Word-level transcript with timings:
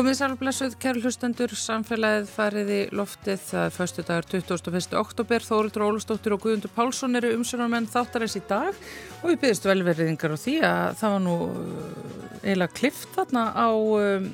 Komið 0.00 0.14
sælblessuð, 0.16 0.74
kæru 0.80 1.00
hlustendur, 1.04 1.52
samfélagið 1.60 2.30
farið 2.32 2.70
í 2.72 2.78
loftið. 2.96 3.42
Það 3.50 3.64
er 3.66 3.74
förstu 3.74 4.04
dagar 4.08 4.28
21. 4.30 4.94
oktober, 4.96 5.44
Þórildur 5.44 5.84
Ólustóttir 5.84 6.32
og 6.32 6.40
Guðundur 6.40 6.72
Pálsson 6.72 7.20
eru 7.20 7.34
umsjónarmenn 7.36 7.90
þáttarins 7.92 8.38
í 8.40 8.42
dag. 8.48 8.78
Og 9.20 9.26
við 9.28 9.42
byrjast 9.42 9.68
velverðingar 9.68 10.32
á 10.32 10.38
því 10.40 10.56
að 10.64 10.96
það 11.02 11.12
var 11.12 11.22
nú 11.26 11.36
uh, 11.50 12.16
eiginlega 12.46 12.76
klift 12.80 13.12
þarna 13.18 13.44
á 13.52 13.68
um, 13.76 14.32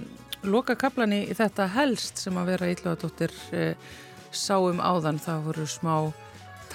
loka 0.54 0.78
kaplani 0.78 1.24
í 1.26 1.34
þetta 1.34 1.66
helst 1.74 2.22
sem 2.22 2.38
að 2.38 2.52
vera 2.52 2.70
Ílluðardóttir 2.70 3.34
uh, 3.50 3.94
sáum 4.30 4.78
áðan, 4.78 5.18
það 5.18 5.48
voru 5.48 5.66
smá 5.66 5.96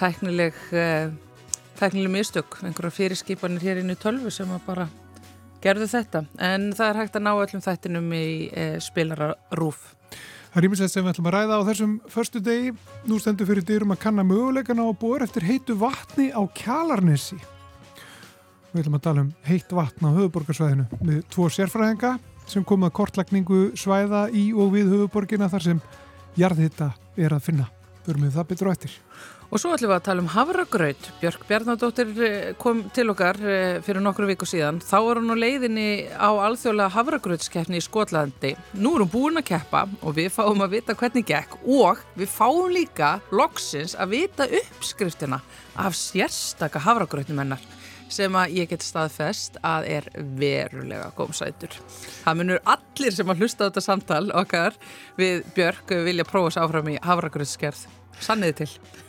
tæknileg, 0.02 0.60
uh, 0.76 1.08
tæknileg 1.80 2.18
mistök, 2.20 2.60
einhverja 2.60 2.98
fyrirskipanir 3.00 3.70
hér 3.70 3.80
inn 3.86 3.96
í 3.96 4.02
tölvu 4.04 4.36
sem 4.36 4.52
að 4.52 4.68
bara 4.68 4.92
gerðu 5.62 5.88
þetta 5.90 6.24
en 6.42 6.70
það 6.76 6.88
er 6.88 7.00
hægt 7.00 7.18
að 7.18 7.24
ná 7.26 7.32
öllum 7.32 7.64
þættinum 7.64 8.12
í 8.16 8.26
e, 8.50 8.66
spilararúf. 8.82 9.92
Það 10.52 10.58
er 10.60 10.66
ímislegt 10.68 10.92
sem 10.92 11.04
við 11.04 11.14
ætlum 11.14 11.28
að 11.30 11.34
ræða 11.38 11.56
á 11.56 11.68
þessum 11.70 11.92
förstu 12.12 12.40
degi. 12.44 12.72
Nú 13.08 13.16
stendur 13.22 13.48
fyrir 13.48 13.64
dyrum 13.64 13.94
að 13.94 14.02
kanna 14.02 14.24
möguleikana 14.26 14.84
á 14.84 14.92
bor 14.92 15.24
eftir 15.24 15.46
heitu 15.48 15.78
vatni 15.80 16.28
á 16.28 16.42
Kjalarnesi. 16.58 17.38
Við 18.72 18.82
ætlum 18.82 18.98
að 18.98 19.06
tala 19.06 19.24
um 19.24 19.30
heitt 19.48 19.72
vatn 19.72 20.10
á 20.12 20.16
höfuborgarsvæðinu 20.18 21.00
með 21.00 21.22
tvo 21.32 21.48
sérfræðinga 21.52 22.18
sem 22.52 22.66
kom 22.68 22.84
að 22.84 22.94
kortlagningu 22.98 23.62
svæða 23.78 24.26
í 24.36 24.50
og 24.52 24.74
við 24.74 24.92
höfuborgina 24.92 25.48
þar 25.52 25.66
sem 25.70 25.82
jarðhitta 26.36 26.90
er 27.16 27.32
að 27.32 27.46
finna. 27.48 27.70
Börum 28.04 28.26
við 28.26 28.36
það 28.36 28.48
betur 28.52 28.68
á 28.68 28.74
eftir. 28.74 28.98
Og 29.52 29.60
svo 29.60 29.74
ætlum 29.76 29.90
við 29.90 29.98
að 29.98 30.04
tala 30.06 30.22
um 30.22 30.28
havragraut. 30.32 31.08
Björk 31.20 31.42
Bjarnadóttir 31.44 32.12
eh, 32.24 32.52
kom 32.56 32.86
til 32.96 33.12
okkar 33.12 33.36
eh, 33.44 33.82
fyrir 33.84 34.00
nokkru 34.00 34.24
viku 34.30 34.48
síðan. 34.48 34.78
Þá 34.80 34.94
var 35.04 35.20
hún 35.20 35.34
á 35.36 35.42
leiðinni 35.42 35.88
á 36.08 36.32
alþjóðlega 36.46 36.94
havragrautskeppni 36.94 37.76
í 37.76 37.84
Skotlandi. 37.84 38.54
Nú 38.80 38.94
er 38.96 39.04
hún 39.04 39.12
búin 39.12 39.42
að 39.42 39.50
keppa 39.50 39.84
og 40.00 40.16
við 40.16 40.32
fáum 40.32 40.64
að 40.64 40.78
vita 40.78 40.96
hvernig 40.96 41.28
gekk 41.28 41.58
og 41.68 42.00
við 42.16 42.32
fáum 42.32 42.72
líka 42.72 43.12
loksins 43.28 43.92
að 43.92 44.16
vita 44.16 44.48
uppskriftina 44.48 45.42
af 45.76 46.00
sérstaka 46.00 46.80
havragrautum 46.88 47.44
hennar 47.44 47.70
sem 48.12 48.32
að 48.36 48.56
ég 48.56 48.72
get 48.72 48.84
staðfest 48.84 49.60
að 49.60 49.92
er 50.00 50.12
verulega 50.40 51.12
gómsætur. 51.16 51.76
Það 52.24 52.40
munur 52.40 52.64
allir 52.64 53.20
sem 53.20 53.28
að 53.28 53.44
hlusta 53.44 53.64
á 53.64 53.68
þetta 53.68 53.84
samtal 53.84 54.26
okkar 54.32 54.80
við 55.20 55.44
Björk 55.56 55.98
vilja 56.08 56.28
prófa 56.28 56.56
sér 56.56 56.64
áfram 56.64 56.96
í 56.96 57.02
havragrautskerð. 57.04 57.90
Sanniði 58.20 58.62
til. 58.62 58.68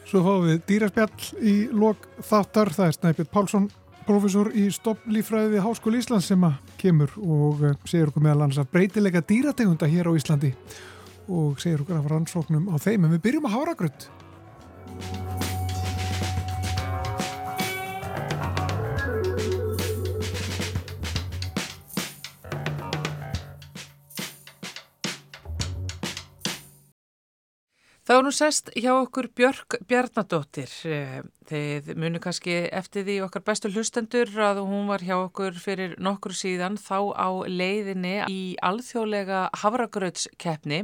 Svo 0.10 0.24
fáum 0.26 0.48
við 0.48 0.60
dýraspjall 0.70 1.42
í 1.42 1.56
lok 1.74 2.08
þáttar. 2.22 2.74
Það 2.76 2.90
er 2.90 2.98
Snæpjörn 2.98 3.32
Pálsson, 3.34 3.70
profesor 4.08 4.52
í 4.56 4.68
stopplífræði 4.74 5.56
við 5.56 5.66
Háskóli 5.66 6.02
Íslands 6.04 6.30
sem 6.32 6.48
kemur 6.82 7.14
og 7.20 7.64
eh, 7.64 7.78
segir 7.90 8.12
okkur 8.12 8.26
meðal 8.26 8.46
annars 8.46 8.62
að 8.64 8.74
breytilega 8.76 9.24
dýrategunda 9.26 9.90
hér 9.90 10.12
á 10.12 10.18
Íslandi 10.18 10.54
og 11.32 11.62
segir 11.64 11.86
okkur 11.86 12.02
af 12.02 12.12
rannsóknum 12.12 12.68
á 12.72 12.76
þeim. 12.78 13.08
En 13.08 13.16
við 13.16 13.26
byrjum 13.30 13.50
að 13.50 13.58
hára 13.58 13.80
grönt. 13.80 14.10
Það 28.04 28.18
var 28.18 28.26
nú 28.26 28.32
sest 28.36 28.70
hjá 28.76 28.90
okkur 28.98 29.30
Björk 29.32 29.78
Bjarnadóttir. 29.88 30.72
Eh, 30.92 31.22
þið 31.48 31.94
munu 31.96 32.20
kannski 32.20 32.58
eftir 32.68 33.06
því 33.08 33.16
okkar 33.24 33.46
bestu 33.48 33.72
hlustendur 33.72 34.28
að 34.44 34.60
hún 34.68 34.90
var 34.92 35.06
hjá 35.08 35.14
okkur 35.22 35.56
fyrir 35.56 35.94
nokkur 36.04 36.36
síðan 36.36 36.76
þá 36.76 37.16
á 37.16 37.30
leiðinni 37.48 38.18
í 38.28 38.42
alþjóðlega 38.60 39.46
havragrautskeppni 39.62 40.82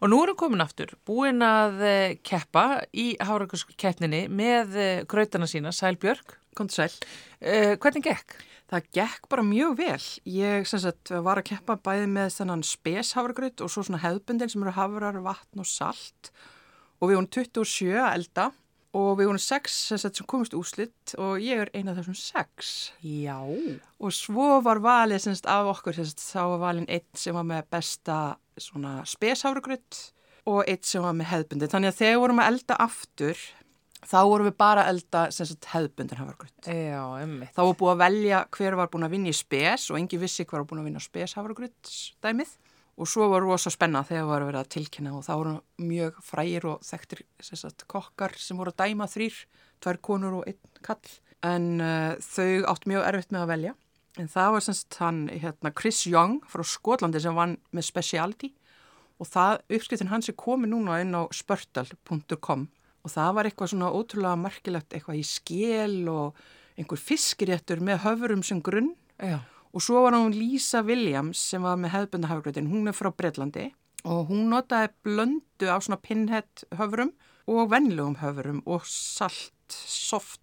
og 0.00 0.08
nú 0.08 0.22
er 0.22 0.32
hún 0.32 0.40
komin 0.40 0.64
aftur, 0.64 0.96
búin 1.04 1.44
að 1.44 1.84
eh, 1.84 2.16
keppa 2.24 2.86
í 2.88 3.10
havragrautskeppninni 3.20 4.24
með 4.32 4.80
eh, 4.80 5.04
grautana 5.04 5.44
sína, 5.44 5.76
Sæl 5.76 6.00
Björk. 6.00 6.38
Komt 6.56 6.72
sæl. 6.72 6.88
Hvernig 7.36 8.06
gekk? 8.08 8.38
Það 8.66 8.86
gekk 8.98 9.26
bara 9.30 9.46
mjög 9.46 9.76
vel. 9.78 10.04
Ég 10.26 10.66
sagt, 10.66 11.12
var 11.22 11.38
að 11.38 11.52
keppa 11.52 11.76
bæði 11.78 12.06
með 12.10 12.32
þennan 12.40 12.64
speshavragraut 12.66 13.62
og 13.62 13.70
svo 13.70 13.84
svona 13.86 14.02
hefðbundin 14.02 14.50
sem 14.50 14.64
eru 14.64 14.74
havrar, 14.74 15.18
vatn 15.22 15.62
og 15.62 15.68
salt 15.70 16.32
og 16.98 17.10
við 17.10 17.18
vorum 17.18 17.28
27 17.36 17.92
að 18.00 18.14
elda 18.16 18.46
og 18.96 19.10
við 19.18 19.28
vorum 19.28 19.42
6 19.42 19.76
sagt, 20.00 20.18
sem 20.18 20.28
komist 20.28 20.56
úslitt 20.56 21.14
og 21.20 21.42
ég 21.44 21.66
er 21.66 21.70
eina 21.76 21.92
af 21.92 22.00
þessum 22.00 22.16
6. 22.18 22.72
Já. 23.04 23.38
Og 24.00 24.14
svo 24.16 24.48
var 24.64 24.80
valið 24.82 25.28
sagt, 25.28 25.48
af 25.50 25.70
okkur, 25.74 25.98
sagt, 26.00 26.24
þá 26.24 26.42
var 26.54 26.62
valin 26.64 26.88
einn 26.88 27.06
sem 27.18 27.36
var 27.36 27.46
með 27.46 27.68
besta 27.76 28.18
speshavragraut 28.56 30.00
og 30.48 30.62
einn 30.64 30.82
sem 30.86 31.04
var 31.04 31.14
með 31.18 31.30
hefðbundin. 31.34 31.70
Þannig 31.70 31.92
að 31.92 32.00
þegar 32.00 32.20
vorum 32.24 32.42
að 32.42 32.50
elda 32.54 32.80
aftur 32.86 33.46
þá 34.06 34.18
vorum 34.30 34.48
við 34.48 34.56
bara 34.60 34.84
að 34.86 34.92
elda 34.94 35.24
hefðbundir 35.72 36.20
havragröð. 36.20 36.54
Já, 36.66 37.02
emmi. 37.22 37.48
Þá 37.56 37.60
var 37.62 37.76
búið 37.80 37.92
að 37.92 38.02
velja 38.04 38.40
hver 38.56 38.78
var 38.78 38.90
búin 38.92 39.06
að 39.06 39.16
vinna 39.16 39.32
í 39.32 39.36
spes 39.36 39.88
og 39.90 39.98
engi 40.00 40.20
vissi 40.22 40.46
hver 40.46 40.62
var 40.62 40.68
búin 40.70 40.82
að 40.82 40.88
vinna 40.90 41.02
spes 41.02 41.36
havragröðsdæmið 41.38 42.56
og 42.96 43.10
svo 43.10 43.28
var 43.28 43.44
rosa 43.44 43.72
spenna 43.72 44.04
þegar 44.06 44.22
það 44.22 44.30
var 44.30 44.44
að 44.44 44.50
vera 44.50 44.62
að 44.64 44.70
tilkynna 44.72 45.14
og 45.16 45.24
þá 45.26 45.32
voru 45.34 45.54
mjög 45.84 46.20
frægir 46.24 46.68
og 46.70 46.84
þekktir 46.86 47.24
sagt, 47.44 47.84
kokkar 47.90 48.36
sem 48.40 48.56
voru 48.56 48.72
að 48.72 48.86
dæma 48.86 49.08
þrýr, 49.12 49.40
tvær 49.84 50.00
konur 50.08 50.38
og 50.40 50.46
einn 50.48 50.78
kall 50.86 51.16
en 51.44 51.66
uh, 51.82 52.14
þau 52.24 52.64
átt 52.72 52.86
mjög 52.88 53.04
erfitt 53.10 53.34
með 53.34 53.44
að 53.44 53.52
velja. 53.52 53.74
En 54.16 54.30
það 54.32 54.54
var 54.54 54.64
semst 54.64 54.96
hann 55.02 55.26
hérna, 55.28 55.74
Chris 55.76 56.06
Young 56.08 56.38
frá 56.48 56.64
Skotlandi 56.64 57.20
sem 57.20 57.36
vann 57.36 57.58
með 57.76 57.90
speciality 57.90 58.54
og 59.20 59.28
það 59.28 59.60
uppskriftin 59.76 60.12
hans 60.12 60.30
er 60.30 60.36
komið 60.40 60.72
núna 60.72 61.02
inn 61.04 61.12
á 61.16 61.28
spörtal.com 61.32 62.66
og 63.06 63.12
það 63.14 63.34
var 63.36 63.48
eitthvað 63.48 63.72
svona 63.72 63.92
ótrúlega 63.94 64.38
markilegt 64.40 64.94
eitthvað 64.96 65.20
í 65.20 65.26
skél 65.26 65.98
og 66.10 66.40
einhver 66.76 67.00
fiskiréttur 67.00 67.82
með 67.84 68.02
höfurum 68.04 68.42
sem 68.44 68.60
grunn 68.64 68.94
Já. 69.22 69.38
og 69.70 69.84
svo 69.84 70.02
var 70.04 70.16
hún 70.18 70.34
Lisa 70.34 70.82
Williams 70.84 71.40
sem 71.52 71.62
var 71.62 71.78
með 71.80 71.94
hefðbunda 71.94 72.32
hafgröðin, 72.32 72.70
hún 72.72 72.90
er 72.90 72.96
frá 72.96 73.12
Breitlandi 73.14 73.70
og 74.06 74.32
hún 74.32 74.50
notaði 74.50 74.90
blöndu 75.06 75.70
á 75.70 75.78
svona 75.78 76.00
pinhead 76.02 76.66
höfurum 76.74 77.14
og 77.46 77.70
vennlegum 77.70 78.18
höfurum 78.18 78.60
og 78.66 78.82
salt, 78.90 79.54
soft, 79.70 80.42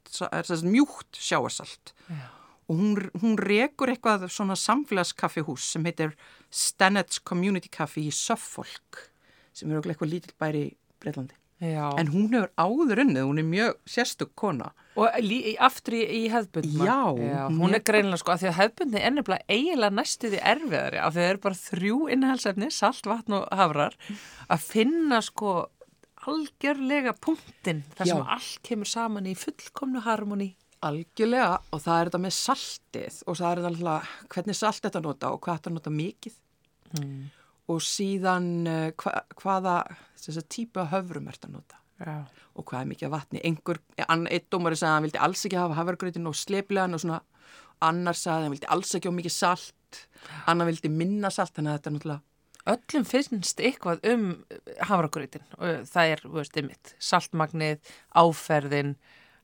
mjúkt 0.64 1.20
sjáarsalt 1.20 1.94
Já. 2.08 2.32
og 2.72 2.80
hún, 2.80 2.98
hún 3.20 3.38
rekur 3.38 3.92
eitthvað 3.92 4.30
svona 4.32 4.56
samfélagskaffihús 4.56 5.68
sem 5.76 5.86
heitir 5.92 6.16
Stannett's 6.48 7.20
Community 7.20 7.68
Café 7.68 8.08
í 8.08 8.16
Suffolk 8.16 9.10
sem 9.54 9.70
eru 9.70 9.84
eitthvað 9.84 10.16
lítill 10.16 10.38
bæri 10.40 10.68
í 10.72 10.76
Breitlandi 11.04 11.43
Já. 11.62 11.94
En 12.00 12.10
hún 12.12 12.34
hefur 12.34 12.50
áður 12.58 13.02
unnið, 13.06 13.28
hún 13.28 13.42
er 13.42 13.46
mjög 13.48 13.76
sérstök 13.88 14.34
kona. 14.40 14.72
Og 15.00 15.20
lí, 15.24 15.56
aftur 15.64 15.96
í, 15.98 16.02
í 16.04 16.22
hefðbundna. 16.34 16.86
Já. 16.86 16.98
Já 17.24 17.44
hún 17.50 17.78
er 17.78 17.84
greinlega 17.86 18.22
sko 18.22 18.34
að 18.34 18.44
því 18.44 18.50
að 18.50 18.58
hefðbundni 18.60 19.00
er 19.02 19.14
nefnilega 19.16 19.56
eiginlega 19.56 19.98
næstuði 20.00 20.42
erfiðari 20.54 21.00
af 21.02 21.14
því 21.14 21.22
að 21.22 21.22
það 21.22 21.30
eru 21.30 21.44
bara 21.46 21.62
þrjú 21.62 22.00
innhalsefni, 22.16 22.70
salt, 22.74 23.08
vatn 23.10 23.38
og 23.40 23.48
hafrar 23.62 23.98
að 24.50 24.68
finna 24.68 25.22
sko 25.26 25.54
algjörlega 26.24 27.16
punktin 27.20 27.84
þar 27.98 28.10
sem 28.12 28.22
Já. 28.22 28.28
allt 28.38 28.60
kemur 28.68 28.90
saman 28.90 29.30
í 29.30 29.38
fullkomnu 29.38 30.04
harmoni. 30.06 30.54
Algjörlega 30.84 31.62
og 31.72 31.80
það 31.84 32.00
er 32.00 32.12
þetta 32.12 32.24
með 32.26 32.36
saltið 32.38 33.22
og 33.24 33.40
það 33.40 33.54
er 33.54 33.70
alltaf 33.70 34.12
hvernig 34.36 34.60
salt 34.60 34.84
þetta 34.84 35.04
nota 35.04 35.32
og 35.32 35.42
hvað 35.44 35.62
þetta 35.62 35.74
nota 35.78 35.96
mikið. 35.96 36.38
Mm 37.00 37.24
og 37.72 37.80
síðan 37.86 38.50
uh, 38.68 38.90
hva, 39.00 39.24
hvaða 39.40 39.78
típa 40.52 40.88
höfrum 40.92 41.30
ert 41.32 41.48
að 41.48 41.58
nota. 41.60 41.80
Já. 42.04 42.26
og 42.58 42.66
hvað 42.68 42.82
er 42.82 42.88
mikið 42.90 43.12
vatni? 43.14 43.40
Einhver, 43.46 43.80
einn 44.02 44.26
dómari 44.52 44.76
sagði 44.76 44.90
að 44.90 44.96
hann 44.96 45.06
vildi 45.06 45.20
alls 45.24 45.46
ekki 45.48 45.60
hafa 45.60 45.78
hafargröðin 45.78 46.28
og 46.28 46.36
sleipilegan 46.36 46.98
og 46.98 47.04
svona 47.04 47.20
annar 47.86 48.18
sagði 48.18 48.34
að 48.34 48.44
hann 48.44 48.56
vildi 48.56 48.70
alls 48.76 48.94
ekki 48.98 49.12
á 49.14 49.18
mikið 49.20 49.36
salt 49.36 50.00
annar 50.50 50.70
vildi 50.70 50.92
minna 50.92 51.32
salt 51.34 51.54
þannig 51.56 51.72
að 51.72 51.78
þetta 51.78 51.92
er 51.92 51.96
náttúrulega 51.98 52.22
Öllum 52.74 53.04
finnst 53.04 53.60
eitthvað 53.60 54.06
um 54.08 54.28
hafargröðin 54.88 55.48
og 55.58 55.88
það 55.90 56.12
er, 56.14 56.22
veist, 56.32 56.60
einmitt 56.60 56.94
saltmagnið, 57.04 57.82
áferðin 58.16 58.94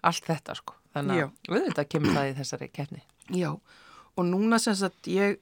allt 0.07 0.29
þetta 0.29 0.55
sko. 0.55 0.77
Þannig 0.95 1.25
að 1.25 1.51
við 1.51 1.65
þetta 1.67 1.87
kemur 1.91 2.15
það 2.15 2.29
í 2.29 2.37
þessari 2.37 2.69
kefni 2.73 3.03
Já, 3.35 3.51
og 4.15 4.25
núna 4.25 4.57
sem 4.63 4.77
sagt 4.79 5.09
ég 5.11 5.37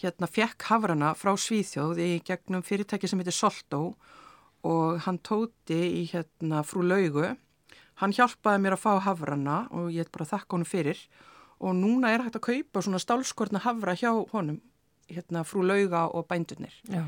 hérna 0.00 0.28
fekk 0.28 0.68
hafrana 0.70 1.14
frá 1.16 1.32
Svíþjóð 1.40 2.00
í 2.04 2.10
gegnum 2.26 2.64
fyrirtæki 2.66 3.08
sem 3.08 3.20
heitir 3.22 3.36
Soltó 3.36 3.80
og 4.66 5.02
hann 5.06 5.20
tóti 5.24 5.78
í 6.02 6.04
hérna 6.10 6.62
frú 6.66 6.84
laugu. 6.84 7.32
Hann 8.00 8.12
hjálpaði 8.12 8.62
mér 8.62 8.76
að 8.76 8.82
fá 8.84 8.92
hafrana 9.06 9.58
og 9.72 9.92
ég 9.94 10.04
er 10.04 10.12
bara 10.12 10.26
að 10.26 10.34
þakka 10.34 10.58
honum 10.58 10.68
fyrir 10.68 11.04
og 11.64 11.76
núna 11.76 12.12
er 12.12 12.26
hægt 12.26 12.36
að 12.36 12.48
kaupa 12.50 12.82
svona 12.84 13.00
stálskortna 13.00 13.62
hafra 13.64 13.94
hjá 13.96 14.10
honum, 14.32 14.58
hérna 15.08 15.46
frú 15.48 15.64
lauga 15.64 16.04
og 16.12 16.26
bændunir. 16.28 16.74
Já. 16.92 17.06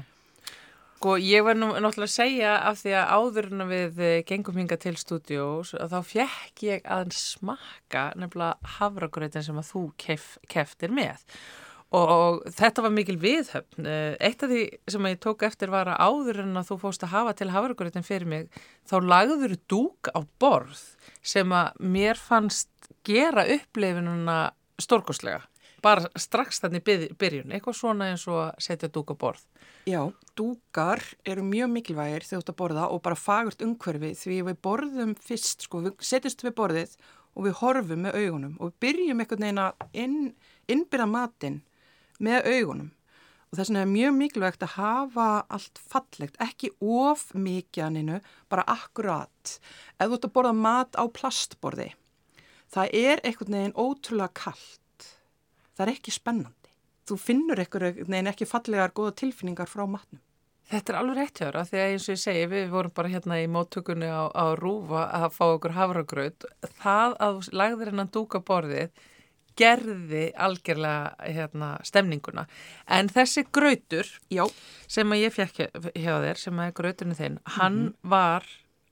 Og 0.98 1.04
sko, 1.04 1.12
ég 1.22 1.44
var 1.46 1.54
nú 1.54 1.68
náttúrulega 1.78 2.08
að 2.08 2.10
segja 2.10 2.52
af 2.66 2.80
því 2.80 2.94
að 2.98 3.10
áðurinn 3.14 3.68
við 3.70 4.00
gengum 4.26 4.56
hinga 4.58 4.78
til 4.82 4.96
stúdjós 4.98 5.76
að 5.78 5.92
þá 5.92 6.08
fjekk 6.08 6.62
ég 6.66 6.88
að 6.90 7.12
smakka 7.14 8.02
nefnilega 8.18 8.72
hafragröðin 8.80 9.46
sem 9.46 9.60
að 9.60 9.68
þú 9.68 9.82
kef, 10.02 10.24
keftir 10.50 10.90
með 10.90 11.22
og 11.94 12.42
þetta 12.52 12.84
var 12.84 12.92
mikil 12.92 13.16
viðhöfn. 13.20 13.86
Eh, 13.88 14.16
eitt 14.20 14.42
af 14.44 14.50
því 14.50 14.62
sem 14.92 15.08
ég 15.08 15.20
tók 15.24 15.44
eftir 15.46 15.72
var 15.72 15.88
að 15.88 16.02
áður 16.04 16.42
en 16.44 16.60
að 16.60 16.72
þú 16.72 16.78
fóst 16.84 17.04
að 17.04 17.14
hafa 17.14 17.34
til 17.38 17.50
hafragröðin 17.54 18.04
fyrir 18.04 18.28
mig, 18.28 18.48
þá 18.84 18.96
lagður 19.00 19.56
dúk 19.68 20.10
á 20.12 20.20
borð 20.40 20.82
sem 21.22 21.48
að 21.48 21.78
mér 21.80 22.20
fannst 22.20 22.68
gera 23.04 23.46
uppleifinuna 23.48 24.52
stórkoslega. 24.78 25.46
Bara 25.80 26.10
strax 26.18 26.58
þannig 26.60 26.82
byrjun, 27.18 27.52
eitthvað 27.54 27.76
svona 27.78 28.10
eins 28.10 28.26
og 28.26 28.48
að 28.48 28.64
setja 28.66 28.90
dúk 28.90 29.14
á 29.14 29.16
borð. 29.16 29.44
Já, 29.88 30.02
dúkar 30.36 31.00
eru 31.24 31.44
mjög 31.46 31.70
mikilvægir 31.72 32.26
þegar 32.26 32.42
þú 32.42 32.42
ert 32.42 32.50
að 32.50 32.58
borða 32.58 32.88
og 32.92 33.00
bara 33.06 33.16
fagurt 33.16 33.62
umhverfi 33.64 34.10
því 34.18 34.40
við 34.50 34.58
borðum 34.66 35.14
fyrst, 35.22 35.64
sko, 35.64 35.80
við 35.86 36.02
setjumst 36.04 36.44
við 36.44 36.56
borðið 36.58 36.98
og 37.38 37.46
við 37.46 37.56
horfum 37.62 38.04
með 38.04 38.18
augunum 38.18 38.58
og 38.58 38.72
við 38.72 38.76
byrjum 38.84 39.22
einhvern 39.22 39.46
veginn 39.46 39.62
að 39.62 39.86
inn, 40.02 40.18
innbyrja 40.68 41.08
matinn 41.08 41.60
með 42.22 42.48
augunum 42.54 42.92
og 43.48 43.56
þess 43.56 43.70
vegna 43.70 43.84
er 43.84 43.92
mjög 43.92 44.16
mikilvægt 44.16 44.64
að 44.66 44.74
hafa 44.76 45.28
allt 45.56 45.80
fallegt, 45.80 46.36
ekki 46.42 46.70
of 46.84 47.30
mikið 47.32 47.84
anninu, 47.86 48.18
bara 48.52 48.66
akkurat. 48.68 49.54
Ef 49.96 50.04
þú 50.04 50.18
ert 50.18 50.28
að 50.28 50.34
borða 50.34 50.54
mat 50.58 51.00
á 51.00 51.04
plastborði, 51.08 51.88
það 52.68 52.94
er 53.00 53.24
einhvern 53.24 53.56
veginn 53.56 53.76
ótrúlega 53.78 54.34
kallt. 54.44 55.10
Það 55.72 55.84
er 55.86 55.94
ekki 55.94 56.12
spennandi. 56.12 56.72
Þú 57.08 57.20
finnur 57.24 57.62
einhvern 57.62 58.02
veginn 58.04 58.32
ekki 58.34 58.48
fallegar 58.48 58.92
goða 58.92 59.16
tilfinningar 59.22 59.70
frá 59.70 59.86
matnum. 59.88 60.20
Þetta 60.68 60.92
er 60.92 60.96
alveg 60.98 61.16
rétt 61.16 61.38
hjá 61.40 61.46
það 61.48 61.68
því 61.70 61.78
að 61.80 61.90
eins 61.90 62.04
og 62.04 62.12
ég 62.12 62.20
segi 62.20 62.48
við 62.50 62.66
vorum 62.74 62.92
bara 62.92 63.08
hérna 63.08 63.38
í 63.40 63.46
móttökunni 63.48 64.08
á, 64.12 64.28
á 64.28 64.52
Rúfa 64.58 65.06
að 65.16 65.30
fá 65.32 65.44
okkur 65.46 65.72
havragraut. 65.72 66.44
Það 66.82 67.14
að 67.24 67.38
lagður 67.56 67.90
hennan 67.94 68.10
dúka 68.12 68.42
borðið 68.44 68.90
gerði 69.58 70.28
algjörlega 70.38 71.32
hérna, 71.34 71.72
stemninguna. 71.86 72.46
En 72.86 73.10
þessi 73.12 73.44
grautur 73.52 74.08
Já. 74.30 74.46
sem 74.86 75.12
að 75.12 75.24
ég 75.24 75.34
fekk 75.34 75.60
hjá 75.94 76.14
þér, 76.22 76.40
sem 76.40 76.62
að 76.62 76.70
er 76.70 76.78
grauturinn 76.80 77.18
þinn, 77.18 77.38
hann 77.58 77.74
mm 77.74 77.84
-hmm. 77.88 78.10
var 78.14 78.48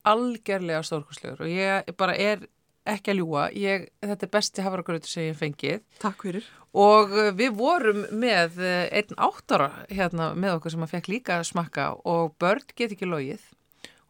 algjörlega 0.06 0.82
stórkoslegur 0.86 1.46
og 1.46 1.50
ég 1.50 1.96
bara 1.98 2.14
er 2.14 2.46
ekki 2.86 3.10
að 3.10 3.20
ljúa, 3.20 3.48
ég, 3.56 3.88
þetta 4.04 4.26
er 4.26 4.30
besti 4.30 4.62
hafragrautur 4.62 5.10
sem 5.10 5.28
ég 5.30 5.38
fengið. 5.38 5.82
Takk 5.98 6.22
fyrir. 6.22 6.46
Og 6.76 7.10
uh, 7.10 7.32
við 7.34 7.56
vorum 7.58 8.04
með 8.12 8.60
uh, 8.62 8.86
einn 8.94 9.18
áttara 9.18 9.70
hérna 9.90 10.34
með 10.38 10.58
okkur 10.58 10.76
sem 10.76 10.86
að 10.86 10.94
fekk 10.94 11.08
líka 11.08 11.40
smakka 11.46 11.88
og 12.04 12.36
börn 12.38 12.62
get 12.76 12.94
ekki 12.94 13.08
logið 13.08 13.42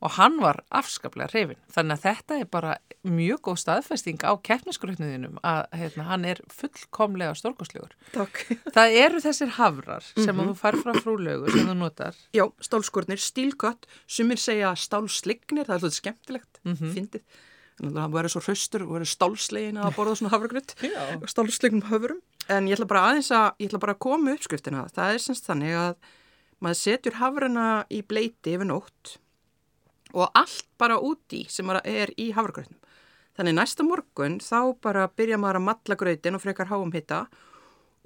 og 0.07 0.15
hann 0.15 0.37
var 0.39 0.61
afskaplega 0.75 1.33
hrifin. 1.33 1.59
Þannig 1.75 1.97
að 1.97 2.05
þetta 2.05 2.37
er 2.39 2.51
bara 2.51 2.75
mjög 3.07 3.41
góð 3.49 3.59
staðfesting 3.63 4.23
á 4.23 4.33
keppnisgrötniðinum 4.47 5.41
að 5.47 5.63
heitna, 5.81 6.07
hann 6.11 6.27
er 6.29 6.43
fullkomlega 6.53 7.35
stórkoslegur. 7.39 7.97
Takk. 8.15 8.45
Það 8.77 8.99
eru 9.03 9.23
þessir 9.25 9.53
havrar 9.57 10.07
sem 10.07 10.23
mm 10.23 10.31
-hmm. 10.31 10.53
þú 10.53 10.55
fær 10.61 10.79
frá 10.83 11.01
frúlegu 11.01 11.51
sem 11.51 11.67
þú 11.67 11.75
notar. 11.81 12.15
Já, 12.35 12.45
stálskurnir, 12.61 13.19
stílkött, 13.19 13.87
sumir 14.07 14.39
segja 14.39 14.75
stálslignir, 14.77 15.67
það 15.67 15.75
er 15.75 15.81
svolítið 15.81 16.01
skemmtilegt, 16.01 16.61
mm 16.65 16.75
-hmm. 16.75 16.95
fyndið. 16.95 17.23
Þannig 17.77 17.93
að 17.93 18.03
það 18.03 18.13
verður 18.13 18.33
svo 18.33 18.41
hraustur 18.41 18.83
og 18.83 18.93
verður 18.95 19.11
stálslegin 19.11 19.79
að 19.79 19.97
borða 19.97 20.15
svona 20.17 20.33
havragröt, 20.33 20.71
stálslegnum 21.33 21.83
höfurum. 21.91 22.21
En 22.49 22.69
ég 22.69 22.79
ætla 22.79 22.87
bara 22.87 23.11
aðeins 23.11 23.31
að, 23.31 23.53
ég 23.59 23.69
ætla 23.69 23.79
bara 23.79 23.93
að 23.93 23.99
koma 23.99 24.33
uppskriftina. 24.33 24.89
Það 24.95 25.13
er 25.13 25.19
semst 25.19 25.47
þannig 25.47 25.75
að 25.75 25.95
maður 26.61 26.79
setjur 26.81 27.15
havrana 27.21 27.85
í 27.91 28.03
bleiti 28.03 28.55
yfir 28.55 28.67
nótt 28.67 29.19
og 30.17 30.31
allt 30.33 30.69
bara 30.81 30.97
úti 30.99 31.45
sem 31.53 31.69
er 31.85 32.13
í 32.17 32.31
havragrötnum. 32.37 32.81
Þannig 33.37 33.59
næsta 33.59 33.85
morgun 33.85 34.39
þá 34.41 34.73
bara 34.81 35.11
byrja 35.13 35.37
maður 35.41 35.61
að 35.61 35.67
matla 35.67 35.99
grötin 36.01 36.39
og 36.39 36.43
frekar 36.43 36.71
háum 36.71 36.95
hitta 36.95 37.27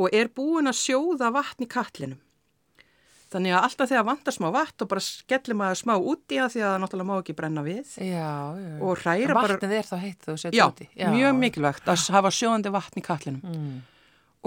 og 0.00 0.10
er 0.16 0.32
búin 0.34 0.70
að 0.70 0.80
sjóða 0.80 1.30
vatn 1.34 1.66
í 1.66 1.70
katlinum. 1.70 2.18
Þannig 3.30 3.54
að 3.54 3.64
alltaf 3.68 3.90
þegar 3.92 4.06
vantar 4.08 4.34
smá 4.34 4.48
vatn 4.50 4.82
og 4.82 4.88
bara 4.90 5.02
skellir 5.06 5.58
maður 5.60 5.78
smá 5.78 5.92
úti 5.94 6.40
að 6.42 6.56
því 6.56 6.64
að 6.64 6.72
það 6.72 6.80
náttúrulega 6.82 7.10
má 7.12 7.14
ekki 7.20 7.36
brenna 7.38 7.62
við. 7.62 7.92
Já, 8.02 8.32
já. 8.58 8.72
Og 8.82 9.04
hræra 9.04 9.36
bara... 9.36 9.54
Vatnið 9.54 9.74
er 9.78 9.86
þá 9.86 9.96
heitt 10.02 10.26
þú 10.26 10.36
setja 10.42 10.66
úti. 10.66 10.90
Já, 10.98 11.06
mjög 11.14 11.38
mikilvægt 11.38 11.90
að 11.94 12.06
hafa 12.16 12.32
sjóðandi 12.34 12.74
vatn 12.74 12.98
í 12.98 13.06
katlinum. 13.06 13.44
Mm. 13.46 13.80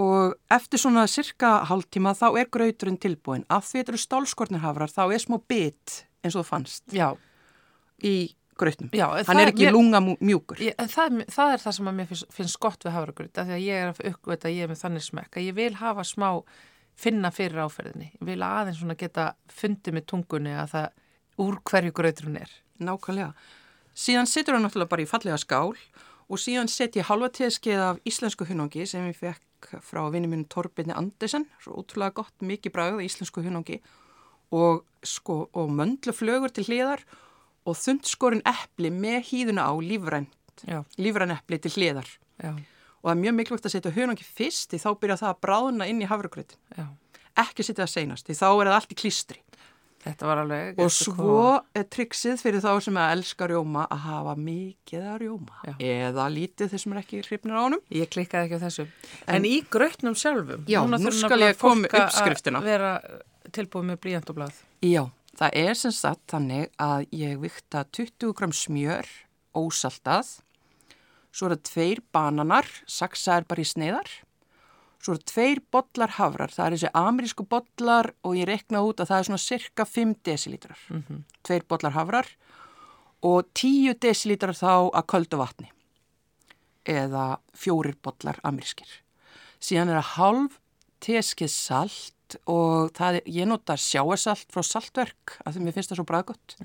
Og 0.04 0.34
eftir 0.52 0.82
svona 0.82 1.06
cirka 1.08 1.54
hálftíma 1.70 2.12
þá 2.18 2.26
er 2.42 2.50
grauturinn 2.52 3.00
tilbúin. 3.00 3.46
Af 3.48 3.70
því 3.70 3.80
þetta 3.80 3.94
eru 3.94 4.02
stálskornirhafrar 4.04 4.92
þá 4.92 5.04
er 5.06 5.22
smá 5.22 5.38
bit 5.40 6.02
eins 6.20 6.34
og 6.34 6.42
það 6.42 6.50
fannst. 6.50 6.84
Já 6.92 7.14
í 8.02 8.14
grötnum. 8.58 8.90
Já, 8.94 9.06
hann 9.26 9.40
er 9.42 9.50
ekki 9.50 9.66
mér, 9.66 9.74
lunga 9.74 10.00
mjúkur. 10.02 10.60
Ég, 10.62 10.76
það, 10.90 11.24
það 11.32 11.54
er 11.54 11.62
það 11.64 11.76
sem 11.78 11.90
að 11.90 11.96
mér 11.98 12.08
finnst, 12.10 12.28
finnst 12.34 12.60
gott 12.62 12.86
við 12.86 12.94
havragröt 12.94 13.40
af 13.40 13.48
því 13.48 13.56
að 13.56 13.64
ég 13.64 13.80
er 13.80 13.90
að 13.90 14.02
uppvita 14.12 14.50
að 14.50 14.54
ég 14.54 14.66
er 14.66 14.70
með 14.70 14.82
þannig 14.84 15.06
smekk 15.08 15.38
að 15.38 15.48
ég 15.48 15.56
vil 15.58 15.72
hafa 15.80 16.06
smá 16.06 16.28
finna 16.94 17.30
fyrir 17.34 17.64
áferðinni. 17.64 18.12
Ég 18.20 18.28
vil 18.28 18.40
aðeins 18.46 18.78
svona 18.78 18.98
geta 18.98 19.32
fundið 19.50 19.98
með 19.98 20.06
tungunni 20.12 20.54
að 20.54 20.76
það 20.76 21.44
úr 21.44 21.58
hverju 21.70 21.94
grötur 21.98 22.28
hún 22.30 22.38
er. 22.44 22.52
Nákvæmlega. 22.78 23.32
Síðan 23.94 24.30
setur 24.30 24.56
hann 24.56 24.66
náttúrulega 24.66 24.92
bara 24.92 25.02
í 25.02 25.10
fallega 25.10 25.40
skál 25.42 25.74
og 25.74 26.40
síðan 26.40 26.70
set 26.70 26.96
ég 26.98 27.08
halva 27.10 27.30
teskeið 27.34 27.82
af 27.88 28.00
íslensku 28.06 28.46
hunangi 28.48 28.86
sem 28.90 29.06
ég 29.10 29.18
fekk 29.18 29.82
frá 29.82 30.02
vinni 30.12 30.28
minn 30.30 30.46
Torbjörni 30.50 30.94
Andersen, 30.94 31.46
svo 31.62 31.78
útrúlega 31.80 32.20
gott, 32.20 32.34
mikið 32.44 32.74
bræð 32.74 33.02
íslensku 33.04 33.42
hunangi 33.44 33.80
og, 34.54 34.84
sko, 35.02 35.48
og 35.56 35.70
möndluflögur 35.72 36.52
til 36.52 36.66
hliðar 36.68 37.04
og 37.04 37.23
þundskorinn 37.72 38.44
eppli 38.44 38.90
með 38.92 39.20
hýðuna 39.30 39.64
á 39.64 39.72
lífræn 39.80 40.28
eppli 41.34 41.58
til 41.64 41.72
hliðar. 41.78 42.10
Já. 42.42 42.52
Og 43.04 43.10
það 43.10 43.14
er 43.14 43.22
mjög 43.22 43.34
mikilvægt 43.38 43.66
að 43.68 43.74
setja 43.74 43.94
hönungi 43.94 44.24
fyrst 44.24 44.70
því 44.72 44.78
þá 44.80 44.90
byrja 45.00 45.16
það 45.20 45.32
að 45.32 45.40
bráðna 45.44 45.88
inn 45.88 46.00
í 46.00 46.08
hafragröðin. 46.08 46.92
Ekki 47.40 47.66
setja 47.66 47.84
það 47.84 47.92
seinast 47.92 48.28
því 48.28 48.36
þá 48.38 48.46
er 48.48 48.70
það 48.70 48.76
allt 48.78 48.94
í 48.94 49.00
klístri. 49.00 49.40
Alveg... 50.04 50.76
Og 50.84 50.90
svo 50.92 51.36
er 51.72 51.86
triksið 51.88 52.42
fyrir 52.42 52.60
þá 52.60 52.76
sem 52.84 52.96
að 53.00 53.12
elska 53.14 53.48
rjóma 53.48 53.86
að 53.88 54.02
hafa 54.04 54.34
mikið 54.36 55.06
að 55.08 55.16
rjóma. 55.22 55.60
Já. 55.64 55.74
Eða 55.80 56.26
lítið 56.34 56.74
þessum 56.74 56.92
er 56.92 57.00
ekki 57.00 57.20
hrifnir 57.24 57.56
á 57.56 57.62
honum. 57.62 57.82
Ég 57.88 58.10
klikkaði 58.12 58.50
ekki 58.50 58.58
á 58.60 58.64
þessu. 58.66 58.84
En, 59.24 59.38
en 59.38 59.48
í 59.48 59.54
grötnum 59.72 60.16
sjálfum? 60.20 60.66
Já, 60.68 60.82
nú 60.84 61.12
skal 61.16 61.40
ég 61.40 61.56
koma 61.60 61.88
uppskriftina. 61.88 62.60
Að 62.60 62.68
vera 62.68 62.92
tilbúið 63.56 63.88
með 63.92 64.00
blíjant 64.04 64.32
og 64.32 64.40
blað. 64.40 64.60
Já. 64.84 65.06
Það 65.34 65.56
er 65.58 65.78
sem 65.78 65.94
sagt 65.94 66.30
þannig 66.30 66.68
að 66.78 67.06
ég 67.14 67.40
vikta 67.42 67.82
20 67.96 68.34
gram 68.38 68.52
smjör, 68.54 69.08
ósaltað, 69.54 70.36
svo 71.34 71.48
eru 71.48 71.58
tveir 71.66 72.02
bananar, 72.14 72.68
saksaðar 72.86 73.48
bara 73.50 73.64
í 73.64 73.66
sneiðar, 73.66 74.10
svo 75.02 75.16
eru 75.16 75.26
tveir 75.26 75.60
bollar 75.74 76.14
havrar, 76.20 76.54
það 76.54 76.66
er 76.66 76.76
þessi 76.76 76.92
amerísku 77.00 77.46
bollar 77.50 78.12
og 78.22 78.38
ég 78.38 78.48
rekna 78.48 78.84
út 78.86 79.02
að 79.02 79.10
það 79.10 79.20
er 79.20 79.28
svona 79.30 79.44
cirka 79.44 79.88
5 79.90 80.14
desilítrar, 80.24 80.78
mm 80.88 81.02
-hmm. 81.02 81.22
tveir 81.42 81.64
bollar 81.68 81.92
havrar 81.98 82.28
og 83.22 83.48
10 83.54 83.98
desilítrar 84.00 84.54
þá 84.54 84.90
að 84.94 85.06
köldu 85.06 85.36
vatni 85.36 85.70
eða 86.84 87.40
fjórir 87.56 87.96
bollar 88.02 88.38
amerískir. 88.44 88.88
Síðan 89.58 89.88
er 89.88 90.02
það 90.02 90.12
halv 90.16 90.58
teskið 91.00 91.50
salt 91.50 92.14
salt 92.34 92.50
og 92.50 92.92
það, 92.94 93.20
ég 93.26 93.48
notar 93.48 93.78
sjáasalt 93.78 94.50
frá 94.52 94.62
saltverk 94.62 95.38
af 95.44 95.54
því 95.54 95.64
mér 95.64 95.74
finnst 95.74 95.90
það 95.92 96.00
svo 96.00 96.06
bræðgott 96.08 96.56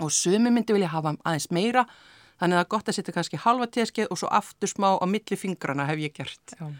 og 0.00 0.10
sumi 0.12 0.50
myndi 0.50 0.72
vilja 0.72 0.92
hafa 0.92 1.16
aðeins 1.24 1.50
meira 1.50 1.86
þannig 2.40 2.56
að 2.56 2.60
það 2.60 2.64
er 2.64 2.70
gott 2.72 2.88
að 2.88 2.96
setja 2.96 3.14
kannski 3.14 3.40
halva 3.40 3.66
teskið 3.68 4.10
og 4.10 4.18
svo 4.18 4.28
aftur 4.32 4.68
smá 4.68 4.96
á 4.96 5.04
milli 5.04 5.36
fingrana 5.36 5.86
hef 5.86 6.00
ég 6.00 6.14
gert. 6.16 6.54
Já. 6.56 6.70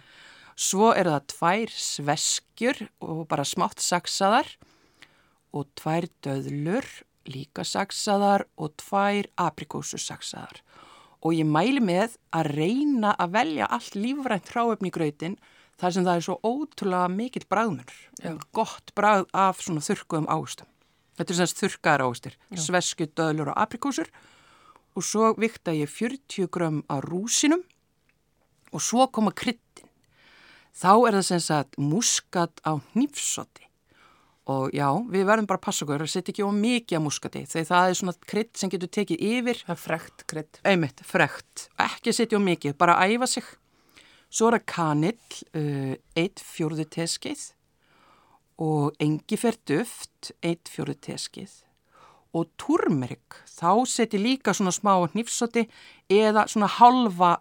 Svo 0.57 0.93
eru 0.93 1.13
það 1.13 1.27
tvær 1.33 1.71
sveskjur 1.73 2.83
og 3.01 3.29
bara 3.29 3.45
smátt 3.45 3.81
saksaðar 3.81 4.49
og 5.53 5.69
tvær 5.77 6.09
döðlur 6.25 6.89
líka 7.29 7.65
saksaðar 7.65 8.47
og 8.57 8.75
tvær 8.81 9.29
aprikósu 9.41 10.01
saksaðar 10.01 10.63
og 11.21 11.37
ég 11.37 11.45
mæli 11.45 11.83
með 11.85 12.17
að 12.33 12.55
reyna 12.57 13.13
að 13.21 13.35
velja 13.37 13.69
allt 13.69 13.97
lífrænt 13.97 14.53
hráöfni 14.55 14.89
í 14.89 14.95
gröytin 14.95 15.37
þar 15.81 15.95
sem 15.95 16.07
það 16.07 16.19
er 16.19 16.27
svo 16.27 16.37
ótrúlega 16.45 17.13
mikill 17.13 17.47
bræðmur, 17.51 17.95
gott 18.57 18.93
bræð 18.97 19.27
af 19.33 19.63
svona 19.65 19.85
þurkuðum 19.85 20.29
águstum. 20.29 20.69
Þetta 21.19 21.35
er 21.35 21.39
semst 21.41 21.61
þurkaðar 21.61 22.05
águstir, 22.07 22.37
svesku, 22.57 23.09
döðlur 23.17 23.53
og 23.53 23.59
aprikósur 23.61 24.09
og 24.97 25.07
svo 25.07 25.33
vikta 25.39 25.75
ég 25.77 25.91
40 25.93 26.49
gram 26.53 26.83
af 26.91 27.05
rúsinum 27.07 27.65
og 28.73 28.85
svo 28.85 29.07
koma 29.13 29.33
kryttin. 29.37 29.89
Þá 30.77 30.93
er 31.09 31.19
það 31.19 31.27
semst 31.29 31.53
að 31.55 31.77
muskat 31.83 32.63
á 32.65 32.81
nýfsoti 32.95 33.67
og 34.51 34.73
já, 34.75 34.89
við 35.13 35.27
verðum 35.29 35.47
bara 35.47 35.61
að 35.61 35.67
passa 35.67 35.85
okkur 35.85 36.03
að 36.03 36.11
setja 36.11 36.33
ekki 36.33 36.47
á 36.47 36.51
mikið 36.51 36.99
á 36.99 37.05
muskati 37.05 37.43
þegar 37.47 37.69
það 37.69 37.89
er 37.91 37.99
svona 38.01 38.15
krytt 38.33 38.59
sem 38.59 38.73
getur 38.73 38.91
tekið 38.97 39.25
yfir. 39.29 39.61
Það 39.67 39.75
er 39.75 39.83
frekt 39.85 40.25
krytt. 40.31 40.61
Einmitt, 40.67 41.03
frekt. 41.07 41.67
Ekki 41.85 42.15
setja 42.17 42.41
á 42.41 42.43
mikið, 42.43 42.75
bara 42.81 42.97
að 42.99 43.15
æfa 43.15 43.29
sig 43.31 43.51
Svo 44.31 44.51
er 44.51 44.59
það 44.61 44.69
kanill, 44.71 45.41
uh, 45.59 45.97
eitt 46.19 46.43
fjórðu 46.45 46.87
teskeið 46.95 47.49
og 48.61 48.95
engifer 49.03 49.57
duft, 49.67 50.31
eitt 50.45 50.71
fjórðu 50.71 50.99
teskeið 51.09 51.59
og 52.37 52.47
turmerik, 52.61 53.41
þá 53.51 53.83
seti 53.91 54.21
líka 54.21 54.53
svona 54.55 54.71
smá 54.75 54.93
nýfsoti 55.17 55.65
eða 56.11 56.45
svona 56.51 56.69
halva. 56.79 57.33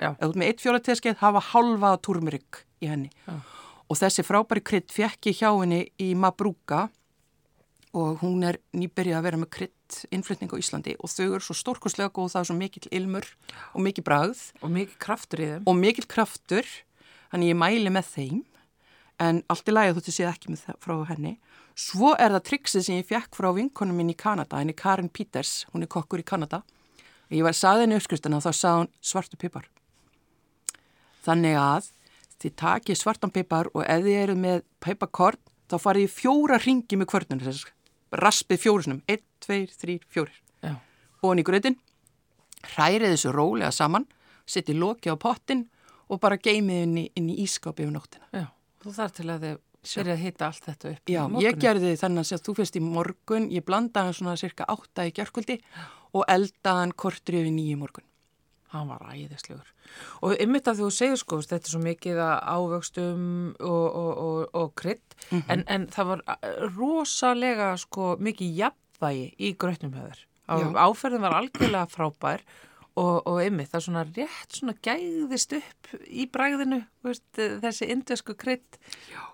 Já. 0.00 0.14
Ef 0.14 0.22
þú 0.22 0.30
ert 0.30 0.38
með 0.40 0.48
einn 0.48 0.62
fjórðateskið, 0.62 1.18
hafa 1.20 1.42
halva 1.50 1.90
turmerik 2.00 2.62
í 2.80 2.88
henni. 2.88 3.10
Já. 3.26 3.36
Og 3.90 3.98
þessi 3.98 4.24
frábæri 4.24 4.62
krydd 4.64 4.94
fekk 4.94 5.28
ég 5.32 5.42
hjá 5.42 5.50
henni 5.50 5.82
í 6.00 6.12
Mabrúka 6.14 6.86
og 7.96 8.20
hún 8.22 8.44
er 8.46 8.60
nýbyrjað 8.76 9.18
að 9.18 9.24
vera 9.26 9.38
með 9.40 9.50
krydd 9.56 9.96
innflutning 10.14 10.52
á 10.54 10.60
Íslandi 10.60 10.92
og 11.02 11.10
þau 11.10 11.24
eru 11.26 11.42
svo 11.42 11.56
stórkoslega 11.58 12.12
góð, 12.14 12.28
það 12.34 12.40
er 12.40 12.48
svo 12.50 12.56
mikill 12.58 12.90
ilmur 12.94 13.26
og 13.74 13.82
mikið 13.82 14.06
bragð 14.06 14.42
Og 14.62 14.70
mikið 14.70 14.98
kraftur 15.02 15.42
í 15.42 15.48
þeim. 15.50 15.64
og 15.66 15.76
mikill 15.80 16.06
kraftur, 16.06 16.68
þannig 17.32 17.50
ég 17.50 17.58
mæli 17.58 17.90
með 17.90 18.12
þeim, 18.14 18.44
en 19.20 19.42
allt 19.50 19.68
í 19.68 19.74
lagi 19.74 19.96
þótti 19.96 20.14
séð 20.14 20.30
ekki 20.30 20.52
með 20.52 20.62
það 20.68 20.78
frá 20.86 20.94
henni. 21.10 21.32
Svo 21.74 22.12
er 22.14 22.30
það 22.36 22.46
triksið 22.46 22.86
sem 22.86 23.00
ég 23.00 23.08
fekk 23.10 23.34
frá 23.36 23.50
vinkonum 23.56 23.98
minn 23.98 24.12
í 24.12 24.16
Kanada, 24.16 24.60
henni 24.62 24.76
Karin 24.76 25.10
Peters, 25.10 25.66
hún 25.72 25.82
er 25.82 25.90
kokkur 25.90 26.22
í 26.22 26.26
Kanada. 26.26 26.62
Ég 27.30 27.42
var 27.46 27.54
saði 27.54 27.84
henni 27.84 27.98
uppskriftina 27.98 28.38
og 28.38 28.46
þá 28.46 28.52
saði 28.54 28.78
hún 28.84 28.92
svartu 29.02 29.38
pipar. 29.38 29.66
Þannig 31.26 31.58
að 31.60 31.90
þið 32.40 32.54
takið 32.62 32.98
svartan 33.02 33.34
pipar 33.34 33.68
og 33.74 33.84
ef 33.84 34.06
þið 34.06 34.16
eru 34.22 34.38
með 34.40 34.62
pipakorn, 34.80 35.42
þá 35.70 35.76
farið 35.78 36.06
ég 36.06 36.14
fjóra 36.14 36.58
ringi 36.62 36.96
með 36.98 37.10
kvörnum, 37.12 37.42
þess 37.44 37.66
raspið 38.12 38.64
fjórusunum, 38.64 39.02
1, 39.08 39.22
2, 39.46 39.60
3, 39.80 39.98
4 40.10 40.30
Já. 40.66 40.74
og 41.22 41.28
hann 41.28 41.42
í 41.42 41.46
grötin, 41.46 41.78
hrærið 42.74 43.14
þessu 43.14 43.34
rólega 43.34 43.70
saman, 43.74 44.06
setið 44.50 44.80
loki 44.82 45.12
á 45.12 45.16
pottin 45.20 45.66
og 46.10 46.20
bara 46.22 46.40
geymið 46.40 46.98
í, 46.98 47.04
inn 47.16 47.30
í 47.30 47.38
ískápi 47.44 47.86
yfir 47.86 47.94
nóttina. 47.94 48.26
Já. 48.34 48.48
Þú 48.80 48.94
þarf 48.96 49.16
til 49.18 49.28
að 49.28 49.44
þið 49.44 49.58
byrja 49.80 50.14
að 50.14 50.22
hita 50.24 50.46
allt 50.48 50.66
þetta 50.66 50.90
upp. 50.90 51.10
Já, 51.10 51.22
ég 51.44 51.58
gerði 51.60 51.94
þannig 52.00 52.34
að 52.34 52.44
þú 52.46 52.54
fyrst 52.58 52.76
í 52.76 52.84
morgun, 52.84 53.48
ég 53.52 53.64
blandaði 53.64 54.10
hann 54.10 54.18
svona 54.18 54.36
cirka 54.40 54.66
átta 54.68 55.06
í 55.08 55.14
gerkvöldi 55.16 55.60
og 56.16 56.24
eldaði 56.26 56.82
hann 56.82 56.94
kortur 56.98 57.38
yfir 57.40 57.52
nýju 57.54 57.78
morgun. 57.80 58.06
Hann 58.70 58.86
var 58.88 59.00
æðislegur. 59.10 59.66
Og 60.22 60.36
ymmit 60.38 60.68
að 60.70 60.78
þú 60.84 60.88
segir 60.94 61.16
sko, 61.18 61.40
þetta 61.42 61.66
er 61.66 61.72
svo 61.72 61.80
mikið 61.82 62.20
ávöxtum 62.22 63.22
og, 63.58 63.86
og, 64.02 64.10
og, 64.24 64.48
og 64.54 64.74
krydd, 64.78 65.06
Mhm. 65.30 65.42
en, 65.52 65.64
en 65.68 65.86
það 65.92 66.06
var 66.06 66.22
uh, 66.26 66.68
rosalega 66.76 67.72
sko 67.78 68.16
mikið 68.22 68.54
jafnvægi 68.62 69.26
í 69.38 69.50
grötnum 69.60 69.92
höður. 69.98 70.22
Já. 70.50 70.70
Áferðin 70.86 71.22
var 71.22 71.34
algjörlega 71.38 71.86
frábær 71.92 72.40
og, 72.98 73.26
og 73.26 73.36
ymmit 73.44 73.70
það 73.70 73.84
svona 73.84 74.02
rétt 74.08 74.56
svona 74.56 74.74
gæðist 74.82 75.52
upp 75.58 75.92
í 76.06 76.24
bræðinu, 76.30 76.80
veist, 77.06 77.26
þessi 77.36 77.90
indesku 77.94 78.34
krydd, 78.34 78.78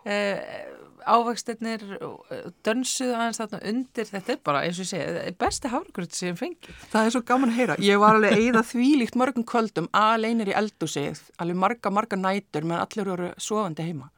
eh, 0.05 0.67
ávöxtirnir 1.07 1.85
eh, 1.97 2.49
dönsuðu 2.67 3.15
aðeins 3.17 3.41
þarna 3.41 3.61
undir, 3.71 4.09
þetta 4.11 4.35
er 4.35 4.41
bara 4.47 4.63
eins 4.67 4.81
og 4.81 4.87
ég 4.87 4.91
segi, 4.91 5.35
besti 5.41 5.71
hárgröð 5.73 6.17
sem 6.19 6.39
fengi. 6.39 6.75
Það 6.93 7.09
er 7.09 7.15
svo 7.15 7.23
gaman 7.29 7.53
að 7.53 7.61
heyra. 7.61 7.79
Ég 7.87 8.03
var 8.03 8.19
alveg 8.19 8.35
að 8.37 8.45
eyða 8.45 8.65
þvílíkt 8.71 9.19
mörgum 9.21 9.47
kvöldum 9.49 9.91
aleinir 9.97 10.53
í 10.53 10.57
eldúsi, 10.59 11.09
alveg 11.43 11.61
marga, 11.63 11.93
marga 11.95 12.19
nætur 12.21 12.67
meðan 12.67 12.87
allir 12.87 13.13
voru 13.13 13.33
sofandi 13.39 13.87
heima. 13.87 14.11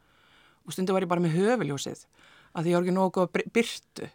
Og 0.66 0.76
stundu 0.76 0.96
var 0.96 1.04
ég 1.04 1.12
bara 1.12 1.24
með 1.24 1.36
höfuljósið 1.38 2.06
að 2.56 2.64
því 2.64 2.72
ég 2.72 2.78
var 2.78 2.86
ekki 2.86 2.94
nógu 2.96 3.12
góð 3.14 3.26
að 3.26 3.50
byrtu 3.54 4.06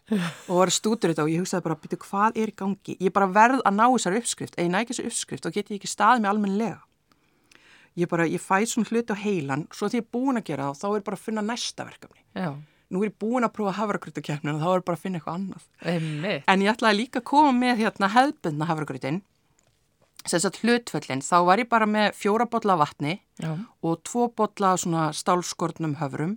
og 0.50 0.58
var 0.58 0.72
stútur 0.74 1.12
þetta 1.12 1.24
og 1.24 1.30
ég 1.32 1.44
hugsaði 1.44 1.64
bara, 1.64 1.76
byrju, 1.80 2.00
hvað 2.04 2.40
er 2.42 2.50
í 2.50 2.56
gangi? 2.58 2.96
Ég 3.00 3.14
bara 3.14 3.30
verð 3.30 3.62
að 3.62 3.78
ná 3.78 3.84
þessari 3.86 4.20
uppskrift. 4.20 4.58
Ef 4.58 4.66
ég 4.66 4.72
næ 4.72 4.80
ekki 4.82 4.96
þessu 4.96 5.06
uppskrift, 5.10 5.46
þá 5.46 5.54
get 5.54 5.70
ég 5.70 5.78
ekki 5.78 5.90
staðið 5.90 6.24
með 6.24 6.32
almennilega. 6.32 6.80
Ég 7.96 8.08
bara, 8.10 8.26
ég 8.26 8.42
fæ 8.42 8.64
svona 8.66 8.88
hluti 8.90 9.14
á 9.14 9.18
heilan, 9.22 9.66
svo 9.70 9.86
því 9.86 10.00
ég 10.00 10.04
er 10.06 10.12
búin 10.16 10.40
að 10.40 10.46
gera 10.48 10.70
það, 10.70 10.80
þá 10.80 10.86
er 10.98 11.04
bara 11.06 11.18
að 11.18 11.26
finna 11.28 11.44
næsta 11.46 11.84
verkefni. 11.86 12.24
Já, 12.34 12.54
Nú 12.94 13.00
er 13.02 13.08
ég 13.08 13.14
búin 13.18 13.42
að 13.46 13.52
prófa 13.56 13.72
hafragrautakefnin 13.78 14.54
og 14.54 14.60
þá 14.60 14.68
er 14.76 14.82
bara 14.86 14.98
að 14.98 15.02
finna 15.02 15.18
eitthvað 15.18 15.38
annað. 15.38 15.62
ymmit. 15.94 16.42
En 16.52 16.60
ég 16.62 16.74
ætlaði 16.74 16.98
líka 17.00 17.20
að 17.22 17.24
koma 17.30 17.52
með 17.56 17.80
hérna 17.80 18.10
hefðbundna 18.12 18.68
hafragrautin, 18.68 19.22
sem 20.26 20.40
sagt 20.40 20.60
hlutföllin, 20.62 21.22
þá 21.24 21.36
var 21.48 21.58
ég 21.62 21.68
bara 21.68 21.86
með 21.86 22.14
fjóra 22.18 22.46
bolla 22.50 22.76
af 22.76 22.82
vatni 22.84 23.16
Já, 23.40 23.54
og 23.82 24.02
tvo 24.04 24.28
bolla 24.36 24.72
af 24.74 24.80
svona 24.84 25.08
stálskornum 25.16 25.96
höfrum 26.00 26.36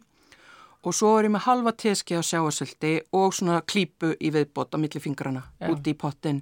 og 0.87 0.95
svo 0.95 1.13
er 1.19 1.27
ég 1.27 1.33
með 1.35 1.45
halva 1.47 1.71
teski 1.75 2.15
á 2.15 2.21
sjáasöldi 2.23 2.93
og 3.17 3.33
svona 3.35 3.61
klípu 3.65 4.13
í 4.19 4.31
viðbót 4.33 4.75
á 4.75 4.77
milli 4.79 5.01
fingrana 5.03 5.43
Já. 5.59 5.71
úti 5.71 5.93
í 5.93 5.97
pottin 5.99 6.41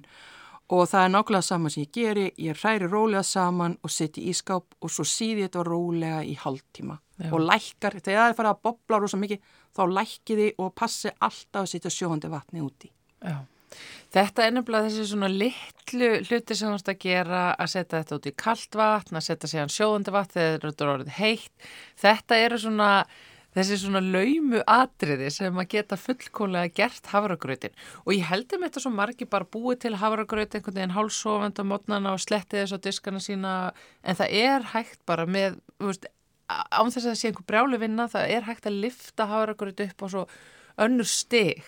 og 0.72 0.86
það 0.90 1.04
er 1.04 1.12
nákvæmlega 1.14 1.46
saman 1.46 1.72
sem 1.72 1.84
ég 1.84 1.92
geri, 1.94 2.26
ég 2.42 2.60
hræri 2.60 2.88
rólega 2.90 3.22
saman 3.26 3.76
og 3.86 3.92
setji 3.92 4.24
í 4.26 4.32
ískáp 4.34 4.78
og 4.80 4.92
svo 4.92 5.06
síði 5.06 5.46
þetta 5.46 5.66
rólega 5.66 6.22
í 6.26 6.34
hálftíma 6.40 6.96
Já. 7.22 7.30
og 7.30 7.44
lækkar, 7.46 7.98
þegar 8.00 8.22
það 8.22 8.30
er 8.32 8.38
farið 8.40 8.52
að 8.52 8.62
bobla 8.66 9.02
rosa 9.02 9.20
mikið, 9.20 9.52
þá 9.76 9.82
lækkiði 9.98 10.48
og 10.62 10.72
passi 10.76 11.12
alltaf 11.16 11.62
að 11.62 11.70
setja 11.74 11.92
sjóhandi 11.94 12.32
vatni 12.32 12.64
úti. 12.64 12.90
já. 13.22 13.38
Þetta 14.14 14.44
er 14.44 14.52
nefnilega 14.54 14.88
þessi 14.88 15.06
svona 15.10 15.28
litlu 15.28 16.10
hluti 16.24 16.56
sem 16.56 16.70
þú 16.70 16.76
ert 16.78 16.90
að 16.92 17.00
gera 17.02 17.40
að 17.58 17.72
setja 17.72 18.00
þetta 18.00 18.18
út 18.18 18.28
í 18.30 18.34
kalt 18.38 18.78
vatn, 18.78 19.18
að 19.18 19.26
setja 19.26 19.50
síðan 19.50 19.72
sjóðandi 19.74 20.14
vatn 20.14 20.36
þegar 20.36 20.66
þetta 20.66 20.84
er 20.84 20.92
orðið 20.92 21.16
heitt. 21.18 21.66
Þetta 22.00 22.38
eru 22.44 22.60
svona 22.62 22.90
þessi 23.56 23.78
svona 23.80 24.02
laumu 24.04 24.60
atriði 24.68 25.30
sem 25.32 25.56
að 25.56 25.70
geta 25.72 25.98
fullkónlega 26.00 26.72
gert 26.76 27.08
hafragrautin. 27.12 27.76
Og 28.04 28.12
ég 28.16 28.26
heldur 28.28 28.60
með 28.60 28.70
þetta 28.70 28.84
svo 28.84 28.92
margi 28.94 29.28
bara 29.32 29.48
búið 29.56 29.80
til 29.86 29.94
hafragraut 30.02 30.58
einhvern 30.58 30.76
veginn 30.76 30.96
hálsofend 30.96 31.62
á 31.62 31.64
mótnana 31.64 32.12
og 32.12 32.22
sletti 32.22 32.60
þess 32.60 32.76
á 32.76 32.84
diskana 32.84 33.22
sína. 33.22 33.54
En 34.04 34.18
það 34.18 34.36
er 34.42 34.68
hægt 34.74 35.00
bara 35.08 35.24
með, 35.24 35.58
veist, 35.80 36.06
án 36.46 36.92
þess 36.92 37.06
að 37.06 37.10
það 37.10 37.18
sé 37.22 37.32
einhver 37.32 37.48
brjáli 37.48 37.80
vinna, 37.82 38.10
það 38.12 38.36
er 38.36 38.46
hægt 38.46 38.68
að 38.68 38.78
lifta 38.84 39.28
hafragraut 39.32 39.82
upp 39.88 40.04
á 40.04 40.06
svo 40.12 40.28
önnur 40.86 41.08
stig. 41.08 41.64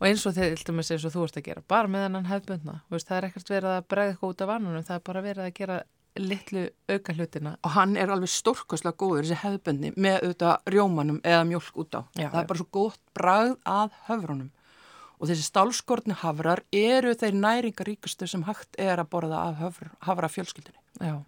Og 0.00 0.08
eins 0.08 0.24
og 0.26 0.34
þeir 0.34 0.56
til 0.58 0.72
dæmis 0.72 0.90
eins 0.90 1.04
og 1.06 1.12
þú 1.14 1.28
ert 1.28 1.36
að 1.38 1.44
gera, 1.46 1.60
bara 1.70 1.90
með 1.90 2.08
hennan 2.08 2.24
hefðbundna, 2.26 2.80
veist, 2.90 3.06
það 3.06 3.18
er 3.20 3.26
ekkert 3.28 3.52
verið 3.52 3.74
að 3.76 3.84
bregða 3.92 4.14
eitthvað 4.14 4.32
út 4.32 4.40
af 4.42 4.48
vannunum, 4.50 4.86
það 4.88 4.96
er 4.96 5.04
bara 5.06 5.22
verið 5.22 5.44
að 5.44 5.52
gera 5.60 5.76
litlu 6.18 6.66
auka 6.90 7.14
hlutina. 7.16 7.56
og 7.64 7.70
hann 7.70 7.96
er 7.96 8.10
alveg 8.12 8.28
stórkoslega 8.28 8.96
góður 8.96 9.24
þessi 9.24 9.40
hefðböndi 9.42 9.92
með 9.96 10.18
auðvitað 10.22 10.72
rjómanum 10.74 11.20
eða 11.24 11.44
mjölk 11.48 11.78
út 11.78 11.96
á. 11.96 12.00
Já, 12.16 12.28
það 12.28 12.40
er 12.42 12.50
bara 12.50 12.60
svo 12.60 12.68
gótt 12.72 13.02
bragð 13.14 13.56
að 13.64 13.96
höfrunum 14.08 14.50
og 15.22 15.30
þessi 15.30 15.46
stálskortni 15.46 16.16
hafrar 16.18 16.64
eru 16.74 17.14
þeir 17.14 17.36
næringaríkustu 17.38 18.26
sem 18.26 18.42
hægt 18.48 18.74
er 18.80 18.98
að 18.98 19.12
borða 19.12 19.44
af 19.48 19.60
höfr, 19.62 19.92
hafra 20.02 20.30
fjölskyldinni. 20.32 20.80
Já. 20.98 21.22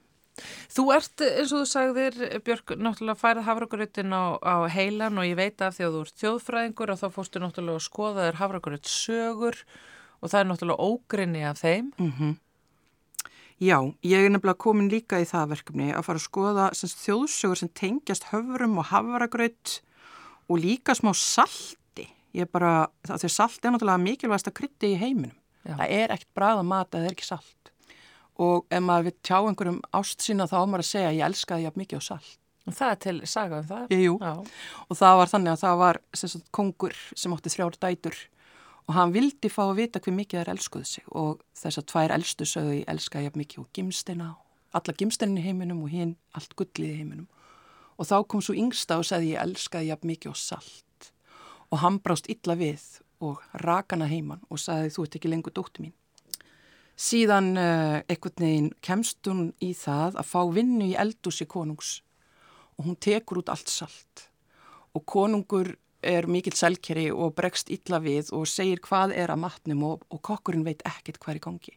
Þú 0.74 0.84
ert, 0.90 1.22
eins 1.22 1.52
og 1.54 1.62
þú 1.62 1.66
sagðir, 1.70 2.16
Björk, 2.42 2.74
náttúrulega 2.74 3.20
færið 3.20 3.46
hafragrautin 3.46 4.10
á, 4.10 4.34
á 4.42 4.66
heilan 4.66 5.20
og 5.22 5.28
ég 5.28 5.38
veit 5.38 5.62
af 5.62 5.76
því 5.76 5.86
að 5.86 5.94
þú 5.94 6.00
ert 6.02 6.22
þjóðfræðingur 6.24 6.90
og 6.90 6.98
þá 6.98 7.06
fórstu 7.14 7.42
náttúrulega 7.42 7.78
að 7.78 7.86
skoða 7.86 8.24
þér 8.26 8.40
hafragraut 8.40 8.90
sögur 8.90 9.60
og 10.18 10.32
það 10.32 10.40
er 10.40 10.48
náttúrulega 10.50 10.88
ógrinni 10.90 11.44
af 11.46 11.62
þeim. 11.62 11.92
Mm 12.02 12.34
Já, 13.62 13.78
ég 14.02 14.18
er 14.26 14.32
nefnilega 14.34 14.58
komin 14.58 14.90
líka 14.90 15.20
í 15.22 15.26
það 15.28 15.52
verkefni 15.54 15.92
að 15.94 16.06
fara 16.08 16.18
að 16.18 16.24
skoða 16.26 16.66
sem 16.74 16.90
sagt 16.90 17.04
þjóðsögur 17.04 17.60
sem 17.60 17.70
tengjast 17.78 18.26
höfrum 18.32 18.80
og 18.82 18.88
hafragraut 18.90 19.76
og 20.50 20.58
líka 20.58 20.96
smá 20.98 21.12
salti. 21.14 22.08
Ég 22.34 22.48
er 22.48 22.50
bara, 22.50 22.88
það 23.06 23.22
því 23.22 23.30
salti 23.36 23.68
er 23.68 23.76
náttúrulega 23.76 24.02
mikilvægast 24.02 24.50
að 24.50 24.56
krytti 24.58 24.90
í 24.90 24.98
heiminum. 24.98 25.36
Já. 25.64 25.76
Það 25.78 25.94
er 26.00 26.14
ekkert 26.16 26.32
bræða 26.36 26.64
mat 26.66 26.90
að 26.90 26.98
það 26.98 27.06
er 27.06 27.14
ekki 27.14 27.28
salt. 27.28 27.70
Og 28.42 28.66
ef 28.74 28.82
maður 28.82 29.06
vil 29.06 29.14
tjá 29.22 29.36
einhverjum 29.38 29.80
ást 29.94 30.26
sína 30.26 30.48
þá 30.50 30.56
á 30.58 30.64
maður 30.66 30.82
að 30.82 30.90
segja 30.90 31.12
að 31.12 31.18
ég 31.20 31.28
elska 31.28 31.60
því 31.60 31.68
að 31.70 31.78
mikið 31.80 32.02
á 32.02 32.04
salt. 32.10 32.32
Og 32.64 32.74
það 32.74 32.90
er 32.90 33.00
til 33.04 33.16
saga 33.28 33.60
um 33.60 33.66
það. 33.68 33.94
Jú, 33.94 34.14
Já. 34.18 34.32
og 34.88 34.98
það 34.98 35.18
var 35.20 35.30
þannig 35.30 35.52
að 35.52 35.62
það 35.62 35.80
var 35.84 36.00
sagt, 36.16 36.46
kongur 36.50 36.94
sem 37.14 37.34
átti 37.36 37.52
þrjár 37.54 37.78
dætur 37.78 38.20
og 38.88 38.94
hann 38.94 39.12
vildi 39.14 39.48
fá 39.48 39.62
að 39.64 39.78
vita 39.80 40.00
hver 40.00 40.16
mikið 40.18 40.40
þær 40.42 40.54
elskuðu 40.54 40.88
sig. 40.88 41.04
Og 41.16 41.44
þess 41.56 41.80
að 41.80 41.86
tvær 41.92 42.16
elstu 42.18 42.48
sögðu 42.48 42.80
ég 42.80 42.90
elska 42.92 43.22
ég 43.24 43.38
mikið 43.38 43.64
og 43.64 43.70
gimsteina 43.76 44.34
alla 44.74 44.94
gimsteinin 44.98 45.38
í 45.38 45.44
heiminum 45.44 45.84
og 45.86 45.92
hinn 45.92 46.14
allt 46.34 46.54
gullið 46.58 46.90
í 46.90 46.98
heiminum. 46.98 47.28
Og 47.94 48.08
þá 48.08 48.16
kom 48.26 48.42
svo 48.42 48.56
yngsta 48.58 48.98
og 48.98 49.06
sagði 49.06 49.34
ég 49.34 49.42
elskaði 49.44 49.92
ég 49.92 50.06
mikið 50.06 50.32
og 50.32 50.38
salt. 50.40 51.10
Og 51.70 51.80
hann 51.82 52.00
brást 52.02 52.28
illa 52.30 52.56
við 52.58 52.82
og 53.24 53.42
rakana 53.62 54.08
heiman 54.10 54.42
og 54.50 54.60
sagði 54.60 54.94
þú 54.96 55.06
ert 55.06 55.18
ekki 55.18 55.30
lengur 55.30 55.54
dóttu 55.54 55.84
mín. 55.84 55.94
Síðan 56.94 57.54
uh, 57.58 58.02
einhvern 58.06 58.44
veginn 58.44 58.68
kemst 58.84 59.26
hún 59.26 59.48
í 59.62 59.72
það 59.74 60.18
að 60.20 60.28
fá 60.30 60.40
vinnu 60.54 60.90
í 60.92 60.98
eldúsi 60.98 61.46
konungs. 61.50 61.96
Og 62.78 62.88
hún 62.88 62.98
tekur 62.98 63.42
út 63.42 63.50
allt 63.54 63.70
salt. 63.70 64.28
Og 64.94 65.02
konungur 65.06 65.74
er 66.06 66.28
mikill 66.30 66.56
selkeri 66.56 67.08
og 67.12 67.34
bregst 67.38 67.70
illa 67.72 68.00
við 68.02 68.32
og 68.36 68.48
segir 68.50 68.82
hvað 68.84 69.14
er 69.16 69.32
að 69.32 69.42
matnum 69.44 69.84
og, 69.90 70.04
og 70.10 70.22
kokkurinn 70.22 70.66
veit 70.66 70.84
ekkert 70.88 71.20
hvað 71.20 71.34
er 71.34 71.40
í 71.40 71.44
gangi. 71.46 71.74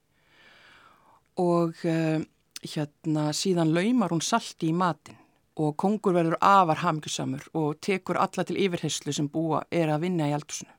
Og 1.44 1.86
uh, 1.86 2.20
hérna 2.64 3.30
síðan 3.36 3.74
laumar 3.76 4.14
hún 4.14 4.24
salti 4.26 4.72
í 4.72 4.76
matin 4.76 5.20
og 5.58 5.76
kongur 5.82 6.14
verður 6.14 6.38
afar 6.42 6.84
hamingjusamur 6.84 7.48
og 7.58 7.80
tekur 7.82 8.20
alla 8.22 8.46
til 8.46 8.60
yfirheyslu 8.62 9.14
sem 9.14 9.30
búa 9.30 9.64
er 9.74 9.90
að 9.90 10.04
vinna 10.06 10.30
í 10.30 10.36
eldusinu. 10.38 10.74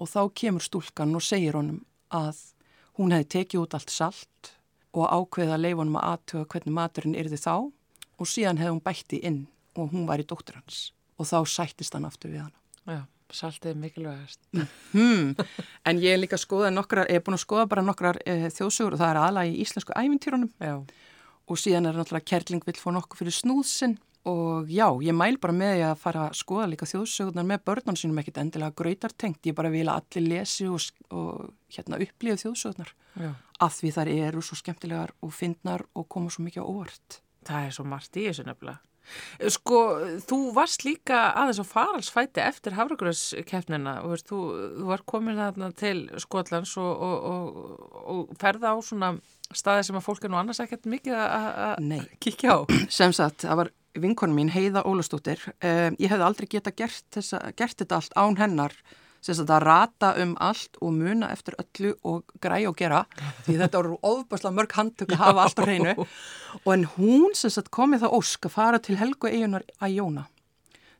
Og 0.00 0.08
þá 0.10 0.22
kemur 0.34 0.64
stúlkan 0.64 1.14
og 1.14 1.22
segir 1.22 1.58
honum 1.58 1.84
að 2.10 2.38
hún 2.98 3.14
hefði 3.14 3.30
tekið 3.36 3.62
út 3.62 3.76
allt 3.78 3.94
salt 3.94 4.54
og 4.96 5.06
ákveða 5.06 5.60
honum 5.78 6.00
að 6.00 6.08
aðtöga 6.14 6.48
hvernig 6.54 6.74
maturinn 6.74 7.18
yrði 7.18 7.38
þá 7.38 7.54
og 8.20 8.28
síðan 8.28 8.58
hefði 8.58 8.74
hún 8.74 8.84
bætti 8.84 9.20
inn 9.22 9.44
og 9.76 9.92
hún 9.94 10.08
var 10.08 10.22
í 10.22 10.26
dóttur 10.26 10.58
hans 10.58 10.90
og 11.20 11.28
þá 11.28 11.38
sættist 11.46 11.94
hann 11.94 12.08
aftur 12.08 12.32
við 12.32 12.46
hana. 12.46 12.59
Já. 12.88 13.00
saltið 13.30 13.70
er 13.70 13.78
mikilvægast. 13.78 14.40
Hmm. 14.90 15.34
En 15.86 16.00
ég 16.02 16.16
er 16.16 16.18
líka 16.18 16.34
að 16.34 16.44
skoða 16.44 16.72
nokkrar, 16.74 17.06
ég 17.06 17.20
er 17.20 17.24
búin 17.26 17.38
að 17.38 17.44
skoða 17.44 17.68
bara 17.70 17.84
nokkrar 17.86 18.18
e, 18.26 18.50
þjóðsögur 18.50 18.96
og 18.96 19.02
það 19.02 19.12
er 19.12 19.20
aðalega 19.20 19.52
í 19.52 19.60
íslensku 19.62 19.94
ævintýrunum 19.94 20.50
Já. 20.58 20.74
og 21.46 21.60
síðan 21.60 21.86
er 21.86 21.98
náttúrulega 22.00 22.26
Kerling 22.32 22.66
vill 22.66 22.80
fá 22.80 22.90
nokkuð 22.96 23.22
fyrir 23.22 23.36
snúðsinn 23.36 23.98
og 24.28 24.68
já, 24.68 24.90
ég 25.00 25.16
mæl 25.16 25.38
bara 25.40 25.54
með 25.56 25.72
því 25.76 25.84
að 25.86 26.00
fara 26.02 26.26
að 26.28 26.36
skoða 26.40 26.66
líka 26.68 26.88
þjóðsögurnar 26.90 27.46
með 27.48 27.62
börnum 27.70 27.96
sínum 27.96 28.20
ekkit 28.20 28.42
endilega 28.42 28.76
gröytartengt, 28.76 29.46
ég 29.48 29.56
bara 29.56 29.70
vil 29.72 29.86
að 29.88 30.02
allir 30.02 30.26
lesi 30.34 30.68
og, 30.68 30.84
og 31.08 31.54
hérna 31.72 32.00
upplifa 32.04 32.42
þjóðsögurnar 32.42 32.92
Já. 33.16 33.30
af 33.64 33.78
því 33.78 33.94
þar 33.96 34.12
eru 34.12 34.44
svo 34.44 34.58
skemmtilegar 34.60 35.14
og 35.24 35.32
fyndnar 35.32 35.86
og 35.94 36.08
koma 36.12 36.32
svo 36.32 36.44
mikið 36.44 36.66
á 36.66 36.68
óvart. 36.68 37.20
Það 37.48 37.66
er 37.70 37.76
svo 37.78 37.86
margt 37.88 38.20
í 38.20 38.26
þessu 38.28 38.44
nefnilega. 38.44 38.82
Sko, 39.50 39.78
þú 40.28 40.38
varst 40.54 40.84
líka 40.86 41.18
aðeins 41.34 41.60
á 41.62 41.66
faralsfæti 41.66 42.42
eftir 42.44 42.76
Hafragröðskeppnina 42.78 43.96
og 44.06 44.20
þú, 44.22 44.38
þú 44.78 44.86
var 44.90 45.02
komin 45.08 45.40
þarna 45.40 45.70
til 45.78 46.04
Skotlands 46.22 46.76
og, 46.78 47.02
og, 47.08 47.26
og, 47.32 47.98
og 48.14 48.38
ferða 48.40 48.74
á 48.74 48.78
svona 48.84 49.12
staði 49.50 49.88
sem 49.88 49.98
að 49.98 50.06
fólk 50.06 50.24
er 50.28 50.30
nú 50.32 50.38
annars 50.38 50.62
ekkert 50.62 50.86
mikið 50.86 51.18
að- 51.18 52.08
kíkja 52.22 52.54
á. 52.54 52.58
Sem 53.00 53.12
sagt, 53.16 53.42
það 53.48 53.62
var 53.64 53.72
vinkonu 53.98 54.36
mín 54.36 54.52
Heiða 54.54 54.84
Ólastóttir. 54.86 55.42
Um, 55.58 55.96
ég 55.98 56.12
hefði 56.12 56.26
aldrei 56.28 56.46
geta 56.52 56.70
gert, 56.70 57.02
þessa, 57.10 57.40
gert 57.58 57.80
þetta 57.82 57.98
allt 57.98 58.14
án 58.14 58.38
hennar 58.38 58.76
sem 59.20 59.40
að 59.44 59.62
rata 59.64 60.14
um 60.22 60.32
allt 60.40 60.78
og 60.80 60.94
muna 60.96 61.28
eftir 61.34 61.56
öllu 61.60 61.92
og 62.08 62.34
græja 62.40 62.70
og 62.70 62.76
gera. 62.78 63.04
Því 63.44 63.58
þetta 63.60 63.82
voru 63.82 63.98
ofbærslega 64.10 64.56
mörg 64.56 64.76
handtök 64.78 65.14
að 65.14 65.22
hafa 65.24 65.44
allt 65.44 65.60
á 65.60 65.64
hreinu. 65.66 65.94
Og 66.64 66.72
en 66.74 66.86
hún 66.96 67.36
sem 67.36 67.52
sagt 67.52 67.72
komið 67.74 68.06
það 68.06 68.16
ósk 68.20 68.48
að 68.48 68.56
fara 68.56 68.80
til 68.82 68.98
Helgu 69.00 69.28
eigunar 69.30 69.66
að 69.80 69.96
Jóna 69.98 70.26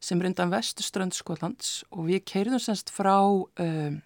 sem 0.00 0.20
reyndan 0.20 0.52
vestuströnd 0.52 1.16
Skotlands. 1.16 1.82
Og 1.92 2.08
við 2.08 2.24
keirðum 2.28 2.62
semst 2.62 2.92
frá 2.92 3.16
um, 3.24 4.00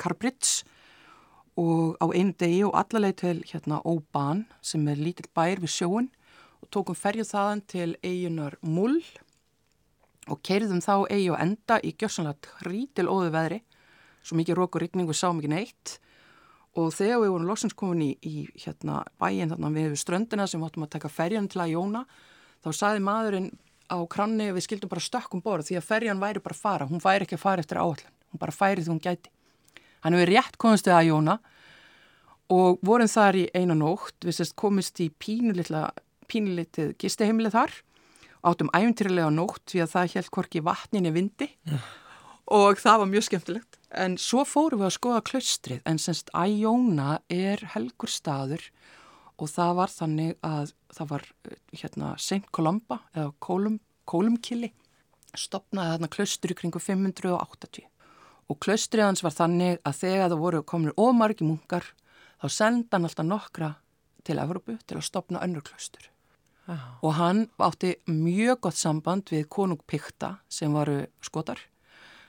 Carbridge 0.00 0.64
og 1.60 1.96
á 2.02 2.06
einu 2.10 2.34
degi 2.38 2.62
og 2.66 2.74
allarleið 2.78 3.16
til 3.20 3.36
hérna 3.48 3.80
Oban 3.86 4.44
sem 4.64 4.84
er 4.90 5.00
lítill 5.00 5.30
bær 5.36 5.62
við 5.62 5.72
sjóun 5.76 6.08
og 6.64 6.70
tókum 6.74 6.98
ferju 6.98 7.26
þaðan 7.28 7.62
til 7.70 7.90
eigunar 8.02 8.56
Mull 8.62 8.98
og 10.30 10.40
keirðum 10.46 10.80
þá 10.84 10.94
eigi 11.10 11.28
og 11.32 11.40
enda 11.42 11.78
í 11.84 11.92
gjörsanlega 11.98 12.58
hrítil 12.62 13.08
óðu 13.10 13.32
veðri 13.34 13.60
svo 14.24 14.38
mikið 14.38 14.58
rók 14.58 14.78
og 14.78 14.84
rigningu 14.84 15.14
sá 15.16 15.28
mikið 15.36 15.52
neitt. 15.52 15.98
Og 16.80 16.88
þegar 16.96 17.20
við 17.22 17.34
vorum 17.34 17.50
loksins 17.50 17.76
komin 17.76 18.02
í, 18.02 18.10
í 18.24 18.46
hérna 18.64 19.04
bæin 19.20 19.52
þarna 19.52 19.70
við 19.74 19.98
ströndina 20.00 20.48
sem 20.50 20.64
áttum 20.64 20.86
að 20.86 20.94
taka 20.96 21.12
ferjan 21.12 21.46
til 21.50 21.60
að 21.62 21.74
jóna 21.76 22.02
þá 22.64 22.70
saði 22.72 23.04
maðurinn 23.04 23.52
á 23.92 24.00
kranni 24.10 24.48
við 24.56 24.64
skildum 24.66 24.90
bara 24.90 25.04
stökkum 25.04 25.44
borð 25.44 25.68
því 25.68 25.78
að 25.78 25.88
ferjan 25.90 26.22
væri 26.22 26.42
bara 26.42 26.56
að 26.56 26.64
fara, 26.64 26.88
hún 26.88 27.04
væri 27.04 27.28
ekki 27.28 27.36
að 27.36 27.44
fara 27.44 27.62
eftir 27.62 27.78
áallin 27.78 28.14
hún 28.34 28.42
bara 28.42 28.52
færi 28.52 28.82
því 28.82 28.90
hún 28.90 29.02
gæti. 29.02 29.30
Hann 30.02 30.16
hefur 30.16 30.32
rétt 30.32 30.58
komist 30.58 30.88
við 30.88 30.96
að 30.98 31.08
jóna 31.12 31.38
og 32.52 32.80
vorum 32.84 33.08
þar 33.08 33.38
í 33.38 33.44
eina 33.54 33.76
nótt. 33.78 34.18
Við 34.24 34.38
sérst 34.38 34.56
komist 34.58 35.00
í 35.00 35.08
pínulitið 35.14 36.94
gisteheimilið 37.00 37.54
þar 37.54 37.76
áttum 38.44 38.70
æfintýrlega 38.76 39.30
nótt 39.32 39.62
því 39.72 39.84
að 39.84 39.92
það 39.94 40.16
held 40.16 40.32
hvorki 40.36 40.64
vatninni 40.64 41.12
vindi 41.14 41.48
og 42.52 42.80
það 42.80 43.00
var 43.00 43.10
mjög 43.10 43.26
skemmtilegt. 43.28 43.78
En 43.94 44.16
svo 44.20 44.44
fórum 44.48 44.82
við 44.82 44.90
að 44.90 44.96
skoða 44.98 45.24
klaustrið 45.30 45.82
en 45.88 46.00
semst 46.02 46.32
Æjóna 46.34 47.18
er 47.32 47.62
helgur 47.74 48.10
staður 48.10 48.66
og 49.38 49.50
það 49.50 49.74
var 49.80 49.92
þannig 49.92 50.36
að 50.46 50.72
það 50.94 51.10
var 51.10 51.26
eh, 51.48 51.58
hérna 51.80 52.14
St. 52.18 52.44
Columba 52.54 53.00
eða 53.14 53.32
Kolum, 53.42 53.80
Kolumkili 54.06 54.70
stopnaði 55.34 55.96
þarna 55.96 56.10
klaustri 56.12 56.54
kringu 56.54 56.82
580 56.82 57.88
og 58.52 58.60
klaustrið 58.62 59.08
hans 59.08 59.24
var 59.24 59.34
þannig 59.34 59.80
að 59.82 60.00
þegar 60.02 60.28
það 60.28 60.42
voru 60.44 60.62
komin 60.68 60.96
ómargi 61.00 61.46
munkar 61.48 61.88
þá 62.42 62.46
senda 62.52 62.98
hann 62.98 63.08
alltaf 63.08 63.26
nokkra 63.26 63.70
til 64.24 64.38
Evrópu 64.40 64.76
til 64.84 65.00
að 65.00 65.08
stopna 65.08 65.42
önnur 65.44 65.64
klaustur 65.66 66.13
og 66.66 67.12
hann 67.18 67.46
átti 67.60 67.94
mjög 68.08 68.60
gott 68.66 68.78
samband 68.80 69.28
við 69.32 69.48
konung 69.52 69.82
Pikta 69.86 70.38
sem 70.48 70.72
varu 70.72 71.02
skotar 71.20 71.60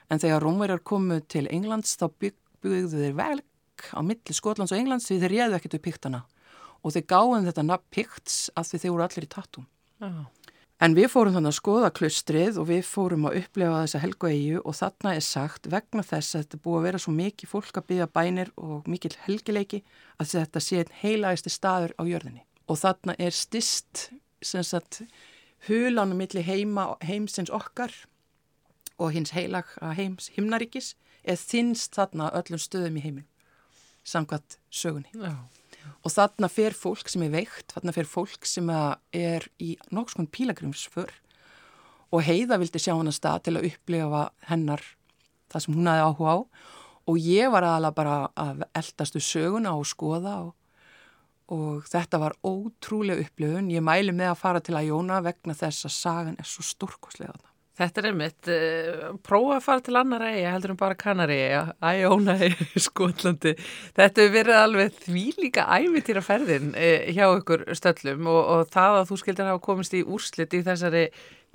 en 0.09 0.21
þegar 0.21 0.43
Rómverjar 0.43 0.83
komu 0.85 1.19
til 1.31 1.47
Englands 1.53 1.95
þá 1.99 2.07
bygg, 2.21 2.37
byggðu 2.63 3.03
þeir 3.03 3.17
velk 3.19 3.89
á 3.95 3.99
milli 4.05 4.35
Skotlands 4.35 4.73
og 4.73 4.79
Englands 4.79 5.09
því 5.09 5.19
þeir 5.23 5.35
réðu 5.35 5.59
ekkert 5.59 5.77
við 5.77 5.85
Piktana 5.89 6.23
og 6.85 6.95
þeir 6.95 7.07
gáðum 7.09 7.47
þetta 7.49 7.65
nafn 7.65 7.91
Pikts 7.93 8.39
af 8.55 8.69
því 8.69 8.81
þeir 8.81 8.93
voru 8.93 9.05
allir 9.07 9.25
í 9.25 9.31
tattum. 9.31 9.69
Já. 10.03 10.11
En 10.83 10.91
við 10.91 11.07
fórum 11.07 11.31
þannig 11.31 11.53
að 11.53 11.55
skoða 11.55 11.89
klustrið 11.95 12.57
og 12.59 12.65
við 12.67 12.81
fórum 12.83 13.29
að 13.29 13.37
upplefa 13.39 13.77
þessa 13.85 14.01
helgu 14.03 14.27
eigu 14.27 14.57
og 14.59 14.75
þarna 14.75 15.13
er 15.15 15.23
sagt 15.23 15.69
vegna 15.71 16.03
þess 16.03 16.35
að 16.35 16.43
þetta 16.43 16.59
búið 16.65 16.79
að 16.79 16.87
vera 16.89 16.99
svo 16.99 17.13
mikið 17.15 17.51
fólk 17.53 17.79
að 17.79 17.87
byggja 17.91 18.07
bænir 18.17 18.51
og 18.59 18.89
mikil 18.91 19.13
helgileiki 19.23 19.79
að 20.19 20.33
þetta 20.33 20.63
sé 20.65 20.81
einn 20.81 20.91
heilægasti 20.99 21.53
staður 21.53 21.95
á 21.95 22.03
jörðinni. 22.03 22.43
Og 22.67 22.81
þarna 22.81 23.15
er 23.23 23.31
stist 23.31 24.09
sem 24.45 24.63
sagt 24.63 25.01
hulanum 25.67 26.19
milli 26.21 26.43
heima, 26.45 26.93
heimsins 27.03 27.51
okkar 27.53 27.93
og 29.01 29.11
hins 29.15 29.33
heilag 29.35 29.71
heims 29.97 30.29
himnaríkis 30.35 30.93
er 31.25 31.39
þinnst 31.41 31.97
þarna 31.97 32.29
öllum 32.37 32.61
stöðum 32.61 32.99
í 32.99 33.03
heiminn 33.03 33.29
samkvæmt 34.05 34.59
sögunni. 34.69 35.09
Já. 35.17 35.33
Og 36.05 36.13
þarna 36.13 36.49
fer 36.49 36.75
fólk 36.77 37.09
sem 37.09 37.23
er 37.25 37.33
veikt, 37.33 37.73
þarna 37.73 37.93
fer 37.95 38.09
fólk 38.09 38.45
sem 38.45 38.69
er 38.69 39.47
í 39.61 39.75
nokkskon 39.93 40.29
pílagrimsför 40.29 41.13
og 42.13 42.23
heiða 42.25 42.59
vildi 42.61 42.81
sjá 42.81 42.93
hann 42.93 43.09
að 43.09 43.17
stað 43.17 43.45
til 43.47 43.55
að 43.57 43.67
upplifa 43.71 44.27
hennar 44.49 44.83
það 45.51 45.65
sem 45.65 45.77
hún 45.77 45.89
hafi 45.89 46.05
áhuga 46.05 46.35
á 46.35 46.37
og 47.05 47.17
ég 47.21 47.51
var 47.53 47.65
aðalega 47.65 47.97
bara 47.97 48.15
að 48.37 48.63
eldastu 48.77 49.21
söguna 49.21 49.75
og 49.77 49.85
skoða 49.89 50.35
og, 50.47 50.53
og 51.53 51.85
þetta 51.89 52.21
var 52.21 52.37
ótrúlega 52.45 53.25
upplifun. 53.25 53.73
Ég 53.73 53.83
mæli 53.85 54.15
með 54.15 54.31
að 54.33 54.39
fara 54.41 54.61
til 54.63 54.77
að 54.77 54.87
jóna 54.89 55.19
vegna 55.25 55.57
þess 55.57 55.89
að 55.89 55.93
sagan 55.97 56.39
er 56.41 56.49
svo 56.49 56.65
stórkoslega 56.65 57.33
þarna. 57.33 57.51
Þetta 57.75 57.99
er 57.99 58.05
einmitt, 58.07 58.47
uh, 58.47 59.07
prófa 59.19 59.57
að 59.57 59.65
fara 59.65 59.83
til 59.83 59.97
annar 59.99 60.23
eiga, 60.23 60.53
heldur 60.53 60.71
um 60.71 60.77
bara 60.79 60.95
kannari 60.95 61.35
eiga, 61.43 61.63
æjóna 61.83 62.37
í 62.47 62.51
Skotlandi. 62.79 63.51
Þetta 63.97 64.23
hefur 64.23 64.31
verið 64.37 64.59
alveg 64.61 65.01
því 65.03 65.23
líka 65.41 65.65
ævitýra 65.75 66.23
ferðin 66.23 66.71
uh, 66.71 67.09
hjá 67.11 67.25
ykkur 67.33 67.65
stöllum 67.75 68.29
og, 68.31 68.39
og 68.53 68.71
það 68.71 69.01
að 69.01 69.11
þú 69.11 69.19
skildir 69.19 69.51
hafa 69.51 69.63
komist 69.67 69.97
í 69.99 70.05
úrslit 70.07 70.55
í 70.55 70.63
þessari 70.63 71.03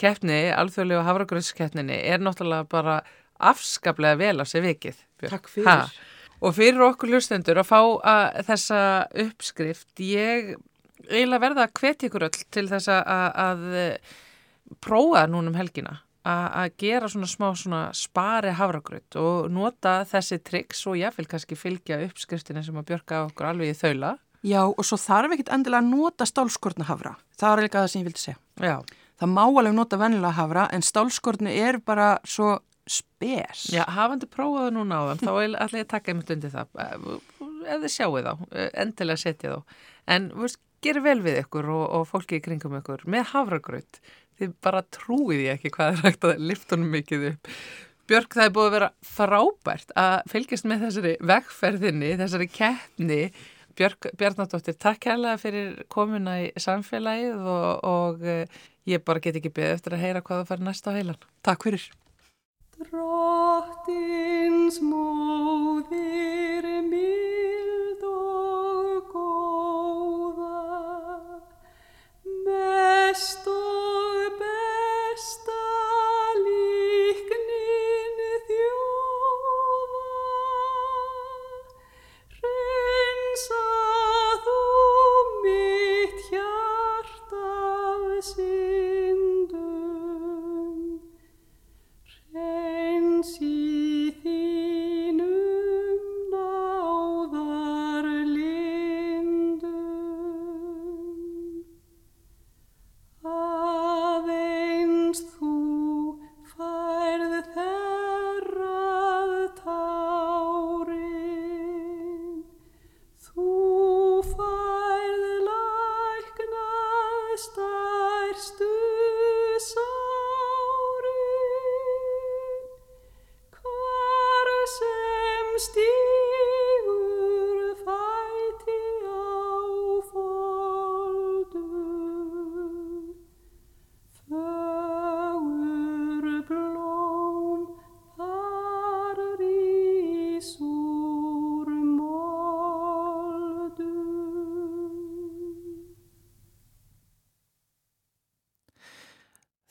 keppni, 0.00 0.42
alþjóðlega 0.52 1.06
hafragröðskeppninni, 1.08 1.96
er 2.12 2.20
náttúrulega 2.20 2.68
bara 2.68 3.00
afskaplega 3.40 4.20
vel 4.20 4.36
á 4.40 4.46
sig 4.48 4.66
vikið. 4.68 5.00
Takk 5.24 5.48
fyrir. 5.48 5.72
Ha. 5.72 6.18
Og 6.40 6.56
fyrir 6.56 6.80
okkur 6.86 7.12
hlustendur 7.12 7.60
að 7.60 7.68
fá 7.68 7.80
að, 7.80 8.42
þessa 8.48 8.82
uppskrift, 9.26 9.90
ég 10.00 10.54
eiginlega 11.10 11.42
verða 11.42 11.66
að 11.66 11.74
hvetja 11.80 12.08
ykkur 12.08 12.28
öll 12.28 12.44
til 12.54 12.66
þess 12.70 12.92
að, 12.92 13.10
að 13.44 13.66
prófa 14.80 15.26
núna 15.28 15.52
um 15.52 15.58
helgina 15.58 15.98
að 16.20 16.74
gera 16.78 17.08
svona 17.08 17.28
smá 17.28 17.46
svona 17.56 17.80
spari 17.96 18.52
havragraut 18.52 19.16
og 19.16 19.50
nota 19.52 20.02
þessi 20.08 20.38
triks 20.44 20.82
og 20.86 20.98
ég 21.00 21.14
vil 21.16 21.26
kannski 21.26 21.56
fylgja 21.56 22.00
uppskriftinni 22.04 22.62
sem 22.64 22.76
að 22.76 22.90
björka 22.92 23.24
okkur 23.30 23.48
alveg 23.50 23.72
í 23.72 23.78
þaula. 23.78 24.16
Já 24.44 24.62
og 24.68 24.84
svo 24.84 24.96
þarf 25.00 25.34
ekkit 25.36 25.52
endilega 25.52 25.82
að 25.82 25.92
nota 25.92 26.26
stálskortna 26.28 26.88
havra. 26.88 27.14
Það 27.40 27.52
er 27.56 27.64
líka 27.64 27.80
það 27.80 27.92
sem 27.92 28.00
ég 28.00 28.10
vildi 28.10 28.20
segja. 28.20 28.38
Já. 28.60 28.76
Það 29.20 29.32
má 29.32 29.42
alveg 29.44 29.74
nota 29.76 30.00
vennilega 30.00 30.36
havra 30.36 30.66
en 30.72 30.84
stálskortni 30.84 31.56
er 31.60 31.80
bara 31.84 32.18
svo 32.24 32.58
spes. 32.90 33.68
Já, 33.74 33.84
hafandi 33.90 34.28
prófaðu 34.30 34.72
núna 34.78 34.98
á 34.98 35.02
þann, 35.10 35.22
þá 35.22 35.32
ætla 35.60 35.82
ég 35.82 35.86
að 35.86 35.92
taka 35.92 36.12
einmitt 36.12 36.32
undir 36.34 36.54
það. 36.54 36.80
Ef 36.80 37.84
þið 37.84 37.92
sjáu 37.94 38.24
þá, 38.24 38.32
endilega 38.84 39.22
setja 39.22 39.52
þá. 39.54 39.76
En 40.10 40.30
veist, 40.40 40.60
gerir 40.84 41.04
vel 41.04 41.20
við 41.24 41.42
ykkur 41.44 41.68
og, 41.74 41.84
og 41.98 42.08
fólki 42.08 42.40
í 42.40 42.42
kringum 42.44 42.78
ykkur 42.80 43.04
með 43.10 43.30
havragraut. 43.34 44.00
Þið 44.40 44.56
bara 44.64 44.82
trúið 44.96 45.44
ég 45.44 45.58
ekki 45.58 45.72
hvað 45.76 45.92
er 45.92 46.02
hægt 46.06 46.26
að 46.26 46.42
liftunum 46.50 46.92
mikið 46.96 47.30
upp. 47.34 47.54
Björk, 48.10 48.34
það 48.34 48.48
er 48.48 48.54
búið 48.56 48.66
að 48.66 48.74
vera 48.74 48.90
frábært 49.06 49.92
að 50.00 50.14
fylgjast 50.32 50.66
með 50.66 50.86
þessari 50.86 51.14
vegferðinni, 51.30 52.10
þessari 52.18 52.48
keppni. 52.50 53.20
Björk 53.78 54.10
Bjarnadóttir, 54.18 54.74
takk 54.82 54.98
kærlega 55.04 55.38
fyrir 55.38 55.76
komuna 55.92 56.40
í 56.42 56.50
samfélagið 56.58 57.46
og, 57.52 57.86
og 57.86 58.26
ég 58.90 59.04
bara 59.06 59.22
get 59.22 59.38
ekki 59.38 59.52
beðið 59.54 59.76
eftir 59.76 59.96
að 59.96 60.04
heyra 60.08 60.24
hvað 60.26 60.42
það 60.42 60.50
fær 60.50 60.64
næsta 60.66 60.90
á 60.90 60.96
heilan. 60.98 61.28
Takk 61.46 61.68
fyrir. 61.68 61.86
Drottins 62.80 64.76
móðir 64.80 65.09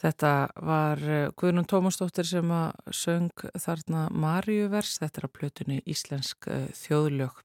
Þetta 0.09 0.29
var 0.65 1.01
eh, 1.05 1.27
Guðnum 1.37 1.65
Tómasdóttir 1.69 2.25
sem 2.25 2.49
að 2.53 2.93
söng 2.97 3.43
þarna 3.61 4.07
Marjuvers, 4.09 4.95
þetta 4.97 5.21
er 5.21 5.27
að 5.27 5.33
plötunni 5.37 5.75
Íslensk 5.85 6.47
uh, 6.49 6.63
þjóðlög. 6.73 7.43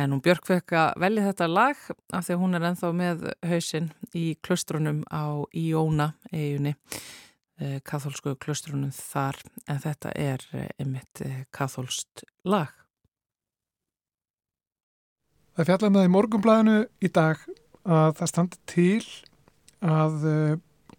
En 0.00 0.14
hún 0.14 0.22
Björk 0.24 0.46
fekk 0.48 0.72
að 0.80 1.02
velja 1.02 1.26
þetta 1.26 1.48
lag 1.50 1.82
af 2.16 2.24
því 2.24 2.36
að 2.36 2.40
hún 2.40 2.56
er 2.56 2.64
enþá 2.70 2.92
með 2.96 3.26
hausinn 3.50 3.90
í 4.16 4.22
klustrunum 4.40 5.02
á 5.12 5.44
Íóna 5.52 6.06
eiginni, 6.30 6.72
uh, 7.60 7.76
katholsku 7.84 8.32
klustrunum 8.40 8.94
þar, 8.96 9.42
en 9.68 9.84
þetta 9.84 10.14
er 10.16 10.46
einmitt 10.78 11.24
katholst 11.52 12.24
lag. 12.48 12.72
Það 15.58 15.68
fjallar 15.68 15.94
með 15.98 16.08
í 16.08 16.14
morgumblæðinu 16.16 16.80
í 17.04 17.12
dag 17.12 17.44
að 17.84 18.16
það 18.22 18.32
standi 18.32 18.64
til 18.70 19.06
að 19.84 20.20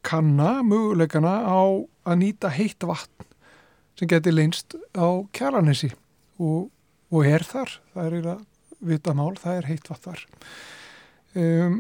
kanna 0.06 0.62
möguleikana 0.66 1.34
á 1.46 1.62
að 2.08 2.20
nýta 2.22 2.52
heitt 2.54 2.84
vatn 2.88 3.28
sem 4.00 4.10
geti 4.10 4.34
leinst 4.34 4.76
á 4.98 5.08
kjalanessi 5.36 5.92
og, 6.42 6.72
og 7.14 7.28
er 7.28 7.46
þar, 7.46 7.76
það 7.94 8.06
er 8.06 8.16
eiginlega 8.18 8.40
vita 8.92 9.14
mál, 9.14 9.36
það 9.38 9.60
er 9.60 9.68
heitt 9.70 9.92
vatn 9.92 10.08
þar. 10.08 10.24
Um, 11.38 11.76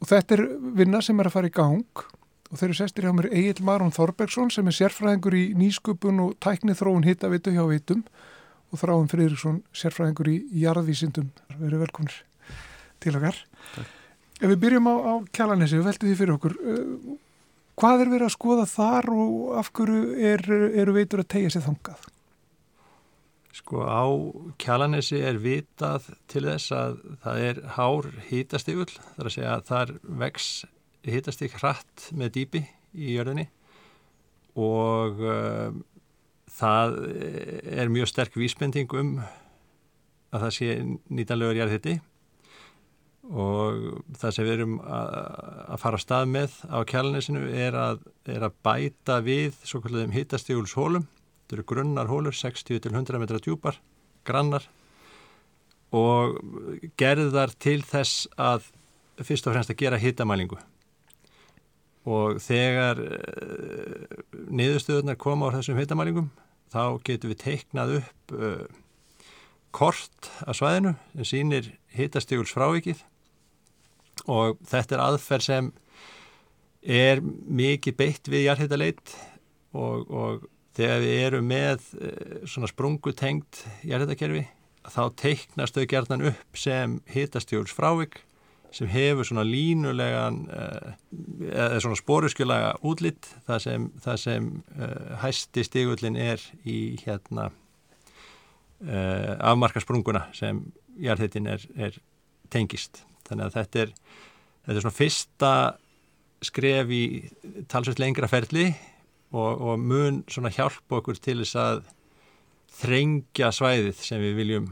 og 0.00 0.10
þetta 0.12 0.36
er 0.36 0.44
vinna 0.78 1.00
sem 1.02 1.18
er 1.20 1.30
að 1.30 1.36
fara 1.36 1.50
í 1.50 1.56
gang 1.56 2.04
og 2.46 2.54
þeir 2.60 2.68
eru 2.68 2.78
sestir 2.78 3.06
hjá 3.06 3.14
mér 3.16 3.30
Egil 3.32 3.66
Marón 3.66 3.94
Þorbergsson 3.94 4.52
sem 4.54 4.70
er 4.70 4.76
sérfræðingur 4.76 5.34
í 5.34 5.44
nýsköpun 5.58 6.22
og 6.22 6.36
tæknið 6.44 6.80
þróun 6.80 7.08
hittavitu 7.08 7.54
hjá 7.56 7.64
vitum 7.66 8.06
og 8.70 8.80
Þráin 8.80 9.10
Friðriksson 9.10 9.60
sérfræðingur 9.76 10.30
í 10.30 10.38
jarðvísindum. 10.62 11.30
Verið 11.58 11.84
velkomnir 11.86 12.16
til 13.02 13.14
okkar. 13.18 13.38
Takk. 13.74 13.92
Ef 14.36 14.50
við 14.52 14.58
byrjum 14.66 14.88
á, 14.90 14.94
á 15.00 15.14
kjalanessi, 15.32 15.78
við 15.78 15.88
veltum 15.88 16.10
því 16.10 16.16
fyrir 16.18 16.34
okkur. 16.36 16.56
Hvað 17.76 18.02
er 18.02 18.10
verið 18.12 18.26
að 18.30 18.32
skoða 18.32 18.68
þar 18.70 19.10
og 19.12 19.32
af 19.60 19.72
hverju 19.76 20.04
eru 20.30 20.60
er 20.80 20.90
veitur 20.96 21.20
að 21.20 21.32
tegja 21.34 21.50
sér 21.52 21.66
þangað? 21.66 22.06
Sko 23.56 23.82
á 23.84 24.04
kjalanesi 24.60 25.20
er 25.24 25.36
vitað 25.40 26.08
til 26.28 26.44
þess 26.46 26.72
að 26.76 26.96
það 27.24 27.42
er 27.50 27.60
hár 27.76 28.08
hýtastígull, 28.30 28.94
þar 29.16 29.28
að 29.28 29.34
segja 29.34 29.52
að 29.52 29.66
þar 29.68 29.92
vex 30.22 30.48
hýtastík 31.06 31.58
hratt 31.60 32.08
með 32.16 32.32
dýpi 32.38 32.64
í 32.96 33.16
jörðinni 33.16 33.46
og 34.56 35.20
uh, 35.20 35.76
það 36.56 36.96
er 37.76 37.92
mjög 37.92 38.08
sterk 38.12 38.38
vísbending 38.40 38.92
um 38.96 39.18
að 40.32 40.46
það 40.46 40.54
sé 40.56 40.70
nýtanlegur 41.12 41.60
jarðhytti 41.60 41.98
og 43.26 44.02
það 44.20 44.34
sem 44.34 44.46
við 44.46 44.54
erum 44.54 44.78
að 44.84 45.80
fara 45.82 45.98
að 45.98 46.04
stað 46.04 46.28
með 46.30 46.56
á 46.70 46.78
kjálnesinu 46.86 47.42
er 47.50 47.76
að, 47.78 48.04
er 48.30 48.46
að 48.46 48.56
bæta 48.66 49.18
við 49.26 49.58
svo 49.66 49.82
kallum 49.84 50.14
hittastígulshólum 50.14 51.06
þetta 51.06 51.58
eru 51.58 51.66
grunnar 51.70 52.10
hólur, 52.10 52.34
60-100 52.34 53.20
metra 53.22 53.38
djúpar, 53.42 53.78
grannar. 54.26 54.64
Og 55.94 56.40
gerðar 56.98 57.52
til 57.62 57.78
þess 57.86 58.26
að 58.34 58.66
fyrst 59.22 59.46
og 59.46 59.54
fremst 59.54 59.70
að 59.70 59.78
gera 59.80 60.00
hittamælingu 60.02 60.58
og 62.06 62.38
þegar 62.42 63.00
uh, 63.02 64.18
niðurstöðunar 64.54 65.18
koma 65.18 65.50
á 65.50 65.54
þessum 65.56 65.78
hittamælingum 65.80 66.28
þá 66.70 66.98
getum 67.06 67.32
við 67.32 67.40
teiknað 67.42 67.94
upp 68.00 68.34
uh, 68.36 68.66
kort 69.74 70.30
af 70.46 70.58
svæðinu 70.58 70.94
sem 71.16 71.30
sýnir 71.30 71.72
hittastíguls 71.96 72.54
frávikið 72.54 73.02
og 74.26 74.60
þetta 74.66 74.96
er 74.96 75.04
aðferð 75.06 75.46
sem 75.46 75.72
er 76.86 77.22
mikið 77.22 77.96
beitt 77.98 78.30
við 78.30 78.46
jarðhættaleit 78.46 79.16
og, 79.76 80.06
og 80.06 80.46
þegar 80.76 81.02
við 81.02 81.24
erum 81.24 81.50
með 81.50 81.88
eh, 82.00 82.38
svona 82.48 82.70
sprungutengt 82.70 83.64
jarðhættakerfi 83.86 84.44
þá 84.86 85.02
teiknast 85.18 85.74
þau 85.74 85.86
gerðan 85.90 86.28
upp 86.30 86.58
sem 86.58 87.00
hittastjóls 87.10 87.74
frávik 87.74 88.20
sem 88.74 88.88
hefur 88.90 89.26
svona 89.26 89.44
línulegan 89.46 90.42
eh, 90.52 90.90
eða 91.48 91.80
svona 91.82 91.98
spóruskjölaga 91.98 92.74
útlitt 92.86 93.28
það 93.48 93.62
sem, 93.64 93.86
það 94.04 94.18
sem 94.22 94.48
uh, 94.76 95.14
hæsti 95.22 95.64
stígullin 95.64 96.18
er 96.20 96.42
í 96.66 96.78
hérna 97.00 97.48
uh, 97.48 99.32
afmarkasprunguna 99.38 100.26
sem 100.36 100.60
jarðhættin 101.00 101.48
er, 101.54 101.64
er 101.78 101.96
tengist 102.52 103.04
þannig 103.28 103.48
að 103.48 103.58
þetta 103.58 103.82
er, 103.84 103.92
þetta 104.64 104.76
er 104.76 104.84
svona 104.84 104.98
fyrsta 104.98 105.52
skref 106.46 106.92
í 106.92 107.02
talsveit 107.70 108.00
lengra 108.02 108.28
ferli 108.30 108.68
og, 109.32 109.50
og 109.60 109.80
mun 109.80 110.22
svona 110.30 110.52
hjálpa 110.54 111.00
okkur 111.00 111.18
til 111.22 111.40
þess 111.42 111.58
að 111.60 111.82
þrengja 112.76 113.50
svæðið 113.54 114.02
sem 114.04 114.22
við 114.22 114.38
viljum 114.40 114.70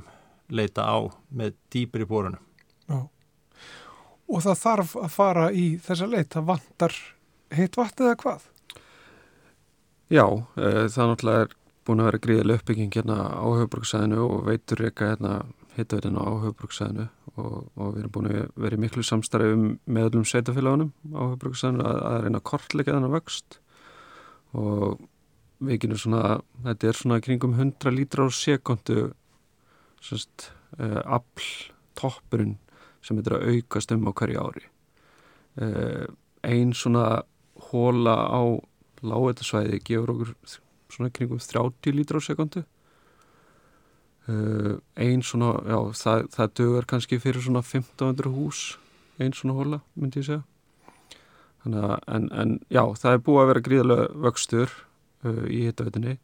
leita 0.52 0.84
á 0.84 1.08
með 1.32 1.54
dýpir 1.72 2.04
í 2.04 2.08
bórunum. 2.08 2.42
Já. 2.90 2.98
Og 4.28 4.44
það 4.44 4.60
þarf 4.60 4.96
að 5.00 5.12
fara 5.12 5.46
í 5.52 5.66
þessa 5.84 6.08
leita 6.10 6.42
vantar 6.44 6.94
heitt 7.54 7.78
vatn 7.78 8.06
eða 8.06 8.18
hvað? 8.20 8.48
Já, 10.12 10.26
e, 10.60 10.68
það 10.92 11.10
náttúrulega 11.10 11.44
er 11.46 11.54
búin 11.84 12.00
að 12.02 12.08
vera 12.10 12.22
gríðileg 12.26 12.60
uppbygging 12.60 12.96
hérna 12.96 13.18
á 13.32 13.44
höfuborgsæðinu 13.44 14.20
og 14.24 14.44
veitur 14.48 14.84
reyka 14.84 15.12
hérna 15.12 15.34
hittaveitina 15.74 16.22
á 16.22 16.30
höfbruksæðinu 16.44 17.06
og, 17.34 17.54
og 17.74 17.94
við 17.94 18.00
erum 18.02 18.12
búin 18.14 18.30
að 18.30 18.40
vera 18.62 18.78
í 18.78 18.82
miklu 18.82 19.04
samstarfi 19.06 19.54
með 19.56 20.08
öllum 20.10 20.26
sveitafélagunum 20.28 20.92
á 21.14 21.22
höfbruksæðinu 21.32 21.87
að, 21.88 22.00
að 22.10 22.18
reyna 22.24 22.40
að 22.40 22.48
kortleika 22.50 22.94
þennan 22.94 23.14
vöxt. 23.14 23.58
Og 24.54 25.00
við 25.64 25.80
genum 25.84 26.00
svona, 26.00 26.38
þetta 26.66 26.90
er 26.90 27.00
svona 27.00 27.20
kringum 27.24 27.56
100 27.58 27.94
lítra 27.94 28.26
á 28.26 28.30
sekundu 28.34 28.98
svona 30.04 30.50
uh, 30.78 31.00
afl 31.18 31.48
toppurinn 31.98 32.58
sem 33.04 33.18
er 33.20 33.37
að 33.37 33.48
aukast 33.54 33.92
um 33.94 34.06
á 34.08 34.12
hverju 34.12 34.44
ári. 34.44 34.66
Uh, 35.54 36.06
einn 36.44 36.74
svona 36.76 37.24
hóla 37.70 38.14
á 38.30 38.42
lágætasvæði 39.04 39.80
gefur 39.84 40.14
okkur 40.14 40.34
svona 40.92 41.12
kringum 41.14 41.40
30 41.42 41.96
lítra 41.96 42.20
á 42.20 42.22
sekundu 42.24 42.64
Uh, 44.24 44.78
einn 44.96 45.20
svona, 45.20 45.58
já, 45.68 45.78
það, 46.00 46.22
það 46.32 46.52
dögur 46.56 46.87
kannski 46.88 47.18
fyrir 47.20 47.44
svona 47.44 47.60
1500 47.60 48.30
hús 48.32 48.60
einn 49.20 49.34
svona 49.37 49.56
hóla, 49.58 49.78
myndi 50.00 50.22
ég 50.22 50.28
segja. 50.30 50.44
Að, 51.68 51.92
en, 52.08 52.30
en 52.32 52.54
já, 52.72 52.82
það 53.00 53.10
er 53.10 53.20
búið 53.26 53.42
að 53.42 53.50
vera 53.50 53.64
gríðarlega 53.66 54.06
vöxtur 54.24 54.72
uh, 55.24 55.44
í 55.48 55.66
hittavitinni 55.66 56.16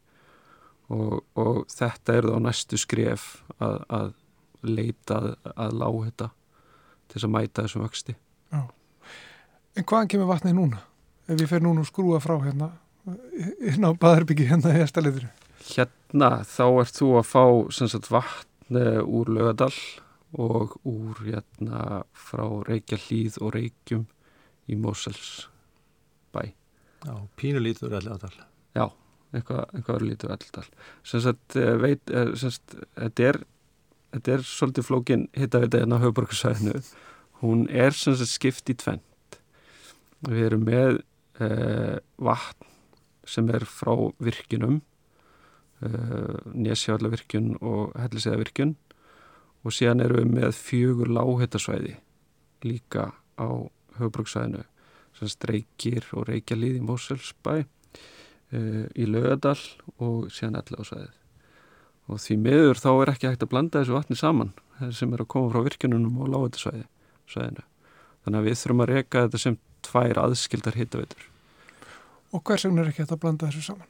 og, 0.90 1.20
og 1.38 1.62
þetta 1.72 2.16
er 2.16 2.28
þá 2.28 2.38
næstu 2.44 2.80
skref 2.80 3.28
að, 3.58 3.76
að 3.88 4.10
leita 4.66 5.20
að, 5.20 5.30
að 5.54 5.76
lág 5.80 5.98
þetta 6.08 6.30
til 6.30 7.16
þess 7.16 7.28
að 7.28 7.34
mæta 7.36 7.64
þessum 7.64 7.84
vöxti 7.86 8.16
Já, 8.50 8.62
en 9.76 9.86
hvaðan 9.86 10.10
kemur 10.12 10.30
vatnið 10.30 10.56
núna? 10.58 10.82
Ef 11.30 11.38
við 11.38 11.52
fer 11.52 11.64
núna 11.64 11.84
og 11.84 11.88
skrúa 11.88 12.20
frá 12.22 12.36
hérna 12.42 12.72
inn 13.64 13.86
á 13.86 13.90
Baðarbyggi 13.96 14.48
hérna 14.50 14.74
í 14.76 14.82
Estaliðri 14.84 15.30
Hérna 15.70 16.30
þá 16.48 16.64
ert 16.82 16.96
þú 16.96 17.10
að 17.20 17.26
fá 17.30 17.44
sagt, 17.70 18.08
vatn 18.10 18.78
eh, 18.80 19.00
úr 19.02 19.30
lögadal 19.30 19.74
og 20.38 20.76
úr 20.86 21.18
hérna 21.26 22.04
frá 22.14 22.44
Reykjahlíð 22.68 23.40
og 23.42 23.54
Reykjum 23.56 24.06
í 24.70 24.78
Mosels 24.78 25.48
bæ. 26.34 26.52
Já, 27.06 27.14
pínulítur 27.36 27.94
alladal. 27.96 28.34
Já, 28.76 28.86
eitthvað, 29.34 29.62
eitthvað 29.74 30.04
lítur 30.06 30.34
alladal. 30.34 30.66
Sem 31.02 31.22
sagt, 31.24 31.56
eh, 31.56 31.76
veit, 31.80 32.02
eh, 32.10 32.34
sem 32.36 32.50
sagt, 32.50 32.76
þetta 32.96 33.28
er, 33.28 33.40
þetta 34.14 34.34
er 34.34 34.44
svolítið 34.46 34.86
flókin 34.86 35.28
hitta 35.34 35.58
við 35.58 35.68
þetta 35.68 35.82
hérna 35.84 35.98
á 35.98 36.02
höfuborgarsæðinu. 36.04 36.82
Hún 37.40 37.66
er 37.70 37.96
sem 37.96 38.14
sagt 38.14 38.34
skipt 38.34 38.70
í 38.70 38.76
tvent. 38.76 39.40
Við 40.28 40.46
erum 40.50 40.64
með 40.68 41.02
eh, 41.40 41.98
vatn 42.20 42.68
sem 43.24 43.48
er 43.50 43.64
frá 43.64 43.94
virkinum 44.20 44.82
uh, 45.86 46.38
Nesjállavirkjun 46.54 47.54
og 47.60 47.94
Helliseiðavirkjun 47.98 48.74
og 49.64 49.76
síðan 49.76 50.04
eru 50.04 50.20
við 50.20 50.34
með 50.34 50.56
fjögur 50.56 51.12
lághættasvæði 51.12 51.96
líka 52.64 53.10
á 53.40 53.48
höfbruksvæðinu 54.00 54.64
sem 55.18 55.30
streykir 55.32 56.06
og 56.16 56.28
reykjalið 56.30 56.80
í 56.80 56.84
Móselsbæ 56.84 57.54
uh, 57.60 58.84
í 58.94 59.08
Laugadal 59.08 59.58
og 59.98 60.28
síðan 60.34 60.60
Elláðsvæðið 60.62 61.16
og 62.10 62.18
því 62.18 62.36
miður 62.42 62.80
þá 62.82 62.90
er 62.92 63.12
ekki 63.14 63.30
hægt 63.30 63.44
að 63.46 63.52
blanda 63.52 63.82
þessu 63.82 63.96
vatni 63.96 64.18
saman 64.18 64.54
sem 64.96 65.12
er 65.12 65.22
að 65.22 65.32
koma 65.34 65.52
frá 65.52 65.66
virkjununum 65.66 66.22
og 66.24 66.32
lághættasvæðinu 66.34 67.66
þannig 68.24 68.40
að 68.40 68.48
við 68.48 68.62
þurfum 68.62 68.84
að 68.84 68.94
reyka 68.94 69.26
þetta 69.26 69.42
sem 69.44 69.60
tvær 69.86 70.24
aðskildar 70.24 70.80
hittaveitur 70.80 71.28
Og 72.30 72.42
hvers 72.46 72.62
vegna 72.66 72.84
er 72.84 72.92
ekki 72.92 73.02
hægt 73.02 73.14
að 73.16 73.22
blanda 73.24 73.48
þessu 73.48 73.72
saman? 73.72 73.88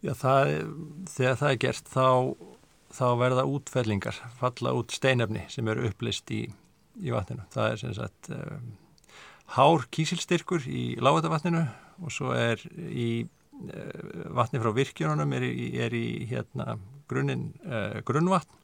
Já, 0.00 0.14
það, 0.16 0.50
þegar 1.12 1.34
það 1.36 1.50
er 1.50 1.58
gert 1.60 1.90
þá, 1.92 2.06
þá 2.96 3.06
verða 3.20 3.48
útfellingar, 3.48 4.20
falla 4.40 4.72
út 4.78 4.94
steinefni 4.96 5.42
sem 5.52 5.68
eru 5.68 5.90
upplist 5.90 6.32
í, 6.32 6.46
í 7.00 7.12
vatninu. 7.12 7.44
Það 7.52 7.74
er 7.74 7.82
sem 7.82 7.96
sagt 7.98 8.30
um, 8.32 8.70
hár 9.56 9.84
kísilstyrkur 9.92 10.64
í 10.70 10.84
lágætavatninu 11.02 11.66
og 12.00 12.14
svo 12.14 12.32
er 12.36 12.62
í 12.80 13.26
uh, 13.26 14.32
vatni 14.36 14.62
frá 14.62 14.72
virkjununum 14.76 15.36
er 15.36 15.46
er 15.84 15.96
í 15.96 16.06
hérna 16.30 16.78
grunninn 17.10 17.50
uh, 17.66 18.00
grunnvatn 18.06 18.56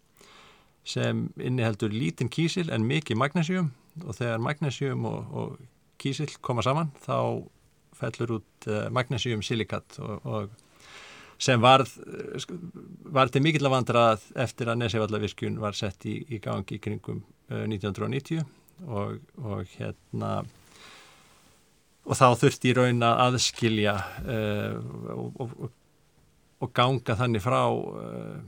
sem 0.87 1.27
inniheldur 1.37 1.90
lítinn 1.90 2.31
kísil 2.31 2.70
en 2.70 2.87
mikið 2.87 3.18
magnésium 3.18 3.72
og 4.05 4.14
þegar 4.16 4.44
magnésium 4.44 5.05
og, 5.11 5.33
og 5.35 5.57
kísil 5.99 6.31
koma 6.40 6.62
saman 6.62 6.92
þá 7.03 7.42
fellur 7.96 8.38
út 8.38 8.68
uh, 8.70 8.87
magnésium 8.94 9.42
silikat 9.44 9.99
og, 9.99 10.22
og 10.25 10.55
sem 11.38 11.61
varð, 11.61 11.90
eh, 12.07 12.44
var 13.12 13.29
til 13.33 13.42
mikill 13.44 13.68
að 13.68 13.75
vandra 13.75 14.05
eftir 14.35 14.70
að 14.70 14.81
Nesjavallavirkjun 14.83 15.59
var 15.61 15.77
sett 15.77 16.07
í, 16.09 16.18
í 16.33 16.40
gangi 16.42 16.79
í 16.79 16.83
kringum 16.83 17.22
uh, 17.51 17.64
1990 17.66 18.44
og, 18.87 19.18
og 19.42 19.75
hérna 19.77 20.38
og 22.07 22.14
þá 22.14 22.29
þurfti 22.38 22.70
í 22.70 22.77
raun 22.77 23.03
að 23.05 23.22
aðskilja 23.27 23.96
uh, 24.22 24.79
og, 25.16 25.40
og, 25.42 25.70
og 26.62 26.72
ganga 26.77 27.18
þannig 27.18 27.44
frá 27.44 27.61
uh, 27.66 28.40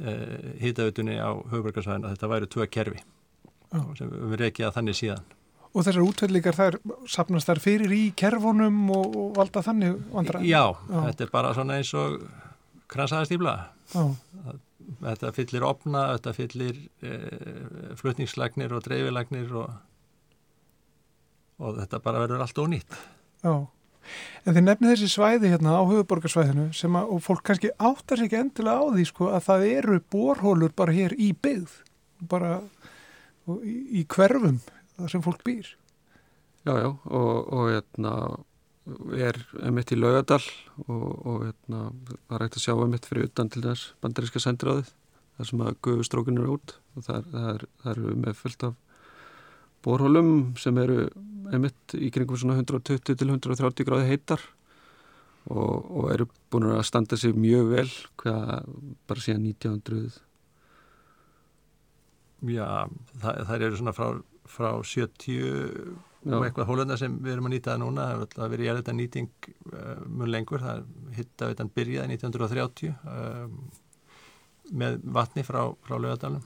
uh, 0.00 0.50
hýtautunni 0.62 1.18
á 1.18 1.30
höfbrukarsvæðinu 1.52 2.08
að 2.08 2.16
þetta 2.16 2.32
væru 2.32 2.50
tvö 2.54 2.68
kerfi 2.72 3.02
Já. 3.72 3.82
sem 3.98 4.12
við 4.12 4.38
reykja 4.44 4.72
þannig 4.74 4.98
síðan. 4.98 5.24
Og 5.72 5.86
þessar 5.86 6.04
útfellingar 6.04 6.56
þær 6.58 6.74
sapnast 7.08 7.48
þær 7.48 7.60
fyrir 7.64 7.92
í 7.96 8.02
kerfunum 8.18 8.82
og, 8.92 9.14
og 9.16 9.30
valda 9.38 9.62
þannig 9.64 9.94
vandra? 10.12 10.42
Já, 10.44 10.66
Já. 10.90 10.98
þetta 11.08 11.24
er 11.24 11.30
bara 11.32 11.54
svona 11.56 11.78
eins 11.80 11.92
og 11.96 12.18
kransaða 12.92 13.28
stífla. 13.30 13.54
Já, 13.94 14.04
Þetta 15.02 15.30
fyllir 15.32 15.62
opna, 15.64 16.00
þetta 16.16 16.32
fyllir 16.34 16.78
eh, 17.06 17.92
flutningslagnir 17.96 18.72
og 18.74 18.82
dreifilagnir 18.84 19.52
og, 19.60 19.70
og 21.62 21.78
þetta 21.78 22.00
bara 22.02 22.24
verður 22.24 22.42
allt 22.44 22.58
ónýtt. 22.58 22.98
já. 23.46 23.54
En 24.42 24.56
þið 24.56 24.64
nefnið 24.66 24.90
þessi 24.96 25.08
svæði 25.12 25.52
hérna 25.52 25.76
á 25.78 25.82
höfuborgarsvæðinu 25.86 26.64
sem 26.74 26.96
að, 26.98 27.12
og 27.14 27.20
fólk 27.22 27.44
kannski 27.46 27.70
áttar 27.78 28.18
sig 28.18 28.26
ekki 28.26 28.40
endilega 28.40 28.82
á 28.82 28.86
því 28.90 29.04
sko 29.06 29.28
að 29.30 29.44
það 29.46 29.66
eru 29.70 29.98
borhólur 30.10 30.72
bara 30.74 30.94
hér 30.96 31.14
í 31.14 31.28
byggð, 31.38 31.76
bara 32.26 32.56
í, 33.62 33.76
í 34.02 34.04
hverfum 34.10 34.58
þar 34.98 35.12
sem 35.14 35.24
fólk 35.24 35.44
býr. 35.46 35.74
Já, 36.62 36.74
já, 36.78 36.88
og, 36.90 37.52
og 37.52 37.70
hérna, 37.72 38.14
er 39.14 39.38
emitt 39.66 39.92
í 39.94 39.98
laugadal 39.98 40.42
og, 40.86 41.10
og 41.26 41.44
hérna, 41.46 41.82
það 42.28 42.36
er 42.36 42.44
hægt 42.46 42.58
að 42.58 42.64
sjá 42.64 42.74
emitt 42.74 43.06
fyrir 43.06 43.28
utan 43.28 43.50
til 43.52 43.62
þess 43.64 43.92
bandaríska 44.02 44.42
sendiráðið, 44.42 44.88
þar 45.36 45.50
sem 45.50 45.62
að 45.62 45.76
gufustrókun 45.86 46.40
eru 46.42 46.56
út 46.56 46.74
og 46.96 47.06
það, 47.06 47.36
er, 47.52 47.66
eru 47.92 48.16
með 48.18 48.40
fullt 48.40 48.66
af 48.68 48.80
borhólum 49.82 50.32
sem 50.60 50.78
eru 50.82 51.06
emitt 51.54 51.94
í 51.98 52.10
kringum 52.14 52.38
svona 52.38 52.58
120 52.58 53.14
til 53.18 53.30
130 53.30 53.86
gráði 53.86 54.10
heitar 54.10 54.42
og, 55.50 55.86
og 55.90 56.10
eru 56.14 56.28
búin 56.52 56.70
að 56.70 56.84
standa 56.86 57.18
sig 57.18 57.34
mjög 57.38 57.72
vel 57.72 57.88
hvað 58.22 58.68
bara 59.10 59.24
síðan 59.24 59.48
1900 59.50 60.20
Já, 62.50 62.90
það, 63.22 63.36
það 63.46 63.64
eru 63.68 63.76
svona 63.78 63.94
frá, 63.94 64.06
frá 64.48 64.70
70 64.82 65.36
Já. 66.22 66.36
og 66.36 66.46
eitthvað 66.46 66.68
hólunda 66.70 66.96
sem 66.98 67.14
við 67.22 67.34
erum 67.34 67.48
að 67.48 67.54
nýta 67.56 67.72
það 67.72 67.82
núna. 67.82 68.08
Það 68.22 68.42
hefur 68.44 68.54
verið 68.54 68.68
jæðið 68.68 68.90
nýting 68.98 69.30
uh, 69.72 70.02
mun 70.06 70.32
lengur. 70.32 70.62
Það 70.62 70.82
er 70.82 71.14
hitta 71.18 71.50
við 71.50 71.60
þann 71.60 71.72
byrjaði 71.78 72.18
1930 72.18 72.92
um, 73.12 73.54
með 74.82 74.98
vatni 75.18 75.46
frá, 75.46 75.62
frá 75.86 75.96
lögadalum. 75.98 76.44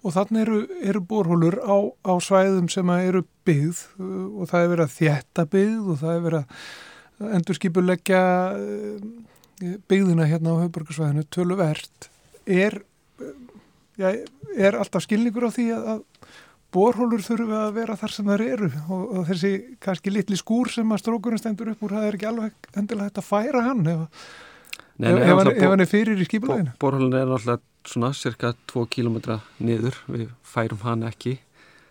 Og 0.00 0.14
þannig 0.16 0.46
eru, 0.46 0.60
eru 0.88 1.02
borhólur 1.04 1.58
á, 1.60 1.76
á 2.08 2.12
svæðum 2.24 2.70
sem 2.72 2.88
að 2.92 3.08
eru 3.10 3.24
byggð 3.48 3.82
uh, 4.00 4.28
og 4.40 4.52
það 4.52 4.62
er 4.62 4.72
verið 4.74 4.86
að 4.86 4.94
þjætta 4.96 5.48
byggð 5.56 5.90
og 5.92 6.00
það 6.00 6.14
er 6.14 6.24
verið 6.28 6.40
að 6.40 7.34
endurskipuleggja 7.36 8.22
byggðina 9.60 10.24
hérna 10.24 10.54
á 10.56 10.60
höfuborgarsvæðinu 10.62 11.26
töluvert. 11.28 12.08
Er, 12.48 12.80
já, 14.00 14.14
er 14.56 14.78
alltaf 14.78 15.04
skilningur 15.04 15.44
á 15.44 15.50
því 15.52 15.66
að, 15.76 15.90
að 15.92 16.38
borhólur 16.74 17.22
þurfi 17.24 17.56
að 17.56 17.72
vera 17.78 17.96
þar 18.00 18.14
sem 18.14 18.30
þær 18.30 18.44
eru. 18.46 18.70
Og, 18.88 19.02
og 19.18 19.26
þessi 19.30 19.52
kannski 19.82 20.12
litli 20.14 20.38
skúr 20.38 20.70
sem 20.72 20.94
að 20.94 21.02
strókurinn 21.02 21.42
stendur 21.42 21.72
upp 21.72 21.82
úr, 21.86 21.96
það 21.96 22.06
er 22.08 22.18
ekki 22.18 22.30
alveg 22.30 22.70
endilega 22.74 23.10
hægt 23.10 23.22
að 23.22 23.28
færa 23.30 23.64
hann 23.66 23.90
ef, 23.90 24.26
Nei, 25.00 25.08
ef, 25.08 25.16
nei, 25.16 25.28
ef, 25.32 25.50
ef 25.54 25.70
hann 25.72 25.80
er 25.80 25.88
fyrir 25.88 26.20
í 26.20 26.28
skipuleginu. 26.28 26.74
Borhólun 26.82 27.16
er 27.16 27.30
náttúrulega 27.30 27.88
svona 27.88 28.12
cirka 28.12 28.52
2 28.68 28.84
km 28.92 29.16
niður, 29.64 29.96
við 30.12 30.28
færum 30.44 30.82
hann 30.84 31.06
ekki. 31.08 31.38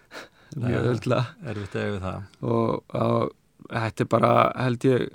Mjög 0.62 1.04
það. 2.04 2.22
og, 2.46 2.84
og 2.94 3.32
þetta 3.70 4.06
er 4.06 4.10
bara 4.10 4.34
held 4.58 4.86
ég 4.88 5.10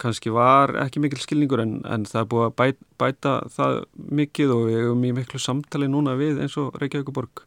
kannski 0.00 0.32
var 0.32 0.74
ekki 0.82 1.00
mikil 1.00 1.20
skilningur 1.22 1.62
en, 1.62 1.78
en 1.88 2.04
það 2.08 2.20
er 2.20 2.30
búið 2.32 2.46
að 2.46 2.56
bæta, 2.60 2.86
bæta 3.00 3.34
það 3.54 3.78
mikið 4.20 4.52
og 4.52 4.64
við 4.66 4.80
hefum 4.80 5.04
í 5.08 5.12
miklu 5.16 5.40
samtali 5.40 5.88
núna 5.90 6.16
við 6.20 6.42
eins 6.44 6.56
og 6.60 6.76
Reykjavíkuborg 6.80 7.46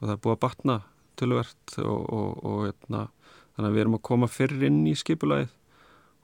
og 0.00 0.06
það 0.06 0.14
er 0.14 0.22
búið 0.24 0.36
að 0.36 0.42
batna 0.44 0.76
tölvert 1.20 1.78
og, 1.84 2.04
og, 2.10 2.44
og 2.48 2.68
etna, 2.70 3.06
þannig 3.54 3.68
að 3.68 3.74
við 3.76 3.84
erum 3.84 3.98
að 3.98 4.06
koma 4.08 4.30
fyrr 4.30 4.68
inn 4.70 4.80
í 4.88 4.94
skipulagið 4.98 5.50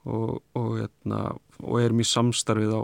og, 0.06 0.38
og, 0.56 0.70
etna, 0.86 1.20
og 1.62 1.82
erum 1.82 2.00
í 2.00 2.08
samstarfið 2.08 2.72
á 2.76 2.82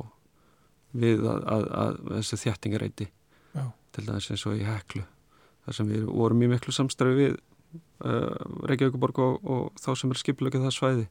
við 1.03 1.25
að, 1.25 1.47
að, 1.49 1.67
að 1.83 2.01
þessi 2.19 2.39
þjættingareiti 2.43 3.09
Já. 3.57 3.65
til 3.95 4.05
dæmis 4.09 4.29
eins 4.33 4.45
og 4.49 4.59
í 4.59 4.67
heklu 4.67 5.05
þar 5.65 5.79
sem 5.79 5.89
við 5.89 6.09
vorum 6.11 6.43
í 6.45 6.51
miklu 6.53 6.75
samstarfi 6.75 7.17
við 7.17 7.37
uh, 8.05 8.67
Reykjavíkuborg 8.69 9.23
og, 9.25 9.39
og 9.47 9.81
þá 9.81 9.91
sem 10.01 10.13
er 10.13 10.21
skipulegið 10.21 10.67
það 10.67 10.77
svæði 10.77 11.07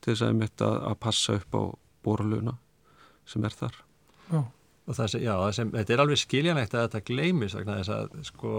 til 0.00 0.14
þess 0.14 0.24
að 0.24 0.32
einmitt 0.32 0.64
að, 0.64 0.78
að 0.90 0.98
passa 1.04 1.36
upp 1.38 1.54
á 1.54 1.62
borluna 2.06 2.56
sem 3.28 3.44
er 3.46 3.54
þar 3.54 3.76
Já, 4.30 4.40
Og 4.90 4.96
það 4.98 5.10
sem, 5.12 5.22
já, 5.22 5.34
það 5.38 5.52
sem, 5.58 5.74
þetta 5.76 5.94
er 5.94 6.02
alveg 6.02 6.18
skiljanlegt 6.18 6.72
að 6.74 6.86
þetta 6.86 7.06
gleymis 7.06 7.54
vegna 7.54 7.76
þess 7.78 7.92
að 7.94 8.14
sko 8.26 8.54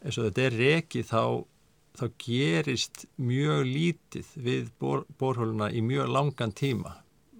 eins 0.00 0.18
og 0.18 0.28
þetta 0.28 0.44
er 0.46 0.58
reki 0.60 1.02
þá, 1.06 1.22
þá 1.98 2.04
gerist 2.22 3.04
mjög 3.20 3.64
lítið 3.66 4.34
við 4.46 4.70
bor, 4.80 5.02
borhóluna 5.20 5.70
í 5.74 5.82
mjög 5.84 6.12
langan 6.14 6.54
tíma. 6.56 6.94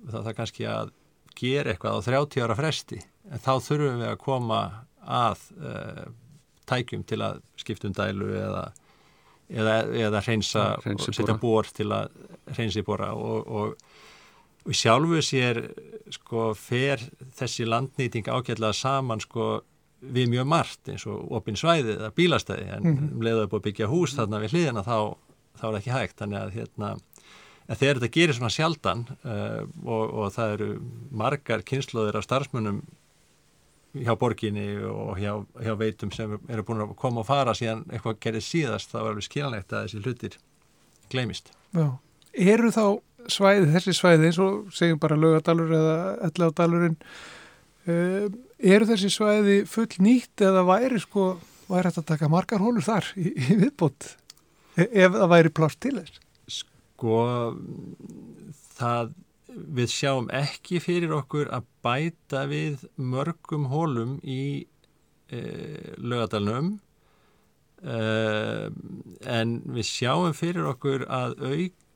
Það 0.09 0.27
það 0.27 0.37
kannski 0.41 0.67
að 0.69 0.93
gera 1.41 1.73
eitthvað 1.73 2.01
á 2.03 2.07
30 2.09 2.45
ára 2.45 2.59
fresti 2.59 2.99
en 3.31 3.41
þá 3.41 3.53
þurfum 3.63 4.03
við 4.03 4.11
að 4.11 4.21
koma 4.21 4.61
að 5.01 5.45
uh, 5.61 6.05
tækjum 6.69 7.05
til 7.09 7.21
að 7.25 7.41
skipta 7.61 7.89
um 7.89 7.97
dælu 7.97 8.31
eða, 8.37 8.65
eða, 9.49 9.77
eða 10.03 10.23
og 10.23 11.07
setja 11.07 11.37
bor 11.41 11.69
til 11.75 11.89
að 11.95 12.13
hreinsi 12.57 12.85
bora 12.87 13.13
og, 13.15 13.47
og 13.47 13.90
og 14.67 14.77
sjálfu 14.77 15.23
sér 15.25 15.63
sko 16.13 16.51
fer 16.59 17.03
þessi 17.39 17.67
landnýting 17.69 18.29
ágætlega 18.29 18.77
saman 18.77 19.23
sko 19.23 19.61
við 20.01 20.31
mjög 20.33 20.49
margt 20.49 20.89
eins 20.89 21.05
og 21.09 21.33
opin 21.37 21.59
svæði 21.61 21.97
eða 21.97 22.13
bílastæði 22.17 22.69
en 22.77 22.83
mm. 22.83 22.97
-hmm. 22.97 23.25
leiðu 23.25 23.45
upp 23.45 23.59
að 23.59 23.67
byggja 23.69 23.91
hús 23.91 24.17
þarna 24.17 24.41
við 24.41 24.55
hliðina 24.55 24.85
þá, 24.85 25.17
þá 25.61 25.65
er 25.69 25.79
ekki 25.81 25.97
hægt 25.97 26.19
þannig 26.21 26.41
að 26.41 26.55
hérna 26.57 26.95
að 27.71 27.79
þegar 27.79 28.01
þetta 28.01 28.15
gerir 28.17 28.35
svona 28.35 28.55
sjaldan 28.55 29.05
uh, 29.25 29.63
og, 29.85 30.05
og 30.15 30.33
það 30.35 30.55
eru 30.57 30.71
margar 31.11 31.63
kynnslóðir 31.63 32.19
af 32.19 32.27
starfsmunum 32.27 32.81
hjá 33.95 34.15
borginni 34.19 34.67
og 34.87 35.19
hjá, 35.19 35.33
hjá 35.59 35.75
veitum 35.79 36.13
sem 36.15 36.37
eru 36.49 36.65
búin 36.67 36.85
að 36.85 36.95
koma 36.99 37.23
og 37.23 37.27
fara 37.27 37.55
síðan 37.59 37.85
eitthvað 37.91 38.21
gerir 38.23 38.45
síðast 38.47 38.93
þá 38.93 39.01
er 39.01 39.09
alveg 39.11 39.27
skiljanlegt 39.27 39.73
að 39.73 39.87
þessi 39.87 40.03
hlutir 40.05 40.37
gleymist. 41.11 41.51
já. 41.75 41.99
Eru 42.31 42.71
þá 42.71 42.85
svæði, 43.29 43.69
þessi 43.75 43.97
svæði 43.97 44.31
eins 44.31 44.41
og 44.43 44.73
segjum 44.75 45.01
bara 45.03 45.19
laugadalur 45.19 45.75
eða 45.77 45.99
elladalurinn 46.31 46.97
uh, 47.91 48.27
eru 48.61 48.89
þessi 48.89 49.13
svæði 49.13 49.61
full 49.69 49.91
nýtt 50.05 50.45
eða 50.47 50.65
væri 50.69 51.01
sko, 51.03 51.33
væri 51.71 51.91
þetta 51.91 52.05
að 52.05 52.11
taka 52.15 52.33
margar 52.33 52.65
hólur 52.65 52.87
þar 52.87 53.13
í, 53.17 53.31
í 53.31 53.61
viðbót 53.65 54.15
e 54.79 54.87
ef 55.05 55.17
það 55.17 55.33
væri 55.35 55.53
pláss 55.55 55.79
til 55.81 55.97
þess? 55.99 56.21
Sko, 56.61 57.17
það, 58.79 59.15
við 59.79 59.95
sjáum 59.95 60.29
ekki 60.35 60.81
fyrir 60.83 61.15
okkur 61.17 61.51
að 61.55 61.67
bæta 61.85 62.45
við 62.51 62.85
mörgum 62.97 63.67
hólum 63.73 64.19
í 64.23 64.67
e, 65.31 65.41
lögadalunum 65.99 66.73
e, 67.83 67.99
en 69.39 69.57
við 69.75 69.89
sjáum 69.89 70.37
fyrir 70.37 70.71
okkur 70.75 71.07
að 71.09 71.39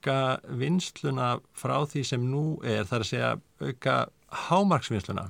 auka 0.05 0.41
vinsluna 0.61 1.41
frá 1.57 1.79
því 1.89 2.05
sem 2.05 2.25
nú 2.29 2.61
er, 2.63 2.85
þar 2.85 3.05
að 3.05 3.09
segja 3.09 3.31
auka 3.61 3.97
hámarksvinsluna 4.49 5.29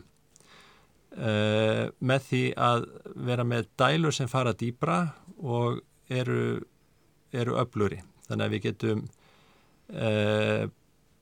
e, 1.14 1.90
með 2.00 2.26
því 2.28 2.42
að 2.58 2.86
vera 3.14 3.44
með 3.46 3.68
dælur 3.78 4.14
sem 4.14 4.28
fara 4.28 4.54
dýbra 4.54 5.14
og 5.38 5.82
eru, 6.10 6.64
eru 7.32 7.58
öfluri. 7.60 8.02
Þannig 8.26 8.46
að 8.46 8.54
við 8.54 8.62
getum 8.64 9.02
uh, 9.92 10.64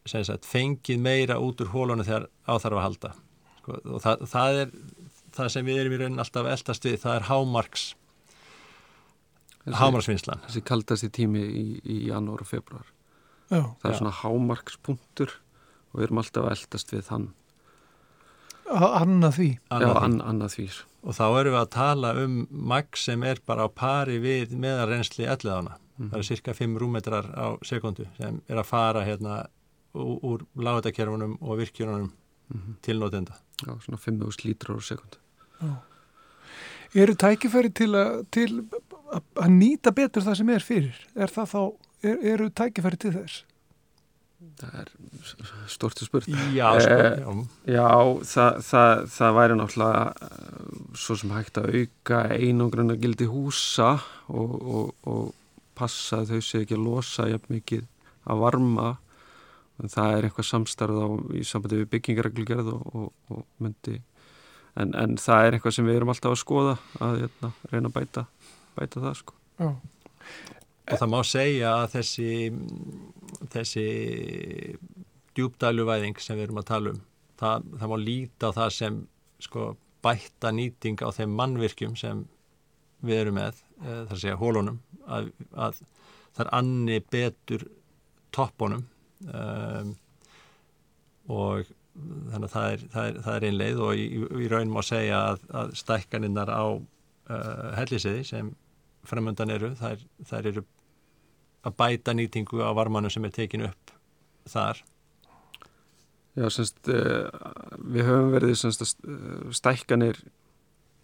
sagt, 0.07 0.47
fengið 0.47 1.01
meira 1.03 1.41
út 1.43 1.61
úr 1.61 1.73
hólunum 1.73 2.07
þegar 2.07 2.29
áþarf 2.47 2.79
að 2.79 2.85
halda 2.87 3.11
sko, 3.59 3.79
og 3.83 4.05
það, 4.05 4.23
það 4.31 4.61
er 4.61 4.77
það 5.35 5.51
sem 5.51 5.67
við 5.67 5.81
erum 5.81 5.97
í 5.97 5.99
raunin 5.99 6.23
alltaf 6.23 6.47
eldast 6.53 6.87
við, 6.87 7.01
það 7.03 7.17
er 7.17 7.27
hámarks 7.27 7.88
hámarsvinnslan. 9.67 10.43
þessi 10.47 10.62
kaldasti 10.67 11.11
tími 11.11 11.43
í, 11.43 11.67
í 11.83 11.99
janúar 12.09 12.47
og 12.47 12.51
februar. 12.51 12.87
Já, 13.53 13.62
Það 13.83 13.87
er 13.88 13.93
Já. 13.93 13.99
svona 14.01 14.15
hámarkspunktur 14.23 15.35
og 15.93 16.01
við 16.01 16.07
erum 16.09 16.21
alltaf 16.23 16.47
að 16.49 16.55
eldast 16.57 16.93
við 16.95 17.05
þann. 17.11 17.29
að 18.73 18.95
annað 19.03 19.35
því. 19.37 19.49
Já, 19.69 19.91
an, 20.01 20.19
annað 20.25 20.55
því. 20.57 20.67
Og 21.03 21.17
þá 21.19 21.25
erum 21.41 21.53
við 21.53 21.61
að 21.61 21.71
tala 21.75 22.12
um 22.23 22.37
magg 22.73 22.97
sem 22.97 23.23
er 23.29 23.41
bara 23.47 23.67
á 23.67 23.69
pari 23.69 24.19
við 24.23 24.55
meðarrensli 24.57 25.27
elliðána. 25.29 25.77
Það 25.99 26.15
eru 26.17 26.27
cirka 26.27 26.55
5 26.57 26.79
rúmetrar 26.81 27.27
á 27.37 27.47
sekundu 27.67 28.07
sem 28.17 28.41
er 28.49 28.57
að 28.62 28.71
fara 28.71 29.03
hérna 29.05 29.43
úr, 29.95 30.47
lágætakerfunum 30.57 31.37
og 31.43 31.59
virkjunum 31.61 32.09
til 32.83 32.97
nótenda. 33.03 33.37
Já, 33.62 33.77
svona 33.85 34.01
5.000 34.01 34.47
lítrar 34.49 34.81
á 34.81 34.83
sekund. 34.83 35.19
Eru 36.95 37.15
tækifæri 37.17 37.71
til, 37.77 37.93
að, 37.97 38.25
til 38.35 38.49
að 39.12 39.53
nýta 39.53 39.93
betur 39.97 40.25
það 40.25 40.38
sem 40.41 40.51
er 40.53 40.65
fyrir? 40.65 40.97
Er 41.17 41.31
það 41.33 41.53
þá, 41.53 41.61
er, 42.03 42.19
eru 42.35 42.51
tækifæri 42.51 42.99
til 43.03 43.12
þess? 43.17 43.43
Það 44.59 44.79
er 44.81 44.88
stortu 45.71 46.05
spurt. 46.07 46.27
Já, 46.55 46.67
sko, 46.83 46.97
Eh, 46.97 47.21
já. 47.23 47.77
Já, 47.77 47.91
það, 48.33 48.57
það, 48.67 49.05
það 49.15 49.37
væri 49.38 49.59
náttúrulega 49.61 50.03
eh, 50.27 50.73
svo 50.99 51.17
sem 51.21 51.31
hægt 51.37 51.61
að 51.62 51.69
auka 51.79 52.19
einangrunna 52.35 52.97
gildi 52.99 53.29
húsa 53.31 53.93
og, 54.29 54.57
og, 54.62 54.91
og 55.07 55.31
passa 55.79 56.21
að 56.23 56.35
þau 56.35 56.43
sé 56.49 56.65
ekki 56.65 56.77
að 56.77 56.85
losa 56.88 57.29
jafn 57.31 57.55
mikið 57.55 57.87
að 58.31 58.43
varma 58.43 58.88
en 59.83 59.91
það 59.91 60.17
er 60.19 60.27
eitthvað 60.29 60.49
samstarð 60.51 60.99
á 61.01 61.09
í 61.38 61.45
sambandi 61.47 61.79
við 61.81 61.88
byggingareglugerð 61.95 62.69
og, 62.75 62.83
og, 62.93 63.09
og 63.33 63.47
myndi 63.62 63.97
en, 64.79 64.93
en 64.95 65.17
það 65.23 65.47
er 65.47 65.57
eitthvað 65.57 65.75
sem 65.79 65.88
við 65.88 66.01
erum 66.01 66.12
alltaf 66.12 66.35
að 66.35 66.43
skoða 66.43 66.75
að 67.03 67.17
hérna, 67.25 67.53
reyna 67.73 67.91
að 67.91 67.97
bæta, 67.97 68.27
bæta 68.79 69.03
það 69.07 69.17
sko. 69.23 69.38
Já. 69.62 69.71
Og 70.90 70.99
það 70.99 71.11
má 71.12 71.21
segja 71.27 71.73
að 71.79 71.92
þessi, 71.92 72.31
þessi 73.53 73.87
djúbdæluvæðing 75.37 76.18
sem 76.21 76.38
við 76.38 76.49
erum 76.49 76.61
að 76.62 76.68
tala 76.73 76.92
um, 76.92 77.03
það, 77.40 77.68
það 77.79 77.92
má 77.92 77.97
líta 78.03 78.51
á 78.51 78.57
það 78.59 78.73
sem 78.79 78.99
sko, 79.42 79.66
bætta 80.03 80.53
nýting 80.55 81.03
á 81.07 81.09
þeim 81.14 81.37
mannvirkjum 81.38 81.95
sem 81.99 82.25
við 83.03 83.23
erum 83.25 83.38
með, 83.38 83.61
e, 83.83 83.95
þar 84.11 84.21
segja 84.23 84.40
hólunum, 84.40 84.81
að, 85.07 85.31
að 85.55 85.79
það 86.33 86.42
er 86.45 86.51
anni 86.59 86.99
betur 87.12 87.64
toppunum 88.35 88.85
um, 89.29 89.95
og 91.33 91.71
þannig 92.33 92.47
að 92.47 92.53
það 92.55 92.68
er, 92.75 92.85
það 92.92 93.09
er, 93.09 93.21
það 93.27 93.35
er 93.37 93.47
ein 93.49 93.59
leið 93.59 93.83
og 93.87 94.01
í, 94.01 94.07
í 94.45 94.51
raun 94.53 94.73
má 94.73 94.81
segja 94.87 95.21
að, 95.33 95.47
að 95.61 95.75
stækkaninnar 95.83 96.53
á 96.53 96.64
uh, 96.73 97.66
helliseiði 97.77 98.25
sem 98.29 98.53
framöndan 99.09 99.51
eru, 99.51 99.73
þær, 99.79 100.03
þær 100.29 100.49
eru 100.53 100.65
að 101.67 101.77
bæta 101.79 102.15
nýtingu 102.15 102.62
á 102.62 102.71
varmanum 102.75 103.11
sem 103.12 103.25
er 103.27 103.35
tekin 103.35 103.67
upp 103.69 103.93
þar. 104.51 104.83
Já, 106.33 106.47
semst, 106.49 106.81
uh, 106.88 107.29
við 107.77 108.09
höfum 108.09 108.33
verið 108.33 108.55
semst, 108.57 108.83
uh, 109.05 109.51
stækkanir 109.53 110.19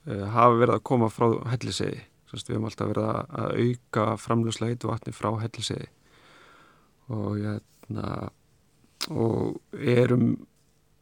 uh, 0.09 0.25
hafa 0.33 0.57
verið 0.57 0.79
að 0.79 0.87
koma 0.89 1.11
frá 1.13 1.29
helliseiði. 1.53 2.01
Semst, 2.31 2.49
við 2.49 2.57
höfum 2.57 2.69
alltaf 2.71 2.91
verið 2.95 3.09
að, 3.13 3.63
auka 3.69 4.07
framlösla 4.21 4.73
vatni 4.89 5.15
frá 5.17 5.31
helliseiði 5.43 5.91
og, 7.09 7.39
hérna, 7.41 8.09
og 9.09 9.79
erum 9.79 10.35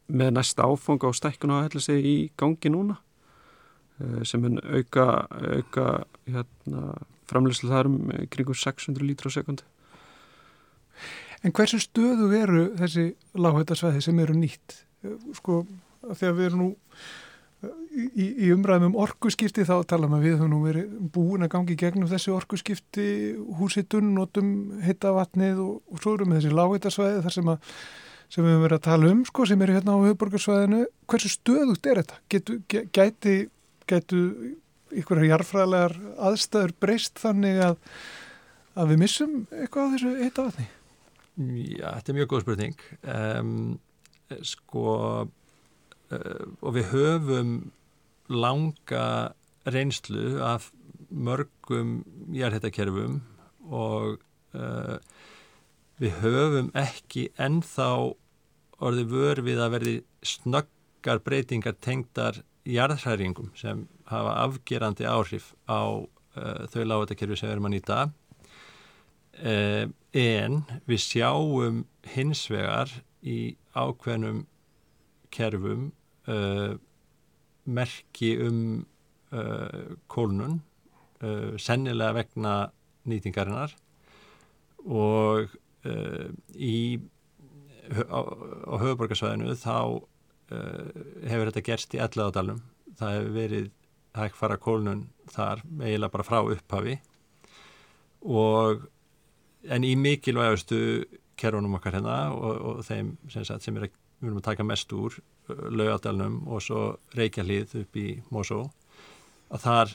með 0.07 0.37
næsta 0.37 0.67
áfanga 0.67 1.11
á 1.11 1.13
stækkun 1.15 1.51
á 1.51 1.65
helliseiði 1.65 2.13
í 2.13 2.19
gangi 2.39 2.71
núna 2.71 2.95
sem 4.27 4.41
mun 4.43 4.59
auka, 4.61 5.05
auka 5.57 5.85
hérna, 6.27 6.93
framlösla 7.29 7.71
þar 7.73 7.89
um 7.91 8.11
eh, 8.13 8.25
kringum 8.31 8.55
600 8.57 9.03
lítra 9.05 9.31
á 9.31 9.35
sekundi. 9.35 9.65
En 11.45 11.53
hversu 11.53 11.77
stöðu 11.81 12.31
eru 12.33 12.63
þessi 12.79 13.11
lághættasvæði 13.37 14.01
sem 14.07 14.19
eru 14.23 14.35
nýtt? 14.37 14.79
Eh, 15.05 15.17
Sko, 15.37 15.63
að 16.07 16.23
við 16.39 16.45
erum 16.47 16.61
nú 16.63 16.69
eh, 17.65 17.73
í, 18.07 18.25
í 18.47 18.51
umræðum 18.55 18.91
um 18.93 18.99
orkuskipti 19.03 19.65
þá 19.67 19.75
tala 19.89 20.09
maður 20.09 20.25
við 20.25 20.35
höfum 20.39 20.53
nú 20.55 20.61
verið 20.65 20.95
búin 21.13 21.45
að 21.45 21.51
gangi 21.57 21.77
gegnum 21.77 22.09
þessi 22.09 22.33
orkuskipti 22.33 23.07
húsitun, 23.59 24.13
notum 24.17 24.51
heita 24.85 25.13
vatnið 25.17 25.61
og, 25.65 25.77
og 25.93 26.01
svo 26.03 26.15
erum 26.17 26.33
við 26.33 26.41
þessi 26.41 26.57
lághættasvæði 26.57 27.21
þar 27.27 27.37
sem, 27.37 27.51
að, 27.53 27.75
sem 28.33 28.45
við 28.47 28.53
höfum 28.55 28.65
verið 28.69 28.79
að 28.79 28.87
tala 28.89 29.11
um, 29.13 29.21
sko, 29.29 29.45
sem 29.51 29.65
eru 29.67 29.77
hérna 29.77 29.97
á 29.97 30.05
höfuborgarsvæðinu. 30.07 30.81
Hversu 31.11 31.33
stöðugt 31.35 31.91
er 31.91 32.01
þetta? 32.01 32.19
Getu, 32.33 32.57
ge- 32.71 32.87
gæti, 32.97 33.35
gætu 33.89 34.21
ykkur 34.97 35.23
jarfræðilegar 35.25 35.97
aðstæður 36.29 36.73
breyst 36.81 37.19
þannig 37.21 37.61
að, 37.63 37.77
að 38.77 38.93
við 38.93 39.01
missum 39.03 39.39
eitthvað 39.51 39.89
á 39.89 39.91
þessu 39.95 40.13
heita 40.21 40.47
vatni? 40.47 40.67
Já, 41.37 41.89
þetta 41.99 42.11
er 42.11 42.17
mjög 42.17 42.29
góð 42.31 42.43
spurning. 42.45 42.85
Um, 43.13 43.57
sko, 44.47 44.85
uh, 45.27 46.45
og 46.63 46.77
við 46.77 46.87
höfum 46.93 47.51
langa 48.33 49.33
reynslu 49.67 50.39
af 50.43 50.71
mörgum 51.07 52.01
jarðhættakerfum 52.35 53.21
og 53.67 54.17
uh, 54.57 54.97
við 56.01 56.17
höfum 56.23 56.71
ekki 56.77 57.27
ennþá 57.41 57.89
orðið 58.77 59.13
vör 59.13 59.43
við 59.45 59.61
að 59.63 59.73
verði 59.77 59.95
snöggar 60.25 61.21
breytingar 61.25 61.77
tengdar 61.81 62.41
jarðhæringum 62.67 63.51
sem 63.57 63.85
hafa 64.09 64.35
afgerandi 64.43 65.07
áhrif 65.07 65.51
á 65.69 66.03
uh, 66.03 66.65
þau 66.71 66.83
lágættakerfi 66.83 67.39
sem 67.39 67.49
við 67.49 67.55
erum 67.55 67.69
að 67.69 67.75
nýta 67.75 67.99
uh, 69.43 69.85
en 70.17 70.59
við 70.89 71.03
sjáum 71.03 71.83
hins 72.13 72.45
vegar 72.51 72.91
í 73.23 73.55
ákveðnum 73.75 74.45
kerfum 75.33 75.91
uh, 76.27 76.75
merki 77.67 78.37
um 78.43 78.61
kólnun 80.07 80.61
sennilega 81.59 82.15
vegna 82.15 82.51
nýtingarinnar 83.11 83.73
og 84.87 85.51
í 86.55 86.77
á, 87.91 88.19
á 88.23 88.73
höfuborgarsvæðinu 88.79 89.57
þá 89.59 89.99
hefur 90.47 91.49
þetta 91.49 91.65
gerst 91.67 91.95
í 91.97 92.01
elladalum 92.03 92.61
það 92.97 93.15
hefur 93.17 93.33
verið 93.35 93.69
hægfara 94.17 94.57
kólnun 94.61 95.05
þar 95.29 95.61
eiginlega 95.81 96.13
bara 96.13 96.25
frá 96.25 96.39
upphafi. 96.41 96.97
Og 98.25 98.87
en 99.67 99.85
í 99.85 99.93
mikilvægastu 99.99 100.79
kerfunum 101.37 101.77
okkar 101.77 101.97
hérna 101.99 102.17
og, 102.33 102.53
og 102.57 102.85
þeim 102.87 103.15
sem, 103.29 103.45
sagt, 103.45 103.65
sem 103.65 103.77
er 103.77 103.87
við 103.87 104.31
erum 104.31 104.39
að 104.39 104.47
taka 104.49 104.65
mest 104.65 104.93
úr 104.97 105.19
laugadalnum 105.47 106.39
og 106.49 106.63
svo 106.65 106.85
reykjalið 107.15 107.75
upp 107.83 107.99
í 107.99 108.07
Mosó 108.33 108.63
að 109.53 109.61
þar 109.63 109.93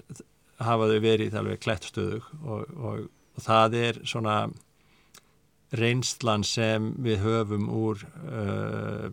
hafa 0.63 0.87
þau 0.93 1.01
verið 1.03 1.35
alveg 1.37 1.65
klætt 1.65 1.89
stöðug 1.91 2.29
og, 2.45 2.71
og, 2.79 3.09
og 3.35 3.43
það 3.43 3.77
er 3.81 3.99
svona 4.07 4.37
reynslan 5.75 6.47
sem 6.47 6.93
við 7.03 7.25
höfum 7.25 7.67
úr 7.73 8.05
uh, 8.05 9.11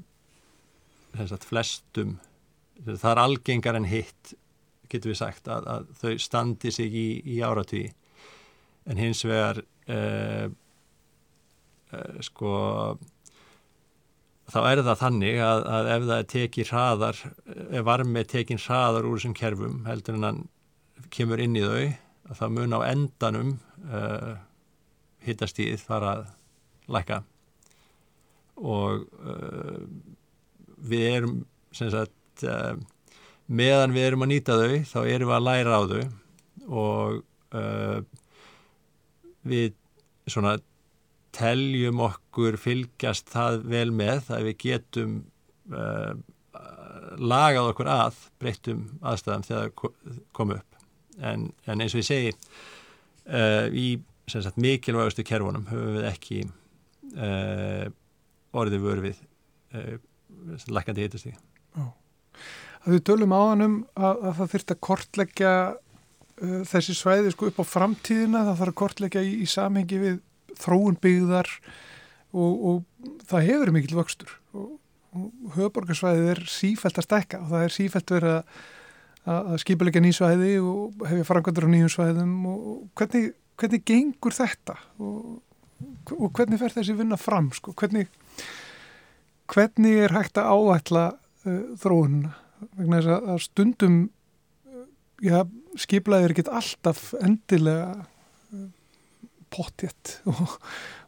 sagt, 1.17 1.47
flestum 1.47 2.17
það 2.85 3.11
er 3.11 3.21
algengar 3.23 3.77
en 3.79 3.89
hitt 3.89 4.33
getur 4.89 5.13
við 5.13 5.19
sagt 5.21 5.49
að, 5.51 5.67
að 5.69 5.87
þau 5.99 6.13
standi 6.21 6.71
sig 6.73 6.95
í, 6.95 7.07
í 7.25 7.39
áratví 7.45 7.85
en 8.89 9.01
hins 9.01 9.21
vegar 9.27 9.61
uh, 9.61 10.49
uh, 11.93 12.19
sko 12.25 12.53
þá 14.49 14.59
er 14.63 14.83
það 14.85 15.01
þannig 15.03 15.41
að, 15.45 15.65
að 15.77 15.91
ef 15.95 16.07
það 16.09 16.29
tekið 16.33 16.71
hraðar 16.73 17.23
ef 17.69 17.83
varmi 17.85 18.23
tekið 18.25 18.63
hraðar 18.65 19.09
úr 19.09 19.19
þessum 19.19 19.35
kerfum 19.37 19.81
heldur 19.89 20.17
en 20.17 20.29
hann 20.29 20.45
kemur 21.13 21.41
inn 21.43 21.57
í 21.57 21.65
þau 21.65 21.83
það 22.37 22.55
mun 22.55 22.77
á 22.77 22.79
endanum 22.89 23.51
uh, 23.89 24.35
hittastíð 25.25 25.81
fara 25.81 26.13
að 26.13 26.25
lækka. 26.93 27.21
Og 28.59 29.05
uh, 29.23 29.83
við 30.79 31.05
erum 31.09 31.35
sagt 31.75 32.45
uh, 32.47 32.75
meðan 33.49 33.93
við 33.95 34.07
erum 34.07 34.25
að 34.25 34.31
nýta 34.33 34.57
þau 34.59 34.79
þá 34.87 34.99
erum 35.03 35.31
við 35.31 35.35
að 35.35 35.45
læra 35.47 35.77
á 35.77 35.81
þau 35.89 36.01
og 36.69 37.21
uh, 37.57 37.99
við 39.49 39.73
svona 40.29 40.57
teljum 41.35 42.01
okkur 42.05 42.57
fylgjast 42.59 43.29
það 43.33 43.63
vel 43.69 43.87
með 43.95 44.31
að 44.33 44.49
við 44.49 44.59
getum 44.65 45.15
uh, 45.73 46.13
lagað 47.19 47.71
okkur 47.71 47.89
að 47.91 48.19
breyttum 48.41 48.83
aðstæðum 49.05 49.45
þegar 49.47 49.71
það 49.71 50.19
kom 50.35 50.53
upp. 50.55 50.77
En, 51.19 51.49
en 51.65 51.81
eins 51.83 51.95
og 51.95 52.03
ég 52.03 52.07
segi 52.07 52.33
uh, 52.33 53.67
í 53.73 53.87
sagt, 54.29 54.59
mikilvægustu 54.61 55.25
kerfunum 55.25 55.65
höfum 55.71 55.97
við 55.97 56.09
ekki 56.11 56.43
orðið 58.53 58.83
vör 58.83 58.99
við 59.01 59.17
uh, 59.73 59.95
lækandi 60.69 61.07
hitastík 61.07 61.39
að 62.85 62.95
við 62.95 63.05
tölum 63.09 63.35
á 63.35 63.41
hann 63.51 63.65
um 63.65 63.77
að, 63.97 64.23
að 64.23 64.33
það 64.39 64.51
þurft 64.53 64.73
að 64.73 64.81
kortleggja 64.87 65.53
uh, 65.75 66.61
þessi 66.69 66.95
svæði 66.97 67.33
sko 67.33 67.49
upp 67.49 67.61
á 67.61 67.65
framtíðina, 67.67 68.45
það 68.47 68.59
þarf 68.61 68.73
að 68.73 68.79
kortleika 68.81 69.23
í, 69.23 69.31
í 69.43 69.47
samhengi 69.49 70.01
við 70.01 70.19
þróun 70.59 70.99
byggðar 71.01 71.51
og, 72.31 72.53
og 72.71 73.17
það 73.29 73.47
hefur 73.49 73.73
mikil 73.75 73.97
vöxtur. 73.99 74.33
Og, 74.55 74.71
og 75.17 75.55
höfuborgarsvæðið 75.57 76.31
er 76.35 76.43
sífælt 76.51 77.01
að 77.01 77.07
stekka 77.07 77.41
og 77.43 77.51
það 77.53 77.65
er 77.65 77.75
sífælt 77.75 78.15
verið 78.15 78.35
að, 78.37 78.63
að 79.41 79.59
skipilega 79.63 80.03
nýsvæði 80.05 80.55
og 80.63 81.05
hefja 81.09 81.27
framkvæmdur 81.27 81.69
á 81.69 81.73
nýjum 81.73 81.93
svæðum. 81.93 82.33
Og 82.49 82.81
hvernig, 82.99 83.31
hvernig 83.59 83.85
gengur 83.87 84.35
þetta? 84.35 84.77
Og, 85.01 85.39
og 86.15 86.29
hvernig 86.35 86.61
fer 86.61 86.75
þessi 86.75 86.95
vinna 86.97 87.19
fram 87.19 87.49
sko, 87.55 87.73
hvernig 87.77 88.11
hvernig 89.49 89.97
er 90.05 90.15
hægt 90.15 90.39
að 90.39 90.53
áætla 90.53 91.05
uh, 91.45 91.59
þróunina? 91.79 92.35
Vegna 92.75 92.99
þess 92.99 93.11
að, 93.15 93.43
stundum 93.45 93.99
uh, 94.67 94.87
já, 95.23 95.43
skiplaðir 95.79 96.33
ekkert 96.35 96.51
alltaf 96.59 97.11
endilega 97.21 97.91
uh, 97.99 98.65
pottjett 99.53 100.17
og, 100.31 100.57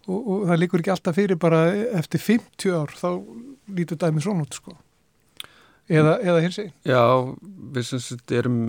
og, 0.08 0.20
og 0.20 0.46
það 0.52 0.62
líkur 0.64 0.84
ekki 0.84 0.96
alltaf 0.96 1.20
fyrir 1.20 1.42
bara 1.42 1.66
eftir 2.00 2.24
50 2.24 2.78
ár 2.78 2.96
þá 2.98 3.10
lítur 3.72 4.00
dæmið 4.02 4.28
svona 4.28 4.48
út 4.48 4.58
sko. 4.58 4.78
Eða, 5.92 6.16
eða 6.24 6.42
hins 6.44 6.60
einn 6.62 6.72
Já, 6.88 7.04
við 7.76 7.88
sem 7.90 8.02
sagt 8.04 8.32
erum 8.36 8.62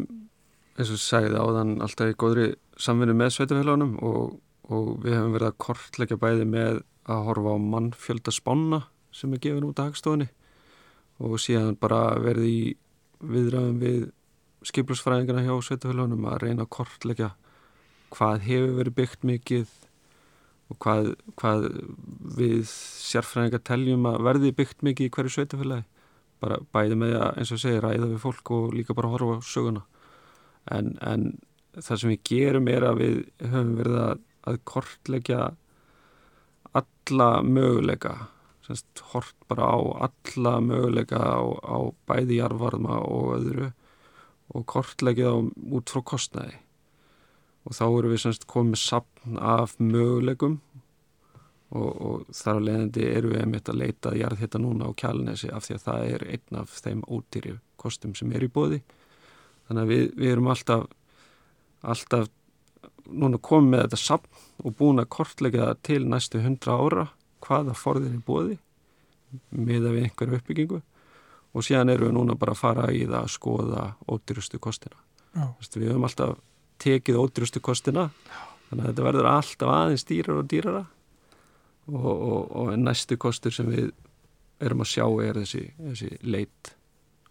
eins 0.80 0.90
og 0.90 1.00
sagði 1.00 1.38
áðan 1.38 1.76
alltaf 1.84 2.10
í 2.10 2.16
góðri 2.18 2.46
samvinni 2.80 3.14
með 3.16 3.36
sveitafélagunum 3.36 3.98
og, 4.02 4.38
og 4.72 4.88
við 5.04 5.18
hefum 5.18 5.36
verið 5.36 5.50
að 5.50 5.58
kortleggja 5.66 6.18
bæði 6.18 6.48
með 6.48 6.80
að 7.12 7.24
horfa 7.28 7.54
á 7.54 7.58
mannfjölda 7.74 8.34
spána 8.34 8.80
sem 9.12 9.32
er 9.32 9.42
gefin 9.42 9.68
út 9.68 9.78
af 9.78 9.90
hagstofunni 9.90 10.28
og 11.22 11.38
síðan 11.40 11.78
bara 11.80 12.16
verið 12.22 12.48
í 12.48 12.58
viðræðum 13.22 13.78
við 13.82 14.02
skiplusfræðingarna 14.66 15.44
hjá 15.46 15.54
sveitafélagunum 15.68 16.26
að 16.30 16.42
reyna 16.46 16.66
að 16.66 16.72
kortleggja 16.78 17.30
hvað 18.12 18.44
hefur 18.46 18.76
verið 18.80 18.98
byggt 18.98 19.24
mikið 19.26 19.78
og 20.72 20.78
hvað, 20.82 21.12
hvað 21.38 21.68
við 22.38 22.60
sérfræðingar 22.70 23.64
teljum 23.66 24.06
að 24.08 24.20
verði 24.28 24.52
byggt 24.56 24.84
mikið 24.86 25.08
í 25.08 25.14
hverju 25.16 25.34
sveitafélagi 25.36 25.88
bara 26.42 26.58
bæði 26.74 26.98
með 26.98 27.16
að 27.20 27.40
eins 27.40 27.54
og 27.54 27.62
segja 27.62 27.82
ræða 27.84 28.10
við 28.10 28.22
fólk 28.22 28.52
og 28.56 28.74
líka 28.74 28.96
bara 28.98 29.12
horfa 29.12 29.38
á 29.38 29.40
söguna. 29.46 29.82
En, 30.74 30.96
en 30.98 31.28
það 31.78 32.00
sem 32.00 32.12
við 32.12 32.22
gerum 32.28 32.70
er 32.70 32.86
að 32.88 33.02
við 33.02 33.18
höfum 33.44 33.74
verið 33.78 33.98
að, 34.02 34.24
að 34.50 34.58
kortleggja 34.72 35.42
alla 36.82 37.28
möguleika 37.46 38.16
semst 38.66 39.04
hort 39.12 39.34
bara 39.50 39.68
á 39.74 39.78
alla 40.08 40.58
möguleika 40.62 41.18
á, 41.18 41.42
á 41.62 41.78
bæði 42.06 42.38
jarvarma 42.40 43.00
og 43.02 43.36
öðru 43.38 43.72
og 44.52 44.66
kortleggja 44.68 45.32
þá 45.32 45.50
út 45.78 45.92
frá 45.92 46.02
kostnæði 46.12 46.60
og 47.62 47.76
þá 47.78 47.84
eru 47.86 48.12
við 48.12 48.22
semst 48.24 48.46
komið 48.50 48.82
sapn 48.82 49.38
af 49.38 49.76
möguleikum 49.80 50.58
og, 51.72 51.90
og 51.90 52.34
þar 52.36 52.60
á 52.60 52.66
leiðandi 52.66 53.06
eru 53.08 53.32
við 53.32 53.44
einmitt 53.44 53.70
að 53.70 53.80
leita 53.82 54.14
jarð 54.18 54.42
þetta 54.42 54.62
núna 54.62 54.90
á 54.90 54.98
kjálnesi 54.98 55.50
af 55.50 55.66
því 55.66 55.78
að 55.78 55.86
það 55.86 56.08
er 56.08 56.26
einn 56.36 56.60
af 56.62 56.76
þeim 56.84 57.04
ódýri 57.08 57.56
kostum 57.80 58.14
sem 58.18 58.32
er 58.34 58.46
í 58.46 58.52
bóði 58.52 58.82
þannig 59.68 59.82
að 59.82 59.92
við, 59.94 60.04
við 60.18 60.34
erum 60.34 60.52
alltaf 60.52 60.86
alltaf 61.82 62.30
núna 63.10 63.40
komið 63.42 63.72
með 63.72 63.84
þetta 63.86 64.00
sapn 64.00 64.44
og 64.62 64.76
búin 64.78 65.02
að 65.02 65.10
kortleggja 65.16 65.70
það 65.70 65.82
til 65.88 66.02
næstu 66.06 66.42
hundra 66.44 66.78
ára 66.78 67.06
hvaða 67.42 67.74
forðin 67.78 68.18
er 68.18 68.24
bóði 68.26 68.58
með 69.50 69.88
að 69.88 69.96
við 69.96 70.06
einhverju 70.06 70.38
uppbyggingu. 70.40 70.80
Og 71.52 71.66
síðan 71.66 71.92
erum 71.92 72.08
við 72.08 72.16
núna 72.16 72.36
bara 72.40 72.54
að 72.54 72.62
fara 72.62 72.86
í 72.92 73.02
það 73.04 73.18
að 73.18 73.32
skoða 73.34 73.84
ódýrustu 74.08 74.60
kostina. 74.62 74.96
Vistu, 75.60 75.80
við 75.80 75.92
höfum 75.92 76.06
alltaf 76.08 76.38
tekið 76.82 77.20
ódýrustu 77.20 77.60
kostina 77.64 78.08
þannig 78.68 78.84
að 78.84 78.88
þetta 78.90 79.06
verður 79.06 79.28
alltaf 79.30 79.72
aðeins 79.72 80.06
dýrar 80.08 80.40
og 80.40 80.48
dýrara. 80.48 80.84
Og, 81.92 82.06
og, 82.06 82.42
og 82.56 82.72
næstu 82.78 83.18
kostur 83.20 83.52
sem 83.52 83.68
við 83.68 83.90
erum 84.62 84.84
að 84.84 84.92
sjá 84.92 85.04
er 85.24 85.40
þessi, 85.42 85.64
þessi 85.80 86.10
leit 86.22 86.72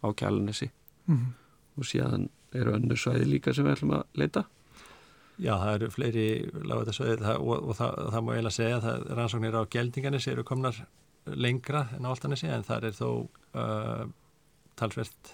á 0.04 0.08
kjælunessi 0.12 0.68
mm 0.68 1.16
-hmm. 1.16 1.32
og 1.78 1.88
síðan 1.88 2.30
eru 2.54 2.74
önnur 2.76 3.00
svæði 3.00 3.30
líka 3.30 3.54
sem 3.54 3.66
við 3.66 3.78
ætlum 3.78 3.94
að 3.96 4.04
leita 4.14 4.44
Já, 5.40 5.54
það 5.58 5.76
eru 5.76 5.92
fleiri 5.94 6.26
lágvætasvæðir 6.68 7.22
og, 7.38 7.54
og 7.56 7.78
það, 7.78 8.02
það 8.14 8.26
má 8.26 8.32
eiginlega 8.34 8.56
segja 8.58 8.82
að 8.82 9.06
rannsóknir 9.18 9.58
á 9.58 9.72
geldinganessi 9.74 10.32
eru 10.34 10.44
komnar 10.48 10.82
lengra 11.26 11.86
en 11.96 12.10
áltanessi 12.10 12.50
en 12.50 12.66
það 12.66 12.90
er 12.90 12.98
þó 12.98 13.08
uh, 13.08 14.04
talsvert 14.80 15.32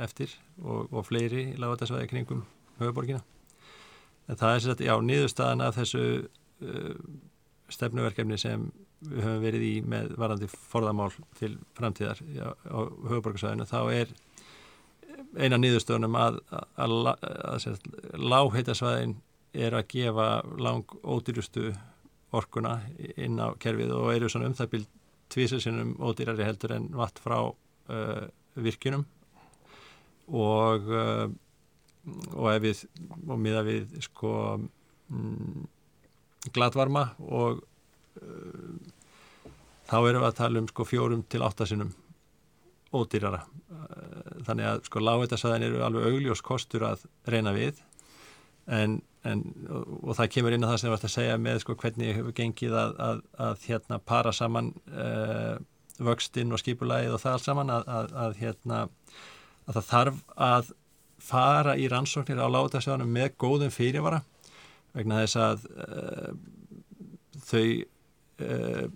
eftir 0.00 0.32
og, 0.62 0.88
og 0.90 1.06
fleiri 1.06 1.52
lágvætasvæði 1.60 2.10
kringum 2.10 2.42
höfuborgina. 2.80 3.22
En 4.28 4.40
það 4.40 4.54
er 4.54 4.64
sér 4.64 4.74
að, 4.74 4.82
já, 4.88 4.94
niðurstaðan 5.10 5.64
af 5.66 5.78
þessu 5.78 6.04
uh, 6.24 6.96
stefnuverkefni 7.74 8.38
sem 8.40 8.68
við 9.04 9.26
höfum 9.26 9.44
verið 9.44 9.66
í 9.68 9.74
með 9.84 10.14
varandi 10.20 10.48
forðamál 10.48 11.10
til 11.38 11.52
framtíðar 11.76 12.22
já, 12.32 12.48
á 12.48 12.78
höfuborgarsvæðinu, 13.10 13.68
þá 13.68 13.80
er 13.92 14.14
eina 15.38 15.58
niðurstöðunum 15.60 16.16
að, 16.18 16.40
að, 16.50 16.94
að, 17.14 17.68
að 17.68 18.22
lágheitasvæðin 18.32 19.16
er 19.54 19.76
að 19.78 19.88
gefa 19.94 20.28
lang 20.58 20.96
ódýrustu 21.02 21.70
orkuna 22.34 22.78
inn 23.16 23.38
á 23.38 23.54
kerfið 23.60 23.92
og 23.94 24.12
eru 24.14 24.30
svona 24.30 24.50
um 24.50 24.56
það 24.58 24.72
bíl 24.74 24.86
tvísarsinnum 25.34 25.94
ódýrari 26.02 26.46
heldur 26.46 26.74
en 26.76 26.88
vatn 26.94 27.22
frá 27.24 27.38
uh, 27.46 28.24
virkunum 28.54 29.06
og 30.28 30.90
uh, 30.90 31.28
og 32.36 32.48
ef 32.52 32.60
við 32.64 32.82
og 33.30 33.38
miða 33.40 33.62
við 33.64 33.94
sko 34.04 34.32
mm, 34.58 35.62
gladvarma 36.52 37.06
og 37.24 37.62
uh, 38.20 38.74
þá 39.88 39.98
erum 40.00 40.24
við 40.24 40.28
að 40.28 40.38
tala 40.40 40.62
um 40.62 40.68
sko 40.70 40.86
fjórum 40.88 41.24
til 41.28 41.42
áttasinnum 41.44 41.94
ódýrara. 42.94 43.40
Þannig 44.46 44.68
að 44.68 44.84
sko 44.86 45.00
lágveitasæðin 45.02 45.66
eru 45.66 45.80
alveg 45.82 46.04
augljós 46.12 46.42
kostur 46.46 46.84
að 46.86 47.02
reyna 47.26 47.50
við. 47.56 47.80
En 48.70 49.00
En, 49.24 49.40
og, 49.72 50.10
það 50.18 50.30
kemur 50.34 50.54
inn 50.54 50.66
á 50.66 50.68
það 50.68 50.78
sem 50.80 50.88
ég 50.88 50.94
vart 50.94 51.06
að 51.08 51.14
segja 51.14 51.36
með 51.40 51.60
sko, 51.62 51.76
hvernig 51.80 52.16
hefur 52.18 52.36
gengið 52.36 52.74
að, 52.76 52.90
að, 53.00 53.22
að 53.46 53.66
hérna, 53.70 53.98
para 54.04 54.32
saman 54.36 54.72
uh, 54.92 55.54
vöxtinn 56.04 56.52
og 56.52 56.60
skipulægið 56.60 57.16
og 57.16 57.22
það 57.22 57.36
allt 57.38 57.46
saman 57.46 57.72
að, 57.72 58.12
að 58.24 58.36
hérna, 58.42 58.80
það 59.70 59.88
þarf 59.88 60.20
að 60.48 60.72
fara 61.24 61.76
í 61.80 61.88
rannsóknir 61.88 62.42
á 62.42 62.52
látasjónum 62.52 63.08
með 63.16 63.32
góðum 63.40 63.72
fyrirvara 63.72 64.20
vegna 64.94 65.22
þess 65.22 65.40
að 65.40 65.64
uh, 65.72 66.32
þau 67.48 67.66
uh, 68.44 68.86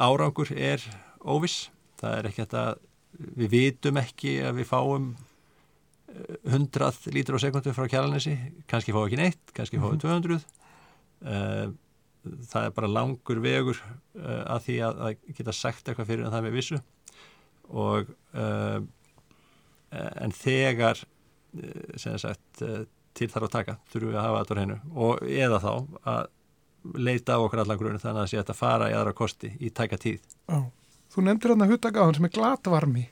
árangur 0.00 0.52
er 0.56 0.84
óviss. 1.20 1.68
Það 2.00 2.16
er 2.16 2.30
ekki 2.30 2.46
að 2.48 2.78
við 3.36 3.52
vitum 3.52 4.00
ekki 4.00 4.38
að 4.46 4.62
við 4.62 4.70
fáum 4.70 5.10
100 6.44 7.12
lítur 7.14 7.38
á 7.38 7.40
sekundu 7.42 7.74
frá 7.76 7.86
kjælanessi 7.90 8.34
kannski 8.70 8.94
fá 8.94 9.00
ekki 9.04 9.20
neitt, 9.20 9.52
kannski 9.56 9.80
fá 9.80 9.90
200 9.92 10.36
uh, 10.36 10.40
eh, 11.30 11.66
það 12.50 12.66
er 12.66 12.74
bara 12.76 12.90
langur 12.90 13.42
vegur 13.44 13.78
uh, 13.78 14.42
að 14.56 14.64
því 14.66 14.78
að, 14.86 15.04
að 15.06 15.36
geta 15.38 15.54
sagt 15.56 15.88
eitthvað 15.88 16.10
fyrir 16.10 16.26
en 16.26 16.34
það 16.34 16.46
með 16.48 16.58
vissu. 16.58 16.80
Og 17.70 18.10
uh, 18.34 18.80
en 19.90 20.34
þegar 20.34 21.00
sem 21.98 22.14
sagt 22.22 22.60
til 23.18 23.26
þarf 23.26 23.48
að 23.48 23.54
taka, 23.56 23.72
þurfum 23.90 24.12
við 24.12 24.18
að 24.20 24.26
hafa 24.28 24.42
þetta 24.42 24.54
á 24.54 24.60
hennu 24.60 24.76
og 25.02 25.24
eða 25.26 25.58
þá 25.64 25.72
að 26.12 26.28
leita 26.94 27.36
á 27.36 27.42
okkur 27.42 27.62
allan 27.64 27.80
grunni 27.80 28.02
þannig 28.02 28.20
að 28.20 28.28
það 28.28 28.30
sé 28.30 28.42
að 28.42 28.60
fara 28.60 28.90
í 28.90 28.94
aðra 28.96 29.14
kosti 29.18 29.50
í 29.58 29.72
tæka 29.74 29.98
tíð. 30.00 30.22
Ó, 30.46 30.70
Þú 31.10 31.24
nefndir 31.26 31.52
hann 31.54 31.64
að 31.66 31.74
hutagáðan 31.74 32.16
sem 32.16 32.28
er 32.28 32.32
glatvarmi. 32.36 33.02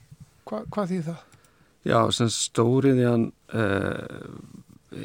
Hva, 0.47 0.63
hvað 0.71 0.93
þýð 0.93 1.09
það? 1.09 1.38
Já, 1.87 2.09
sem 2.11 2.31
stóriðjan 2.33 3.29
eh, 3.55 4.33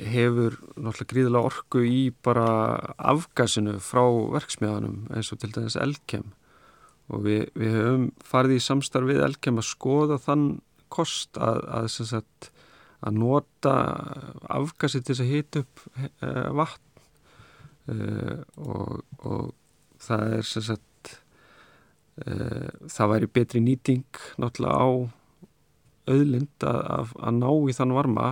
hefur 0.09 0.55
náttúrulega 0.73 1.09
gríðilega 1.11 1.49
orku 1.51 1.83
í 1.85 1.99
bara 2.25 2.47
afgasinu 2.97 3.75
frá 3.83 4.01
verksmiðanum 4.33 5.03
eins 5.13 5.29
og 5.35 5.41
til 5.43 5.51
dæmis 5.53 5.77
Elkem. 5.77 6.31
Og 7.13 7.25
við, 7.27 7.45
við 7.59 7.77
höfum 7.77 8.07
farið 8.25 8.57
í 8.57 8.63
samstarf 8.65 9.11
við 9.11 9.21
Elkem 9.27 9.61
að 9.61 9.69
skoða 9.69 10.17
þann 10.23 10.47
kost 10.93 11.37
að, 11.37 11.61
að, 11.77 11.89
sagt, 11.93 12.49
að 13.03 13.19
nota 13.21 13.75
afgasi 14.49 15.01
til 15.01 15.13
þess 15.13 15.25
að 15.25 15.33
hita 15.33 15.63
upp 15.65 15.85
eh, 16.25 16.47
vatn. 16.57 17.03
Eh, 17.93 18.37
og, 18.63 19.03
og 19.21 19.51
það 20.01 20.39
er 20.39 20.47
sem 20.47 20.71
sagt 20.71 20.89
það 22.93 23.09
væri 23.09 23.27
betri 23.33 23.59
nýting 23.65 24.19
náttúrulega 24.37 24.85
á 24.85 24.89
auðlind 26.09 26.67
að, 26.67 26.81
að, 26.97 27.15
að 27.19 27.39
ná 27.39 27.49
í 27.69 27.75
þann 27.77 27.95
varma 27.95 28.27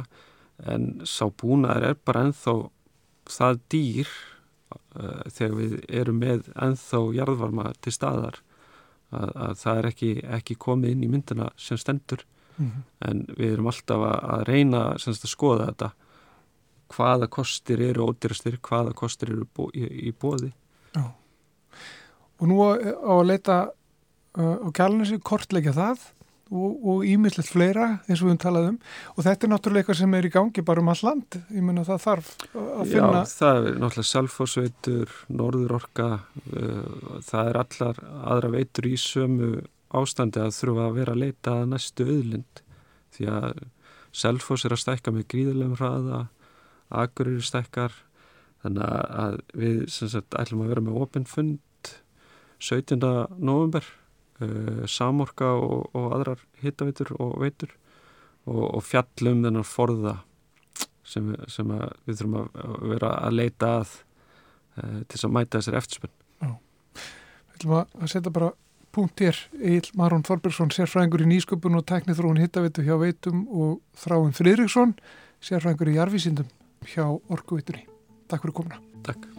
en 0.72 0.92
sá 1.08 1.26
búnaður 1.30 1.88
er 1.92 1.98
bara 2.06 2.26
enþá 2.28 2.56
það 3.32 3.62
dýr 3.72 4.12
uh, 4.12 5.24
þegar 5.30 5.58
við 5.58 5.78
erum 6.02 6.22
með 6.22 6.52
enþá 6.56 7.02
jarðvarma 7.18 7.72
til 7.82 7.96
staðar 7.96 8.42
að, 9.12 9.32
að 9.36 9.58
það 9.64 9.82
er 9.82 9.90
ekki, 9.92 10.12
ekki 10.40 10.60
komið 10.62 10.96
inn 10.96 11.08
í 11.08 11.12
myndina 11.12 11.50
sem 11.58 11.80
stendur 11.80 12.26
mm 12.58 12.68
-hmm. 12.68 12.86
en 13.10 13.26
við 13.38 13.54
erum 13.54 13.72
alltaf 13.72 14.06
að 14.12 14.46
reyna 14.50 14.84
semst, 15.00 15.26
að 15.26 15.36
skoða 15.36 15.70
þetta 15.72 15.92
hvaða 16.92 17.28
kostir 17.32 17.82
eru 17.82 18.10
ódýrastir, 18.10 18.58
hvaða 18.60 18.94
kostir 18.94 19.32
eru 19.32 19.46
bó, 19.56 19.70
í, 19.74 19.86
í 20.10 20.12
bóði. 20.12 20.52
Og 22.42 22.50
nú 22.50 22.58
á 22.66 22.74
á 22.76 23.14
að 23.16 23.28
leita 23.30 23.58
uh, 24.38 24.58
á 24.66 24.68
kjálnesi, 24.74 25.20
kortleggja 25.24 25.74
það 25.78 26.08
og 26.52 27.04
ímislegt 27.08 27.48
fleira 27.48 27.86
eins 28.06 28.20
og 28.20 28.28
við 28.28 28.34
höfum 28.34 28.40
talað 28.44 28.66
um. 28.72 28.80
Og 29.16 29.26
þetta 29.26 29.48
er 29.48 29.52
náttúrulega 29.54 29.84
eitthvað 29.84 30.00
sem 30.02 30.16
er 30.18 30.28
í 30.28 30.32
gangi 30.34 30.64
bara 30.68 30.84
um 30.84 30.92
all 30.92 31.04
land, 31.08 31.38
ég 31.48 31.64
menna 31.64 31.86
það 31.88 32.02
þarf 32.06 32.32
að 32.52 32.92
finna 32.92 33.22
Já, 33.22 33.32
það 33.32 33.60
er 33.70 33.78
náttúrulega 33.84 34.10
selfosveitur, 34.10 35.14
norðurorka, 35.32 36.10
uh, 36.52 37.14
það 37.28 37.52
er 37.52 37.62
allar 37.62 38.02
aðra 38.34 38.52
veitur 38.58 38.90
í 38.92 38.98
sömu 39.00 39.52
ástandi 40.02 40.44
að 40.44 40.58
þurfa 40.60 40.90
að 40.90 41.00
vera 41.00 41.16
að 41.16 41.24
leita 41.24 41.56
að 41.62 41.72
næstu 41.72 42.08
auðlind. 42.08 42.62
Því 43.16 43.32
að 43.32 43.66
selfos 44.22 44.68
er 44.68 44.76
að 44.76 44.84
stækka 44.84 45.16
með 45.16 45.28
gríðilegum 45.32 45.80
hraða, 45.80 46.22
agur 46.92 47.32
eru 47.32 47.48
stækkar, 47.48 47.96
þannig 48.64 48.96
að 49.24 49.42
við 49.58 49.82
sem 49.92 50.12
sagt 50.12 50.36
ætlum 50.40 50.66
að 50.66 50.76
vera 50.76 50.84
með 50.86 51.04
opinn 51.08 51.28
fund 51.28 51.60
17. 52.62 53.00
november 53.42 53.88
uh, 54.46 54.84
samorka 54.90 55.54
og, 55.58 55.92
og 55.98 56.16
aðrar 56.18 56.44
hittaveitur 56.64 57.14
og 57.20 57.38
veitur 57.44 57.74
og, 58.46 58.64
og 58.78 58.82
fjallum 58.86 59.44
þennan 59.46 59.68
forða 59.68 60.18
sem, 61.08 61.34
sem 61.52 61.76
við 62.08 62.22
þurfum 62.22 62.40
að 62.42 62.90
vera 62.94 63.14
að 63.22 63.38
leita 63.38 63.76
að 63.82 63.94
uh, 64.80 65.00
til 65.06 65.16
þess 65.16 65.30
að 65.30 65.38
mæta 65.38 65.62
þessari 65.62 65.82
eftirspunn. 65.82 66.18
Við 66.42 67.58
ætlum 67.60 67.78
að 67.78 68.12
setja 68.12 68.34
bara 68.34 68.54
punkt 68.92 69.24
hér 69.24 69.38
Egil 69.56 69.94
Marón 70.00 70.26
Þorbergsson, 70.28 70.72
sérfræðingur 70.76 71.24
í 71.24 71.30
nýsköpun 71.32 71.80
og 71.80 71.86
teknithróun 71.90 72.42
hittaveitu 72.42 72.84
hjá 72.86 72.98
Veitum 73.00 73.46
og 73.48 73.78
Þráin 74.02 74.36
Friðriksson, 74.36 74.96
sérfræðingur 75.44 75.94
í 75.94 75.98
jarvísindum 76.00 76.52
hjá 76.92 77.06
Orkuveitunni. 77.08 77.86
Takk 78.32 78.48
fyrir 78.48 78.58
komuna. 78.62 78.82
Takk. 79.08 79.31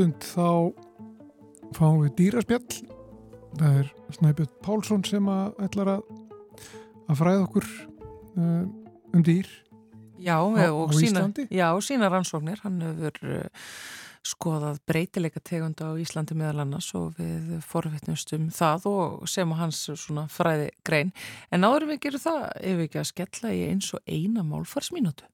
Stund 0.00 0.24
þá 0.24 0.72
fáum 1.76 1.98
við 2.00 2.12
dýraspjall. 2.16 2.76
Það 3.60 3.80
er 3.80 3.88
Snæbjörn 4.16 4.52
Pálsson 4.64 5.02
sem 5.04 5.26
að 5.28 5.58
ætlar 5.66 5.90
að, 5.96 6.04
að 7.10 7.18
fræða 7.20 7.42
okkur 7.44 7.66
uh, 8.40 8.62
um 9.12 9.24
dýr. 9.26 9.50
Já, 10.20 10.38
Á- 10.40 10.72
og 10.72 10.92
á 10.92 10.96
sína, 10.96 11.24
já, 11.52 11.66
sína 11.84 12.08
rannsóknir. 12.12 12.62
Hann 12.64 12.80
hefur 12.80 13.20
uh, 13.28 13.66
skoðað 14.24 14.80
breytileika 14.88 15.42
tegunda 15.44 15.92
á 15.92 16.00
Íslandi 16.00 16.36
meðal 16.38 16.64
annars 16.64 16.88
og 16.96 17.20
við 17.20 17.58
forvittnumst 17.68 18.32
um 18.38 18.48
það 18.54 18.88
og 18.94 19.28
sem 19.28 19.52
að 19.52 19.62
hans 19.66 19.82
svona 20.00 20.24
fræði 20.32 20.70
grein. 20.86 21.12
En 21.52 21.68
áður 21.68 21.90
við 21.92 22.06
gerum 22.06 22.24
það, 22.24 22.40
ef 22.56 22.80
við 22.80 22.88
ekki 22.88 23.02
að 23.02 23.10
skella 23.12 23.52
í 23.52 23.62
eins 23.68 23.92
og 23.96 24.08
eina 24.08 24.46
málfarsmínútu. 24.48 25.28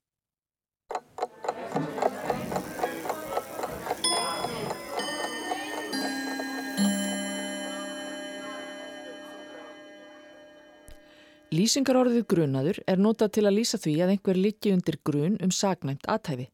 Lýsingarorðið 11.56 12.24
grunaður 12.28 12.78
er 12.90 13.00
notað 13.00 13.36
til 13.36 13.44
að 13.46 13.56
lýsa 13.56 13.78
því 13.80 13.92
að 14.02 14.12
einhver 14.14 14.38
liggi 14.40 14.72
undir 14.74 14.96
grun 15.06 15.36
um 15.44 15.52
sagnæmt 15.54 16.04
aðtæfi. 16.10 16.48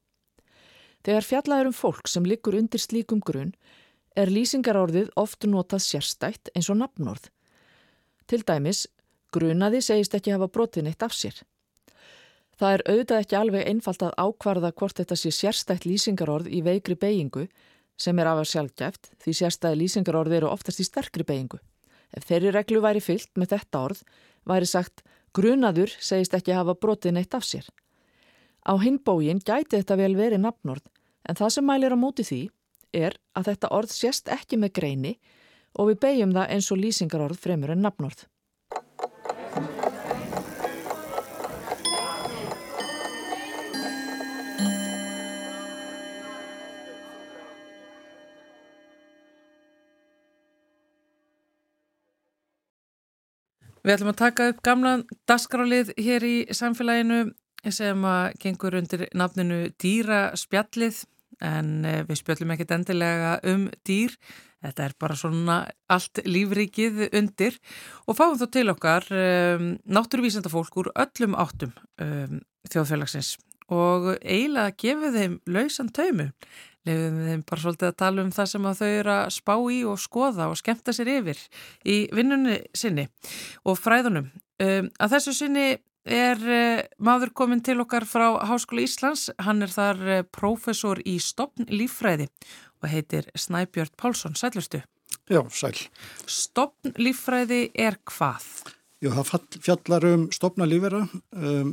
Þegar 1.02 1.26
fjallaður 1.26 1.70
um 1.70 1.74
fólk 1.74 2.10
sem 2.10 2.26
liggur 2.28 2.58
undir 2.58 2.82
slíkum 2.82 3.22
grun 3.24 3.54
er 4.14 4.30
lýsingarorðið 4.30 5.10
oft 5.18 5.46
notað 5.48 5.82
sérstætt 5.86 6.52
eins 6.54 6.68
og 6.70 6.78
nafnorð. 6.82 7.30
Til 8.30 8.42
dæmis, 8.46 8.84
grunaði 9.34 9.80
segist 9.82 10.14
ekki 10.14 10.36
hafa 10.36 10.50
brotið 10.52 10.86
neitt 10.86 11.02
af 11.02 11.16
sér. 11.16 11.40
Það 12.60 12.76
er 12.76 12.84
auðvitað 12.92 13.22
ekki 13.24 13.38
alveg 13.40 13.68
einfalt 13.72 14.04
að 14.06 14.16
ákvarða 14.22 14.74
hvort 14.76 15.00
þetta 15.00 15.18
sé 15.18 15.32
sérstætt 15.34 15.86
lýsingarorð 15.88 16.52
í 16.52 16.60
veikri 16.62 16.94
beigingu 16.94 17.48
sem 17.98 18.18
er 18.20 18.30
afar 18.30 18.46
sjálfgæft 18.46 19.14
því 19.24 19.38
sérstæði 19.40 19.80
lýsingarorð 19.80 20.36
eru 20.38 20.52
oftast 20.52 20.84
í 20.84 20.86
sterkri 20.86 21.26
beigingu. 21.26 21.58
Ef 22.12 22.28
þeirri 22.28 22.52
reglu 22.52 22.82
væri 22.84 23.00
fyllt 23.00 23.32
með 23.40 23.56
þetta 23.56 23.82
orð 23.88 24.04
væri 24.48 24.68
sagt 24.68 25.04
grunaður 25.36 25.92
segist 26.00 26.34
ekki 26.36 26.56
hafa 26.56 26.74
brotið 26.74 27.16
neitt 27.16 27.34
af 27.34 27.46
sér. 27.46 27.66
Á 28.62 28.72
hinn 28.78 28.98
bógin 29.02 29.42
gæti 29.42 29.78
þetta 29.78 29.98
vel 29.98 30.14
verið 30.16 30.44
nafnorð 30.44 30.84
en 31.28 31.38
það 31.38 31.54
sem 31.56 31.66
mælir 31.66 31.94
á 31.94 31.98
móti 31.98 32.26
því 32.26 32.42
er 32.92 33.16
að 33.38 33.52
þetta 33.52 33.72
orð 33.72 33.94
sést 33.94 34.28
ekki 34.28 34.58
með 34.60 34.74
greini 34.78 35.14
og 35.78 35.90
við 35.90 36.00
beigjum 36.04 36.34
það 36.36 36.52
eins 36.54 36.70
og 36.72 36.82
lýsingarorð 36.82 37.40
fremur 37.40 37.72
en 37.72 37.82
nafnorð. 37.86 38.26
Við 53.82 53.96
ætlum 53.96 54.12
að 54.12 54.20
taka 54.20 54.48
upp 54.52 54.60
gamla 54.62 54.92
dasgrálið 55.26 55.92
hér 55.98 56.26
í 56.26 56.36
samfélaginu 56.54 57.32
sem 57.74 58.04
að 58.06 58.36
gengur 58.42 58.76
undir 58.78 59.08
nafninu 59.18 59.64
dýraspjallið 59.82 61.02
en 61.42 61.84
eh, 61.88 62.02
við 62.06 62.20
spjöllum 62.20 62.54
ekkit 62.54 62.74
endilega 62.76 63.36
um 63.50 63.68
dýr. 63.86 64.14
Þetta 64.62 64.84
er 64.86 64.92
bara 65.02 65.18
svona 65.18 65.56
allt 65.90 66.20
lífríkið 66.22 67.08
undir 67.18 67.56
og 68.06 68.18
fáum 68.18 68.36
þá 68.38 68.44
til 68.54 68.68
okkar 68.70 69.08
um, 69.10 69.72
náttúruvísendafólk 69.90 70.76
úr 70.78 70.92
öllum 71.02 71.34
áttum 71.34 71.72
um, 71.98 72.38
þjóðfélagsins 72.70 73.34
og 73.72 74.12
eiginlega 74.20 74.76
gefið 74.78 75.18
þeim 75.18 75.34
lausan 75.50 75.90
taumu. 75.90 76.28
Lefum 76.88 77.20
þeim 77.28 77.44
bara 77.46 77.62
svolítið 77.62 77.88
að 77.92 77.98
tala 78.02 78.24
um 78.24 78.32
það 78.34 78.50
sem 78.50 78.68
þau 78.80 78.88
eru 78.88 79.14
að 79.14 79.30
spá 79.36 79.54
í 79.70 79.78
og 79.86 80.00
skoða 80.02 80.48
og 80.50 80.58
skemmta 80.58 80.94
sér 80.96 81.12
yfir 81.12 81.40
í 81.86 81.96
vinnunni 82.14 82.58
sinni 82.74 83.06
og 83.62 83.78
fræðunum. 83.78 84.32
Um, 84.62 84.90
að 84.98 85.16
þessu 85.16 85.36
sinni 85.36 85.66
er 86.02 86.42
uh, 86.42 86.82
maður 86.98 87.30
komin 87.38 87.62
til 87.62 87.78
okkar 87.84 88.06
frá 88.08 88.26
Háskóla 88.48 88.82
Íslands. 88.82 89.28
Hann 89.38 89.62
er 89.62 89.70
þar 89.70 90.02
uh, 90.08 90.20
prófessor 90.26 91.02
í 91.06 91.18
stopn 91.22 91.70
líffræði 91.70 92.26
og 92.82 92.90
heitir 92.90 93.30
Snæbjörn 93.38 93.94
Pálsson. 93.94 94.34
Sælurstu. 94.34 94.82
Já, 95.30 95.42
sæl. 95.54 95.78
Stopn 96.26 96.96
líffræði 96.98 97.68
er 97.78 98.00
hvað? 98.10 98.74
Jú, 99.02 99.10
það 99.14 99.58
fjallar 99.62 100.06
um 100.12 100.28
stopna 100.34 100.66
lífera, 100.66 101.06
um, 101.34 101.72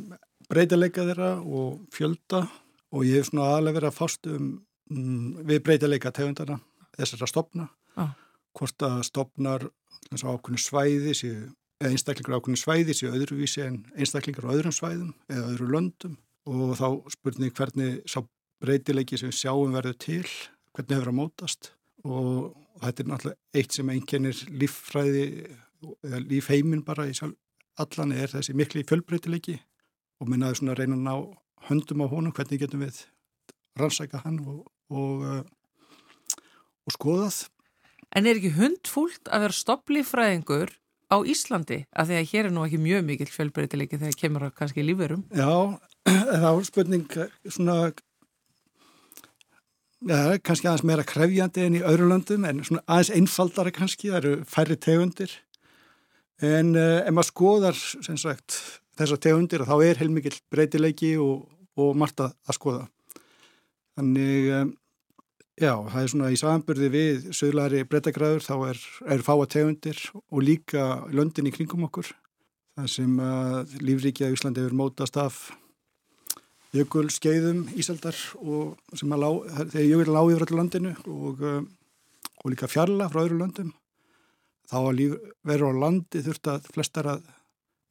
breytileika 0.50 1.06
þeirra 1.06 1.36
og 1.42 1.84
fjölda 1.94 2.46
og 2.90 3.06
ég 3.06 3.20
hef 3.20 3.30
svona 3.30 3.52
aðlega 3.54 3.78
verið 3.78 3.90
að 3.92 3.98
fást 4.00 4.30
um, 4.30 4.48
mm, 4.92 5.46
við 5.50 5.64
breytileika 5.66 6.12
tegundana 6.16 6.60
þessara 6.98 7.30
stopna. 7.30 7.70
Já. 7.96 8.10
Hvort 8.58 8.86
að 8.86 9.00
stopnar 9.08 9.68
ákveðinu 10.10 10.62
svæði 10.62 11.14
eða 11.80 11.92
einstaklingar 11.94 12.40
ákveðinu 12.40 12.60
svæði 12.60 12.96
séu 12.98 13.12
öðruvísi 13.14 13.64
en 13.64 13.84
einstaklingar 13.96 14.50
á 14.50 14.56
öðrum 14.56 14.76
svæðum 14.76 15.14
eða 15.32 15.52
öðru 15.54 15.70
löndum 15.76 16.18
og 16.50 16.74
þá 16.80 16.88
spurning 17.14 17.54
hvernig 17.56 18.00
sá 18.10 18.24
breytileiki 18.60 19.20
sem 19.20 19.30
við 19.30 19.38
sjáum 19.40 19.76
verður 19.76 19.98
til, 20.02 20.26
hvernig 20.76 20.98
hefur 20.98 21.12
að 21.12 21.20
mótast 21.20 21.72
og 22.04 22.56
þetta 22.82 23.04
er 23.04 23.10
náttúrulega 23.12 23.60
eitt 23.62 23.76
sem 23.76 23.92
einkennir 23.94 24.42
líffræði 24.50 25.26
eða 26.08 26.22
lífheimin 26.26 26.84
bara 26.88 27.08
í 27.08 27.16
sjálf, 27.16 27.38
allan 27.80 28.12
er 28.16 28.32
þessi 28.34 28.56
mikli 28.58 28.84
fjölbreytileiki 28.88 29.56
og 30.20 30.32
minnaði 30.32 30.60
svona 30.60 30.76
að 30.76 30.82
reyna 30.82 30.98
að 30.98 31.06
ná 31.06 31.14
höndum 31.70 32.04
á 32.04 32.08
honum, 32.12 32.36
hvernig 32.36 32.60
getum 32.60 32.84
við 32.84 33.06
rannsæka 33.80 34.24
hann 34.26 34.42
og, 34.44 34.66
og, 34.90 35.24
uh, 35.24 36.42
og 36.86 36.96
skoðað. 36.96 37.48
En 38.18 38.26
er 38.26 38.40
ekki 38.40 38.56
hundfúlt 38.58 39.30
að 39.30 39.46
vera 39.46 39.58
stopplífræðingur 39.60 40.74
á 41.14 41.18
Íslandi? 41.22 41.84
Af 41.94 42.10
því 42.10 42.20
að 42.20 42.30
hér 42.34 42.50
er 42.50 42.54
nú 42.56 42.66
ekki 42.66 42.82
mjög 42.82 43.06
mikill 43.06 43.32
fjölbreytileiki 43.34 44.02
þegar 44.02 44.20
kemur 44.20 44.48
að 44.48 44.56
kannski 44.58 44.86
lífverum. 44.86 45.26
Já, 45.30 45.78
það 46.42 46.48
var 46.50 46.66
spurning 46.68 47.20
svona 47.46 47.78
ja, 50.08 50.40
kannski 50.46 50.70
aðeins 50.70 50.86
meira 50.88 51.06
krefjandi 51.08 51.66
en 51.66 51.78
í 51.80 51.86
öðru 51.86 52.10
löndum 52.10 52.48
en 52.48 52.64
svona 52.66 52.86
aðeins 52.88 53.14
einfaldara 53.18 53.74
kannski, 53.76 54.12
það 54.12 54.20
eru 54.22 54.36
færri 54.50 54.78
tegundir 54.80 55.34
en 56.46 56.76
uh, 56.78 57.02
ef 57.04 57.14
maður 57.16 57.32
skoðar 57.34 57.82
sagt, 58.08 58.60
þessar 59.00 59.22
tegundir 59.26 59.66
þá 59.68 59.76
er 59.84 60.00
heilmikið 60.00 60.40
breytileiki 60.52 61.16
og, 61.20 61.50
og 61.80 61.98
margt 62.00 62.24
að, 62.24 62.38
að 62.48 62.60
skoða 62.60 62.88
þannig 64.00 64.50
um, 64.56 64.74
já, 65.60 65.74
það 65.92 66.02
er 66.02 66.12
svona 66.14 66.32
í 66.32 66.40
samanburði 66.40 66.90
við 66.94 67.30
söðlari 67.36 67.84
breytagræður 67.90 68.46
þá 68.46 68.54
er, 68.72 68.84
er 69.16 69.26
fáa 69.26 69.48
tegundir 69.52 70.02
og 70.16 70.44
líka 70.46 70.86
löndin 71.12 71.50
í 71.50 71.54
kringum 71.56 71.88
okkur 71.90 72.14
það 72.80 72.92
sem 72.94 73.18
að 73.24 73.74
lífríkja 73.84 74.30
í 74.30 74.38
Íslandi 74.38 74.64
hefur 74.64 74.78
mótast 74.80 75.20
af 75.20 75.42
jökul 76.76 77.10
skeiðum 77.12 77.66
Ísaldar 77.76 78.18
og 78.40 78.78
sem 78.96 79.12
að 79.16 79.24
lá, 79.26 79.30
þegar 79.74 79.90
jökul 79.90 80.16
lág 80.16 80.32
yfir 80.32 80.46
öllu 80.48 80.60
landinu 80.62 80.96
og, 81.10 81.44
uh, 81.44 81.62
og 82.40 82.54
líka 82.54 82.70
fjalla 82.72 83.10
frá 83.12 83.26
öðru 83.26 83.42
landum 83.42 83.74
þá 84.70 84.78
að 84.80 84.96
líf 85.00 85.18
verður 85.50 85.76
á 85.76 85.82
landi 85.84 86.24
þurft 86.24 86.52
að 86.54 86.72
flestar 86.76 87.10
að 87.18 87.26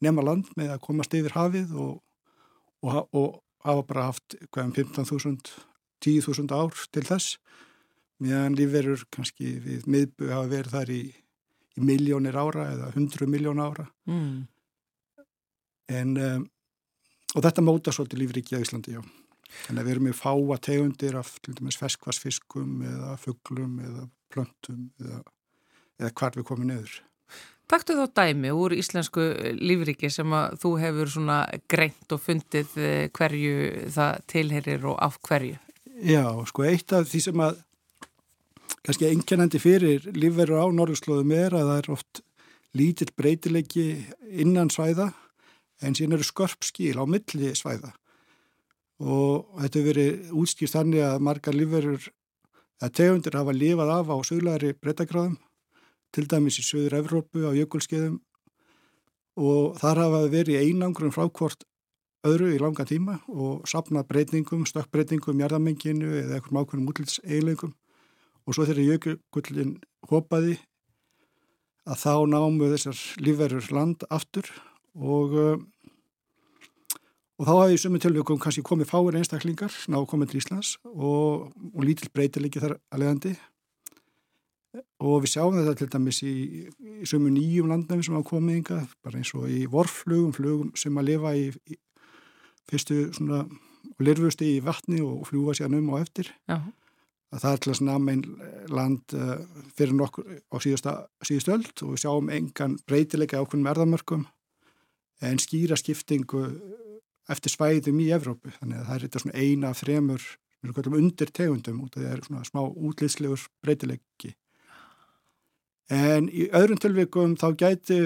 nema 0.04 0.22
land 0.22 0.48
með 0.56 0.76
að 0.76 0.84
komast 0.84 1.16
yfir 1.18 1.34
hafið 1.34 1.74
og, 1.74 1.96
og, 2.86 3.00
og 3.12 3.40
hafa 3.66 3.82
bara 3.88 4.06
haft 4.12 4.38
um 4.38 4.70
15.000 4.72 5.58
10.000 6.04 6.54
ár 6.54 6.84
til 6.94 7.04
þess 7.06 7.38
meðan 8.22 8.56
lífverður 8.58 9.06
kannski 9.14 9.56
við 9.62 9.86
miðbu 9.90 10.30
hafa 10.32 10.50
verið 10.50 10.74
þar 10.74 10.94
í, 10.94 11.02
í 11.78 11.82
miljónir 11.86 12.38
ára 12.38 12.70
eða 12.74 12.92
100 12.94 13.30
miljón 13.30 13.62
ára 13.62 13.86
mm. 14.10 14.38
en 16.00 16.16
um, 16.18 16.46
og 17.36 17.44
þetta 17.44 17.64
móta 17.64 17.94
svolítið 17.94 18.22
lífriki 18.22 18.56
á 18.56 18.62
Íslandi, 18.62 18.96
já. 18.96 19.02
Þannig 19.64 19.80
að 19.80 19.86
við 19.86 19.94
erum 19.94 20.06
með 20.08 20.16
fáa 20.18 20.56
tegundir 20.60 21.18
af 21.18 21.34
ferskvarsfiskum 21.80 22.82
eða 22.84 23.14
fugglum 23.20 23.78
eða 23.80 24.08
plöntum 24.32 24.88
eða, 25.00 25.20
eða 26.02 26.10
hvar 26.20 26.36
við 26.36 26.46
komum 26.50 26.68
neður. 26.68 26.98
Takktu 27.68 27.96
þá 27.96 28.04
dæmi 28.16 28.52
úr 28.56 28.72
íslensku 28.76 29.24
lífriki 29.56 30.08
sem 30.12 30.32
að 30.32 30.56
þú 30.62 30.70
hefur 30.80 31.10
svona 31.12 31.38
greint 31.68 32.14
og 32.16 32.22
fundið 32.24 32.76
eh, 32.80 33.08
hverju 33.12 33.88
það 33.92 34.22
tilherir 34.32 34.86
og 34.88 35.00
af 35.04 35.18
hverju? 35.28 35.58
Já, 35.98 36.30
sko 36.46 36.62
eitt 36.62 36.92
af 36.94 37.08
því 37.10 37.20
sem 37.24 37.40
að 37.42 37.56
kannski 38.86 39.08
einkennandi 39.08 39.58
fyrir 39.58 40.04
lífverður 40.14 40.62
á 40.62 40.66
Norðurslóðum 40.70 41.32
er 41.34 41.56
að 41.58 41.70
það 41.72 41.78
er 41.80 41.88
oft 41.96 42.20
lítill 42.78 43.08
breytilegi 43.18 43.86
innan 44.30 44.70
svæða 44.70 45.08
en 45.82 45.96
síðan 45.98 46.14
eru 46.18 46.28
skörp 46.28 46.62
skil 46.68 46.94
á 46.94 47.04
milli 47.08 47.50
svæða. 47.58 47.90
Og 49.02 49.50
þetta 49.58 49.78
hefur 49.80 49.88
verið 49.90 50.30
útskýrt 50.38 50.76
þannig 50.76 51.04
að 51.08 51.26
margar 51.26 51.58
lífverður 51.58 52.08
að 52.78 52.94
tegundir 53.00 53.38
hafa 53.40 53.56
lifað 53.56 53.94
af 53.96 54.14
á 54.14 54.16
söglæri 54.30 54.72
breytagráðum 54.78 55.36
til 56.14 56.26
dæmis 56.30 56.60
í 56.62 56.66
söður 56.68 57.00
Evrópu 57.00 57.42
á 57.42 57.58
jökulskeiðum. 57.58 58.20
Og 59.34 59.74
þar 59.82 60.04
hafa 60.04 60.22
verið 60.30 60.62
einangrum 60.62 61.10
frá 61.14 61.26
hvort 61.26 61.66
öðru 62.28 62.52
í 62.54 62.60
langa 62.62 62.86
tíma 62.88 63.18
og 63.28 63.66
sapnað 63.68 64.08
breytingum, 64.12 64.66
stökkbreytingum, 64.68 65.40
jarðamenginu 65.42 66.12
eða 66.22 66.38
eitthvað 66.38 66.58
mákvæmum 66.58 66.92
útlits 66.92 67.20
eiginleikum 67.24 67.74
og 68.48 68.56
svo 68.56 68.66
þegar 68.68 68.94
jökullin 68.94 69.76
hopaði 70.08 70.58
að 71.88 72.02
þá 72.04 72.14
námu 72.28 72.70
þessar 72.74 73.02
lífverður 73.24 73.72
land 73.76 74.04
aftur 74.12 74.48
og 74.94 75.36
og 77.38 77.46
þá 77.46 77.52
hafði 77.54 77.76
í 77.76 77.82
sömu 77.82 78.00
tilvægum 78.02 78.40
kannski 78.42 78.64
komið 78.66 78.90
fáir 78.90 79.18
einstaklingar 79.20 79.74
ná 79.92 80.00
komið 80.10 80.32
til 80.32 80.40
Íslands 80.40 80.72
og, 80.90 81.46
og 81.70 81.86
lítill 81.86 82.10
breytilegi 82.14 82.62
þar 82.62 82.74
að 82.90 83.02
leiðandi. 83.04 83.34
Og 85.02 85.22
við 85.22 85.32
sjáum 85.32 85.54
þetta 85.56 85.74
til 85.78 85.88
dæmis 85.92 86.18
í, 86.26 86.32
í 86.66 87.06
sömu 87.08 87.30
nýjum 87.32 87.70
landnæmi 87.70 88.04
sem 88.04 88.16
hafa 88.18 88.30
komið 88.32 88.58
ynga 88.58 88.80
bara 89.06 89.20
eins 89.20 89.30
og 89.38 89.46
í 89.50 89.62
vorflugum, 89.70 90.34
flugum 90.34 90.72
sem 90.78 90.98
að 90.98 91.12
lifa 91.12 91.34
í, 91.38 91.46
í 91.70 91.78
fyrstu 92.68 93.08
svona 93.16 93.44
lirfusti 94.02 94.56
í 94.56 94.64
vatni 94.64 95.00
og 95.04 95.26
fljúa 95.28 95.54
sér 95.56 95.74
um 95.74 95.92
og 95.94 96.02
eftir 96.02 96.30
Já. 96.48 96.60
að 97.32 97.42
það 97.42 97.52
er 97.52 97.62
til 97.62 97.72
að 97.72 97.78
snamein 97.80 98.24
land 98.72 99.14
uh, 99.16 99.36
fyrir 99.78 99.96
nokkur 99.98 100.26
á 100.52 100.56
síðust 100.62 101.52
öll 101.54 101.64
og 101.64 101.94
við 101.94 102.02
sjáum 102.04 102.32
engan 102.34 102.78
breytilega 102.86 103.40
ákveðnum 103.42 103.70
erðamörkum 103.72 104.26
en 105.24 105.40
skýra 105.42 105.76
skiptingu 105.78 106.44
eftir 107.28 107.52
svæðum 107.52 107.98
í 108.02 108.10
Evrópu. 108.14 108.52
Þannig 108.60 108.78
að 108.78 108.86
það 108.86 108.94
er 108.94 109.04
þetta 109.04 109.22
svona 109.22 109.40
eina 109.42 109.72
af 109.72 109.80
þremur 109.82 110.22
undir 110.98 111.30
tegundum 111.34 111.82
út 111.84 111.96
af 111.96 112.00
því 112.00 112.06
að 112.06 112.10
það 112.10 112.16
er 112.18 112.24
svona 112.26 112.48
smá 112.48 112.62
útlýslegur 112.66 113.42
breytilegi. 113.62 114.32
En 115.88 116.28
í 116.28 116.48
öðrum 116.52 116.80
tilvikum 116.82 117.36
þá 117.40 117.48
gæti 117.56 117.98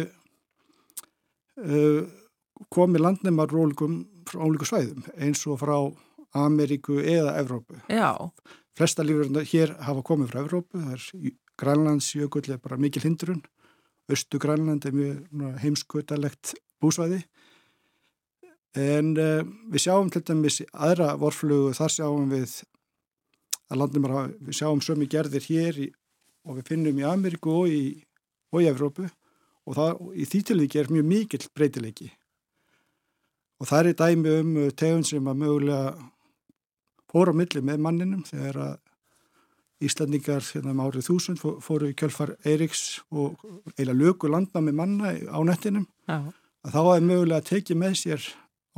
uh, 1.58 2.02
komið 2.70 3.02
landnemar 3.02 3.50
rólugum 3.50 4.02
frá 4.32 4.42
ólíku 4.46 4.68
svæðum 4.68 5.06
eins 5.18 5.44
og 5.46 5.60
frá 5.60 5.76
Ameríku 6.32 6.96
eða 6.98 7.36
Evrópu. 7.42 7.76
Já. 7.92 8.16
Flesta 8.72 9.04
lífur 9.04 9.28
hér 9.44 9.76
hafa 9.84 10.04
komið 10.06 10.32
frá 10.32 10.40
Evrópu, 10.46 10.80
það 10.80 10.96
er 10.96 11.32
Grænlandsjökull 11.62 12.48
er 12.50 12.60
bara 12.62 12.80
mikil 12.80 13.04
hindrun, 13.04 13.42
Östu 14.10 14.40
Grænland 14.40 14.86
er 14.88 14.94
mjög 14.96 15.58
heimskutalegt 15.62 16.54
búsvæði 16.82 17.20
en 18.78 19.12
uh, 19.20 19.42
við 19.68 19.84
sjáum 19.84 20.08
til 20.10 20.22
dæmis 20.24 20.62
aðra 20.72 21.12
vorflugu, 21.20 21.74
þar 21.76 21.92
sjáum 21.92 22.30
við 22.32 22.54
að 23.68 23.80
landum 23.82 24.06
bara, 24.06 24.24
við 24.40 24.56
sjáum 24.56 24.80
sömu 24.84 25.08
gerðir 25.12 25.44
hér 25.44 25.80
í, 25.84 25.88
og 26.48 26.58
við 26.58 26.72
finnum 26.72 26.98
í 26.98 27.06
Ameríku 27.06 27.52
og 27.52 27.68
í, 27.68 27.82
og 28.52 28.64
í 28.64 28.70
Evrópu 28.70 29.06
og 29.68 29.76
það, 29.76 30.02
í 30.16 30.26
því 30.26 30.42
tilvíki 30.48 30.80
er 30.80 30.90
mjög 30.92 31.08
mikill 31.12 31.46
breytileiki 31.54 32.08
og 33.62 33.68
það 33.70 33.92
er 33.92 33.98
dæmi 34.00 34.32
um 34.40 34.54
tegund 34.74 35.06
sem 35.06 35.28
að 35.30 35.38
mögulega 35.38 35.92
fóru 37.12 37.30
á 37.30 37.38
milli 37.38 37.62
með 37.62 37.84
manninum 37.84 38.24
þegar 38.26 38.58
að 38.66 38.80
Íslandingar 39.82 40.44
hérna 40.46 40.72
um 40.74 40.80
árið 40.82 41.08
þúsund 41.08 41.40
fóru 41.42 41.90
í 41.90 41.96
kjölfar 41.98 42.36
Eiriks 42.46 43.00
og 43.10 43.40
eila 43.74 43.94
lögu 43.94 44.30
landa 44.30 44.62
með 44.62 44.76
manna 44.78 45.10
á 45.10 45.38
nettinum. 45.46 45.88
Já. 46.06 46.30
Að 46.62 46.74
þá 46.74 46.80
hefði 46.82 47.06
mögulega 47.08 47.46
tekið 47.48 47.80
með 47.80 47.96
sér 47.98 48.28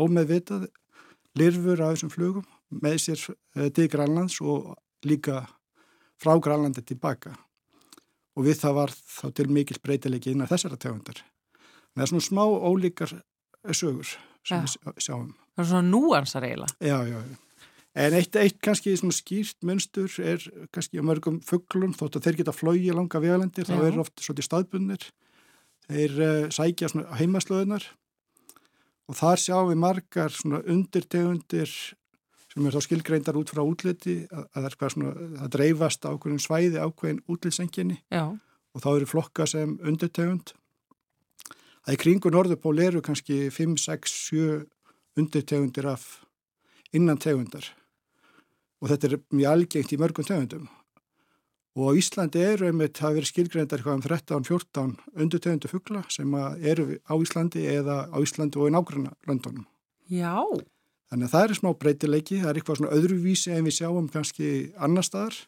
ómeðvitað 0.01 0.69
lirfur 1.37 1.83
af 1.85 1.95
þessum 1.95 2.13
flugum 2.13 2.47
með 2.85 2.97
sér 3.05 3.25
eh, 3.29 3.69
til 3.69 3.89
Grænlands 3.93 4.39
og 4.41 4.73
líka 5.05 5.45
frá 6.21 6.37
Grænlandi 6.41 6.85
tilbaka 6.85 7.35
og 8.35 8.49
við 8.49 8.61
það 8.63 8.79
var 8.81 8.93
þá 8.93 9.27
til 9.37 9.49
mikil 9.53 9.81
breytilegi 9.85 10.33
innan 10.33 10.51
þessara 10.51 10.81
tegundar. 10.81 11.21
Það 11.95 12.05
er 12.07 12.13
svona 12.13 12.29
smá 12.29 12.45
ólíkar 12.49 13.13
sögur 13.73 14.17
sem 14.45 14.61
ja. 14.61 14.93
við 14.93 15.09
sjáum. 15.09 15.33
Það 15.55 15.65
er 15.65 15.71
svona 15.71 15.89
núansar 15.89 16.47
eiginlega. 16.47 16.79
Já, 16.85 16.99
já, 17.09 17.19
já. 17.19 17.41
En 18.05 18.15
eitt, 18.19 18.35
eitt 18.35 18.57
kannski 18.59 18.97
skýrt 18.99 19.61
munstur 19.63 20.11
er 20.19 20.43
kannski 20.75 20.99
á 20.99 21.07
mörgum 21.07 21.37
fugglum 21.47 21.93
þótt 21.95 22.19
að 22.19 22.25
þeir 22.27 22.39
geta 22.41 22.55
flóið 22.55 22.89
langa 22.97 23.21
vegalendir, 23.23 23.69
þá 23.69 23.77
er 23.87 24.01
ofta 24.03 24.25
svolítið 24.25 24.49
staðbundir 24.49 25.05
þeir 25.89 26.17
uh, 26.19 26.47
sækja 26.53 26.91
heimaslöðunar 27.21 27.87
og 29.11 29.19
þar 29.19 29.43
sjáum 29.43 29.71
við 29.71 29.81
margar 29.83 30.39
undirtegundir 30.65 31.71
sem 32.55 32.67
er 32.67 32.75
þá 32.75 32.87
skilgreindar 32.87 33.39
út 33.39 33.53
frá 33.53 33.63
útliti 33.63 34.17
að, 34.31 34.45
að 34.55 34.67
það 34.67 34.87
er 34.89 34.95
svona, 34.95 35.15
það 35.39 35.55
dreifast 35.57 36.09
ákveðin 36.09 36.43
svæði 36.43 36.83
ákveðin 36.83 37.23
útlitsenginni 37.31 38.01
og 38.15 38.83
þá 38.83 38.91
eru 38.95 39.11
flokka 39.11 39.47
sem 39.51 39.77
undirtegund 39.83 40.55
að 41.85 41.97
í 41.97 42.01
kringu 42.01 42.33
Norðupól 42.33 42.77
eru 42.81 43.03
kannski 43.05 43.49
5, 43.53 43.77
6, 43.85 44.15
7 44.31 45.21
undirtegundir 45.21 45.89
af 45.93 46.25
innan 46.95 47.21
tegundar 47.21 47.69
og 48.83 48.91
þetta 48.91 49.11
er 49.11 49.21
mjög 49.35 49.53
algengt 49.53 49.95
í 49.95 50.01
mörgum 50.01 50.27
tegundum 50.27 50.69
Og 51.75 51.97
Íslandi 51.99 52.39
eru 52.39 52.69
einmitt, 52.69 52.95
það 53.01 53.17
verið 53.17 53.31
skilgreyndar 53.33 53.81
eitthvað 53.81 53.97
um 53.97 54.03
13-14 54.05 54.93
undutegundu 55.25 55.71
fuggla 55.73 56.05
sem 56.15 56.37
eru 56.63 57.01
á 57.03 57.15
Íslandi 57.19 57.65
eða 57.67 57.97
á 58.15 58.17
Íslandi 58.23 58.61
og 58.63 58.71
í 58.71 58.75
nákvæmna 58.77 59.11
löndunum. 59.27 59.65
Já. 60.07 60.39
Þannig 61.11 61.27
að 61.27 61.35
það 61.35 61.47
er 61.49 61.59
smá 61.59 61.71
breytileiki, 61.81 62.39
það 62.45 62.51
er 62.53 62.61
eitthvað 62.61 62.79
svona 62.79 62.95
öðruvísi 62.95 63.57
en 63.57 63.67
við 63.67 63.79
sjáum 63.81 64.07
kannski 64.13 64.51
annar 64.79 65.07
staðar 65.07 65.41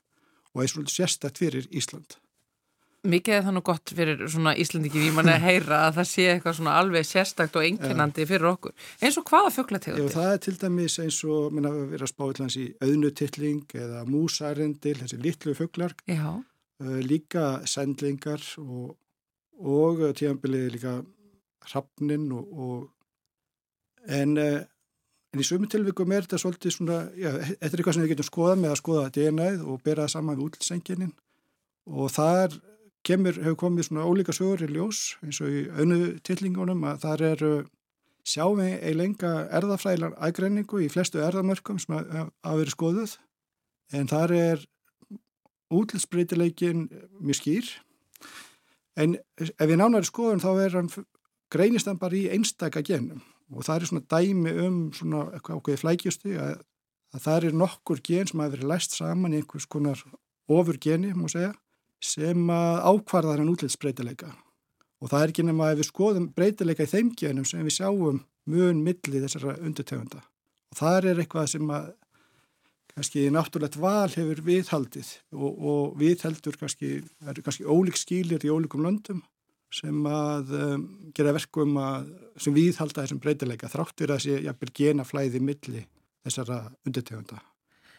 og 0.51 0.65
er 0.65 0.73
svolítið 0.73 0.97
sérstætt 0.97 1.39
fyrir 1.39 1.71
Ísland. 1.71 2.19
Mikið 3.11 3.37
er 3.37 3.45
það 3.47 3.55
nú 3.57 3.63
gott 3.67 3.93
fyrir 3.99 4.23
svona 4.33 4.53
Íslandiki 4.59 5.01
výmann 5.01 5.31
að 5.31 5.45
heyra 5.47 5.79
að 5.87 5.99
það 6.01 6.09
sé 6.11 6.27
eitthvað 6.33 6.59
svona 6.59 6.75
alveg 6.81 7.07
sérstakt 7.09 7.57
og 7.59 7.67
einkennandi 7.67 8.27
fyrir 8.29 8.51
okkur. 8.51 8.75
Eins 9.01 9.19
og 9.21 9.27
hvaða 9.31 9.51
Já, 9.51 9.57
fugglategundir? 9.57 10.13
það 10.15 10.33
er 10.33 10.43
til 10.47 10.55
dæmis 10.61 10.99
eins 11.03 11.19
og 11.25 11.57
minna 11.57 11.73
að 11.73 11.95
vera 11.95 12.11
spáillans 12.11 12.59
í 12.61 12.67
auðnutilling 12.85 13.75
eða 13.81 14.05
músarendil, 14.11 14.97
þessi 15.03 15.21
litlu 15.23 15.57
fugglar, 15.59 15.97
Já, 16.11 16.29
uh, 16.37 17.01
líka 17.05 17.47
sendlingar 17.69 18.45
og, 18.63 18.97
og 19.61 20.05
uh, 20.05 20.15
tíðanbilið 20.17 20.71
líka 20.77 20.97
hrafnin 21.67 22.31
og, 22.37 22.57
og 22.57 24.11
en, 24.13 24.37
uh, 24.39 24.63
en 25.33 25.43
í 25.43 25.47
sömu 25.47 25.69
tilvikum 25.71 26.13
er 26.15 26.27
þetta 26.27 26.41
svolítið 26.43 26.77
svona, 26.77 27.03
já, 27.19 27.31
þetta 27.33 27.73
er 27.73 27.81
eitthvað 27.81 27.99
sem 27.99 28.07
við 28.07 28.15
getum 28.15 28.31
skoðað 28.31 28.63
með 28.63 28.75
að 28.75 28.83
skoða 28.83 29.13
DNA-ið 29.17 29.65
og 29.67 29.85
bera 29.85 30.07
það 30.07 30.15
saman 30.17 30.39
við 30.39 30.51
útlýsenginin 30.51 31.15
og 31.87 32.11
þar 32.11 32.57
kemur, 33.07 33.39
hefur 33.39 33.59
komið 33.61 33.89
svona 33.89 34.07
ólíka 34.07 34.35
sögur 34.35 34.65
í 34.67 34.71
ljós 34.73 35.17
eins 35.25 35.41
og 35.45 35.53
í 35.53 35.65
auðnutillingunum 35.71 36.85
að 36.91 37.03
þar 37.05 37.25
eru 37.31 37.53
sjáum 38.27 38.61
við 38.61 38.73
eiginlega 38.81 39.09
enga 39.09 39.33
erðafræðilar 39.61 40.17
aðgreiningu 40.27 40.83
í 40.83 40.91
flestu 40.91 41.23
erðamörkum 41.23 41.79
sem 41.83 41.95
hafa 41.95 42.57
verið 42.59 42.75
skoðuð. 42.75 43.17
En 43.95 44.11
þar 44.11 44.35
er 44.35 44.65
útlitsbreytileikin 45.75 46.87
mjög 47.21 47.41
skýr. 47.41 47.71
En 48.99 49.19
ef 49.39 49.63
við 49.63 49.79
nánari 49.79 50.09
skoðum 50.09 50.43
þá 50.43 50.51
er 50.65 50.79
hann 50.81 50.91
greinist 51.53 51.87
hann 51.87 52.01
bara 52.03 52.19
í 52.19 52.27
einstaka 52.35 52.83
genum. 52.87 53.23
Og 53.55 53.63
það 53.67 53.77
er 53.77 53.91
svona 53.91 54.07
dæmi 54.11 54.55
um 54.67 54.79
svona 54.97 55.29
ákveði 55.39 55.83
flækjusti 55.85 56.35
að, 56.43 56.57
að 57.15 57.27
það 57.29 57.49
er 57.51 57.61
nokkur 57.63 58.03
gen 58.03 58.31
sem 58.31 58.43
hafa 58.43 58.57
verið 58.57 58.71
læst 58.73 58.97
saman 58.99 59.37
í 59.37 59.43
einhvers 59.43 59.69
konar 59.71 60.03
ofur 60.51 60.79
geni, 60.83 61.13
má 61.15 61.29
segja, 61.31 61.53
sem 62.03 62.51
að 62.53 62.81
ákvarða 62.91 63.37
hann 63.37 63.53
útlitsbreytileika 63.53 64.33
og 65.01 65.13
það 65.13 65.23
er 65.23 65.33
ekki 65.33 65.45
nema 65.47 65.71
að 65.71 65.83
við 65.83 65.91
skoðum 65.91 66.31
breytileika 66.37 66.87
í 66.87 66.91
þeim 66.91 67.13
genum 67.19 67.47
sem 67.49 67.65
við 67.65 67.79
sjáum 67.79 68.23
mun 68.47 68.83
milli 68.85 69.23
þessara 69.23 69.57
undirtegunda 69.61 70.23
og 70.23 70.81
það 70.81 71.11
er 71.11 71.23
eitthvað 71.23 71.49
sem 71.55 71.73
að 71.73 71.95
kannski 72.97 73.27
náttúrulegt 73.29 73.77
val 73.77 74.09
hefur 74.09 74.41
viðhaldið 74.47 75.09
og, 75.37 75.51
og 75.53 75.97
viðheldur 76.01 76.57
kannski, 76.61 77.03
kannski 77.45 77.67
ólík 77.69 77.99
skilir 78.01 78.45
í 78.47 78.53
ólíkum 78.53 78.87
löndum 78.87 79.21
sem 79.73 80.07
að 80.09 80.55
um, 80.57 80.87
gera 81.17 81.35
verkum 81.37 81.77
að, 81.83 82.09
sem 82.41 82.55
viðhalda 82.57 83.05
þessum 83.05 83.21
breytileika 83.21 83.69
þráttur 83.69 84.15
að 84.15 84.23
sé 84.25 84.39
jafnvel 84.47 84.73
genaflæði 84.81 85.43
milli 85.45 85.85
þessara 86.25 86.63
undirtegunda 86.87 87.43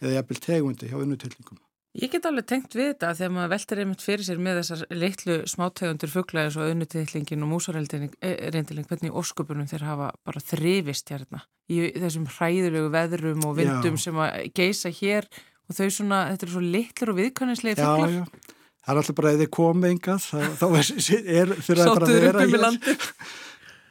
eða 0.01 0.15
jafnvel 0.17 0.41
tegundi 0.41 0.89
hjá 0.89 0.97
unnutillingum. 0.97 1.61
Ég 1.97 2.11
get 2.13 2.27
alveg 2.29 2.45
tengt 2.45 2.75
við 2.77 2.91
þetta 2.91 3.09
þegar 3.17 3.31
maður 3.33 3.51
veltir 3.55 3.79
einmitt 3.81 4.03
fyrir 4.05 4.25
sér 4.27 4.41
með 4.43 4.59
þessar 4.59 4.81
litlu 4.93 5.37
smátegundur 5.49 6.11
fugglaðis 6.13 6.57
og 6.61 6.73
unnutillingin 6.75 7.45
og 7.45 7.49
músarreyndiling, 7.55 8.85
hvernig 8.85 9.17
ósköpunum 9.17 9.69
þeir 9.71 9.85
hafa 9.87 10.11
bara 10.27 10.43
þrifist 10.45 11.09
hérna 11.09 11.41
í 11.73 11.79
þessum 11.97 12.27
hræðulegu 12.35 12.91
veðrum 12.93 13.47
og 13.49 13.57
vindum 13.57 13.97
Já. 13.97 14.03
sem 14.05 14.21
að 14.21 14.37
geisa 14.59 14.93
hér 14.93 15.25
og 15.67 15.79
þau 15.79 15.89
svona, 15.97 16.21
þetta 16.29 16.47
eru 16.47 16.53
svo 16.53 16.63
litlur 16.77 17.13
og 17.15 17.19
viðkannislegi 17.23 17.81
Já, 17.81 17.89
fugglar. 17.89 18.13
já, 18.13 18.53
það 18.85 18.93
er 18.93 19.01
alltaf 19.01 19.17
bara 19.17 19.35
þið 19.41 19.51
komið 19.57 19.95
engað 19.95 20.29
þá, 20.29 20.65
er, 20.77 21.27
er 21.41 21.53
fyrir 21.57 21.83
að 21.83 21.93
bara 21.95 22.07
upp 22.13 22.17
vera 22.29 22.45
um 22.45 22.81
hér. 22.85 23.05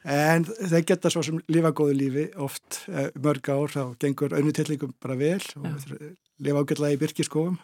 En 0.07 0.45
þeir 0.47 0.85
geta 0.87 1.11
svo 1.11 1.19
sem 1.27 1.41
lifa 1.51 1.73
góðu 1.75 1.97
lífi 1.99 2.29
oft 2.39 2.85
eh, 2.87 3.09
mörg 3.19 3.49
ár 3.51 3.73
þá 3.73 3.81
gengur 3.99 4.37
önnutillingum 4.39 4.93
bara 5.03 5.17
vel 5.19 5.41
og 5.59 5.89
lifa 6.39 6.63
ágætlega 6.63 6.95
í 6.95 7.01
byrkiskofum. 7.01 7.57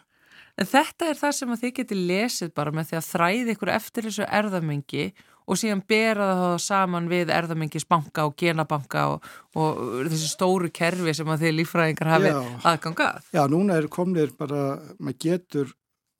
En 0.61 0.69
þetta 0.69 1.09
er 1.09 1.17
það 1.17 1.35
sem 1.37 1.53
að 1.53 1.61
þið 1.63 1.71
geti 1.79 1.95
lesið 1.97 2.51
bara 2.53 2.73
með 2.75 2.89
því 2.89 2.97
að 2.99 3.07
þræði 3.09 3.53
ykkur 3.55 3.71
eftir 3.73 4.07
þessu 4.07 4.27
erðamengi 4.39 5.05
og 5.43 5.59
síðan 5.59 5.81
bera 5.89 6.27
það 6.39 6.57
saman 6.63 7.07
við 7.11 7.31
erðamengisbanka 7.33 8.27
og 8.29 8.35
genabanka 8.39 9.05
og, 9.15 9.25
og 9.59 9.81
þessi 10.11 10.29
stóru 10.31 10.69
kerfi 10.73 11.15
sem 11.17 11.31
að 11.33 11.47
þið 11.47 11.55
líffræðingar 11.57 12.11
hafi 12.13 12.35
aðgangað. 12.69 13.31
Já, 13.33 13.41
núna 13.51 13.79
er 13.79 13.89
komnir 13.91 14.35
bara, 14.37 14.77
maður 14.99 15.19
getur 15.25 15.73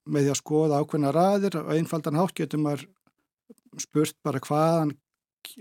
með 0.09 0.25
því 0.25 0.33
að 0.33 0.41
skoða 0.41 0.81
ákveðna 0.81 1.13
raðir 1.15 1.59
og 1.61 1.71
einfaldan 1.77 2.19
hátt 2.19 2.35
getur 2.41 2.63
maður 2.63 2.87
spurt 3.79 4.17
bara 4.25 4.41
hvaðan 4.43 4.95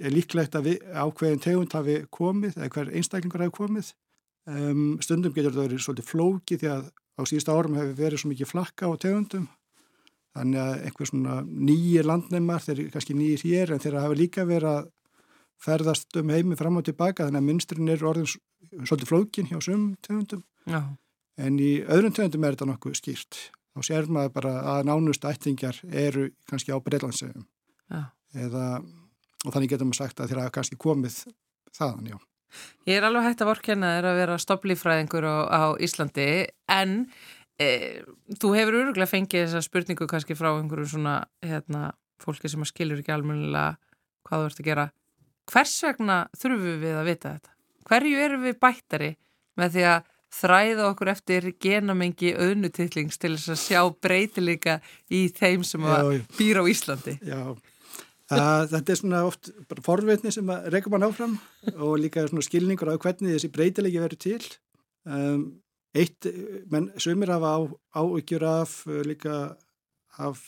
er 0.01 0.15
líklegt 0.15 0.57
að 0.57 0.71
við, 0.71 0.89
ákveðin 0.95 1.43
tegund 1.43 1.77
hafi 1.77 2.01
komið 2.15 2.57
eða 2.57 2.73
hver 2.75 2.91
einstaklingur 2.97 3.45
hafi 3.45 3.57
komið. 3.57 3.93
Um, 4.49 4.99
stundum 5.05 5.35
getur 5.37 5.53
þetta 5.53 5.69
verið 5.69 5.85
svolítið 5.85 6.09
flóki 6.09 6.59
því 6.59 6.71
að 6.73 6.87
á 7.19 7.21
síðustu 7.29 7.53
árum 7.53 7.77
hefur 7.79 7.99
verið 7.99 8.23
svo 8.23 8.33
mikið 8.33 8.51
flakka 8.51 8.89
á 8.89 8.93
tegundum 9.01 9.49
þannig 10.33 10.63
að 10.63 10.75
einhver 10.87 11.11
svona 11.11 11.37
nýjir 11.45 12.09
landneimar, 12.09 12.65
þeir 12.65 12.79
eru 12.79 12.93
kannski 12.95 13.17
nýjir 13.17 13.45
hér 13.45 13.75
en 13.75 13.83
þeir 13.83 13.99
hafa 14.01 14.17
líka 14.17 14.47
verið 14.49 14.71
að 14.71 14.91
ferðast 15.63 16.17
um 16.19 16.33
heimi 16.33 16.59
fram 16.59 16.81
og 16.81 16.87
tilbaka 16.89 17.27
þannig 17.29 17.43
að 17.43 17.49
mynstrin 17.51 17.93
er 17.93 18.07
orðin 18.09 18.31
svolítið 18.31 19.11
flókin 19.11 19.51
hjá 19.51 19.59
sum 19.63 19.91
tegundum 20.03 20.43
Já. 20.67 20.81
en 21.37 21.61
í 21.61 21.75
öðrum 21.85 22.17
tegundum 22.17 22.49
er 22.49 22.57
þetta 22.57 22.71
nokkuð 22.73 22.99
skýrt 22.99 23.39
þá 23.73 23.87
sér 23.87 24.09
maður 24.13 24.35
bara 24.41 24.57
að 24.75 24.89
nánust 24.89 25.29
ættingjar 25.29 25.79
eru 25.89 26.31
kannski 26.49 26.75
á 26.75 26.81
Breitlandsegum 26.81 27.47
Já. 27.93 28.09
eða 28.33 28.67
og 29.43 29.55
þannig 29.55 29.73
getur 29.73 29.89
maður 29.89 30.01
sagt 30.05 30.21
að 30.23 30.33
þeir 30.33 30.43
hafa 30.45 30.55
kannski 30.57 30.79
komið 30.81 31.17
þaðan, 31.75 32.13
já. 32.13 32.19
Ég 32.89 32.99
er 32.99 33.07
alveg 33.09 33.29
hægt 33.29 33.45
að 33.45 33.51
vorkenna 33.53 33.93
þér 33.97 34.09
að 34.11 34.19
vera 34.23 34.39
stopplífræðingur 34.43 35.27
á, 35.29 35.37
á 35.49 35.63
Íslandi 35.83 36.27
en 36.73 36.97
e, 37.61 37.69
þú 38.41 38.53
hefur 38.57 38.79
öruglega 38.83 39.11
fengið 39.11 39.47
þessa 39.47 39.63
spurningu 39.67 40.09
kannski 40.11 40.37
frá 40.39 40.51
einhverju 40.57 40.89
svona 40.95 41.17
hérna, 41.45 41.93
fólki 42.23 42.51
sem 42.51 42.65
skilur 42.69 43.03
ekki 43.03 43.15
almennilega 43.15 43.77
hvað 44.29 44.45
þú 44.45 44.51
ert 44.51 44.63
að 44.63 44.71
gera. 44.71 44.87
Hvers 45.53 45.75
vegna 45.87 46.17
þurfum 46.39 46.81
við 46.83 46.97
að 47.01 47.09
vita 47.11 47.35
þetta? 47.37 47.55
Hverju 47.91 48.25
erum 48.27 48.45
við 48.47 48.59
bættari 48.63 49.13
með 49.59 49.75
því 49.77 49.87
að 49.91 50.09
þræða 50.33 50.85
okkur 50.89 51.11
eftir 51.13 51.49
genamengi 51.61 52.31
auðnutillings 52.41 53.19
til 53.21 53.35
þess 53.35 53.53
að 53.53 53.59
sjá 53.61 53.81
breytileika 54.07 54.79
í 55.13 55.27
þeim 55.35 55.65
sem 55.67 55.83
Já, 55.85 55.99
já. 56.15 56.23
býr 56.39 56.63
á 56.63 56.65
Íslandi? 56.73 57.19
já. 57.21 57.43
Að, 58.33 58.69
þetta 58.73 58.93
er 58.93 58.99
svona 59.01 59.23
oft 59.29 59.51
bara 59.69 59.85
forvetni 59.85 60.33
sem 60.33 60.51
að 60.53 60.69
rekum 60.73 60.97
hann 60.97 61.07
áfram 61.09 61.35
og 61.75 61.97
líka 62.01 62.25
svona 62.29 62.45
skilningur 62.47 62.93
á 62.93 62.97
hvernig 62.97 63.35
þessi 63.35 63.51
breytilegi 63.53 64.01
verður 64.03 64.21
til. 64.23 64.41
Um, 65.05 65.45
eitt, 65.99 66.29
menn 66.73 66.91
sömur 67.03 67.33
hafa 67.35 67.53
á, 67.53 67.61
áhyggjur 68.01 68.47
af 68.49 68.77
uh, 68.89 69.01
líka 69.05 69.57
af 70.23 70.41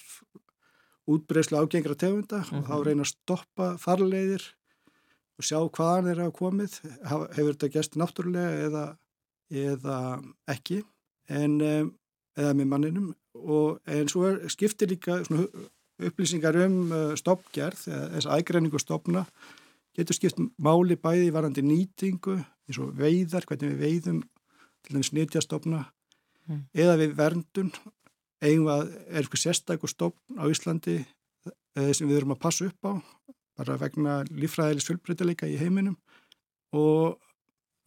útbreyslu 1.11 1.61
ágengra 1.61 1.97
tegunda 1.99 2.43
og 2.55 2.65
þá 2.69 2.77
reyna 2.87 3.05
að 3.05 3.11
stoppa 3.13 3.73
farleiðir 3.81 4.45
og 5.35 5.45
sjá 5.45 5.59
hvaðan 5.61 6.09
þeir 6.09 6.23
hafa 6.25 6.37
komið. 6.39 6.79
Hefur 7.11 7.53
þetta 7.53 7.73
gæst 7.75 7.99
náttúrulega 8.01 8.69
eða, 8.69 8.85
eða 9.51 9.99
ekki 10.55 10.81
en, 11.29 11.61
um, 11.61 11.93
eða 12.39 12.57
með 12.57 12.71
manninum 12.73 13.13
og 13.35 13.81
en 13.91 14.09
svo 14.09 14.29
er, 14.31 14.41
skiptir 14.53 14.93
líka 14.95 15.21
svona 15.27 15.49
upplýsingar 16.03 16.57
um 16.65 16.79
uh, 16.91 17.03
stopgerð, 17.19 17.87
þess 17.87 18.31
aðgreiningu 18.31 18.81
stopna, 18.83 19.27
getur 19.95 20.17
skipt 20.17 20.41
máli 20.59 20.97
bæði 20.99 21.31
varandi 21.35 21.63
nýtingu, 21.63 22.41
eins 22.67 22.81
og 22.83 22.95
veiðar, 22.99 23.47
hvernig 23.47 23.75
við 23.75 23.85
veiðum, 23.85 24.23
til 24.85 24.97
dæmis 24.97 25.13
nýtjastofna, 25.15 25.85
Mm. 26.45 26.65
eða 26.77 26.97
við 27.01 27.13
verndun, 27.17 27.71
eigum 28.45 28.69
að 28.69 28.89
er 28.93 29.23
eitthvað 29.23 29.43
sérstakur 29.47 29.89
stopn 29.89 30.41
á 30.41 30.45
Íslandi 30.53 30.99
eh, 31.01 31.93
sem 31.97 32.09
við 32.09 32.19
erum 32.21 32.35
að 32.35 32.43
passa 32.43 32.67
upp 32.69 32.89
á, 32.89 32.93
bara 33.57 33.79
vegna 33.81 34.19
lífræðilis 34.29 34.89
fullbreytileika 34.91 35.49
í 35.49 35.57
heiminum. 35.57 35.97
Og, 36.77 37.17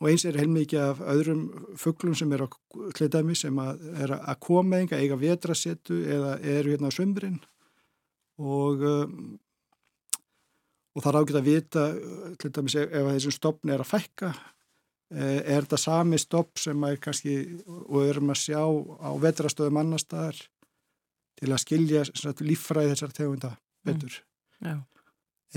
og 0.01 0.09
eins 0.09 0.25
er 0.25 0.39
heilmikið 0.39 0.81
af 0.81 1.03
öðrum 1.13 1.43
fugglum 1.77 2.15
sem 2.17 2.33
er 2.33 2.45
á 2.45 2.47
hlutæmi 2.97 3.37
sem 3.37 3.61
að, 3.61 3.83
er 3.99 4.15
að 4.17 4.39
koma 4.47 4.81
enga, 4.81 4.97
eiga 4.97 5.19
vetrasetu 5.21 5.99
eða 6.07 6.37
eru 6.41 6.73
hérna 6.73 6.89
á 6.89 6.97
sömbrinn 6.97 7.37
og 8.37 8.83
um, 8.85 9.37
og 10.97 11.03
það 11.05 11.11
er 11.11 11.19
ágætt 11.21 11.37
að 11.37 11.47
vita 11.47 11.87
til 12.41 12.51
dæmis 12.55 12.75
ef, 12.79 12.89
ef 12.89 13.09
þessum 13.11 13.35
stopn 13.35 13.71
er 13.73 13.83
að 13.83 13.91
fækka 13.91 14.31
eh, 15.13 15.41
er 15.43 15.65
þetta 15.65 15.77
sami 15.81 16.17
stopp 16.21 16.57
sem 16.61 16.85
er 16.87 16.97
kannski 17.01 17.35
og 17.67 17.99
við 17.99 18.13
erum 18.15 18.33
að 18.33 18.41
sjá 18.41 18.61
á 18.65 19.09
vetrastöðum 19.21 19.81
annar 19.83 20.01
staðar 20.01 20.39
til 21.37 21.51
að 21.51 21.61
skilja 21.61 22.05
líffræði 22.41 22.95
þessar 22.95 23.13
tegunda 23.13 23.51
betur. 23.85 24.15
Já. 24.65 24.79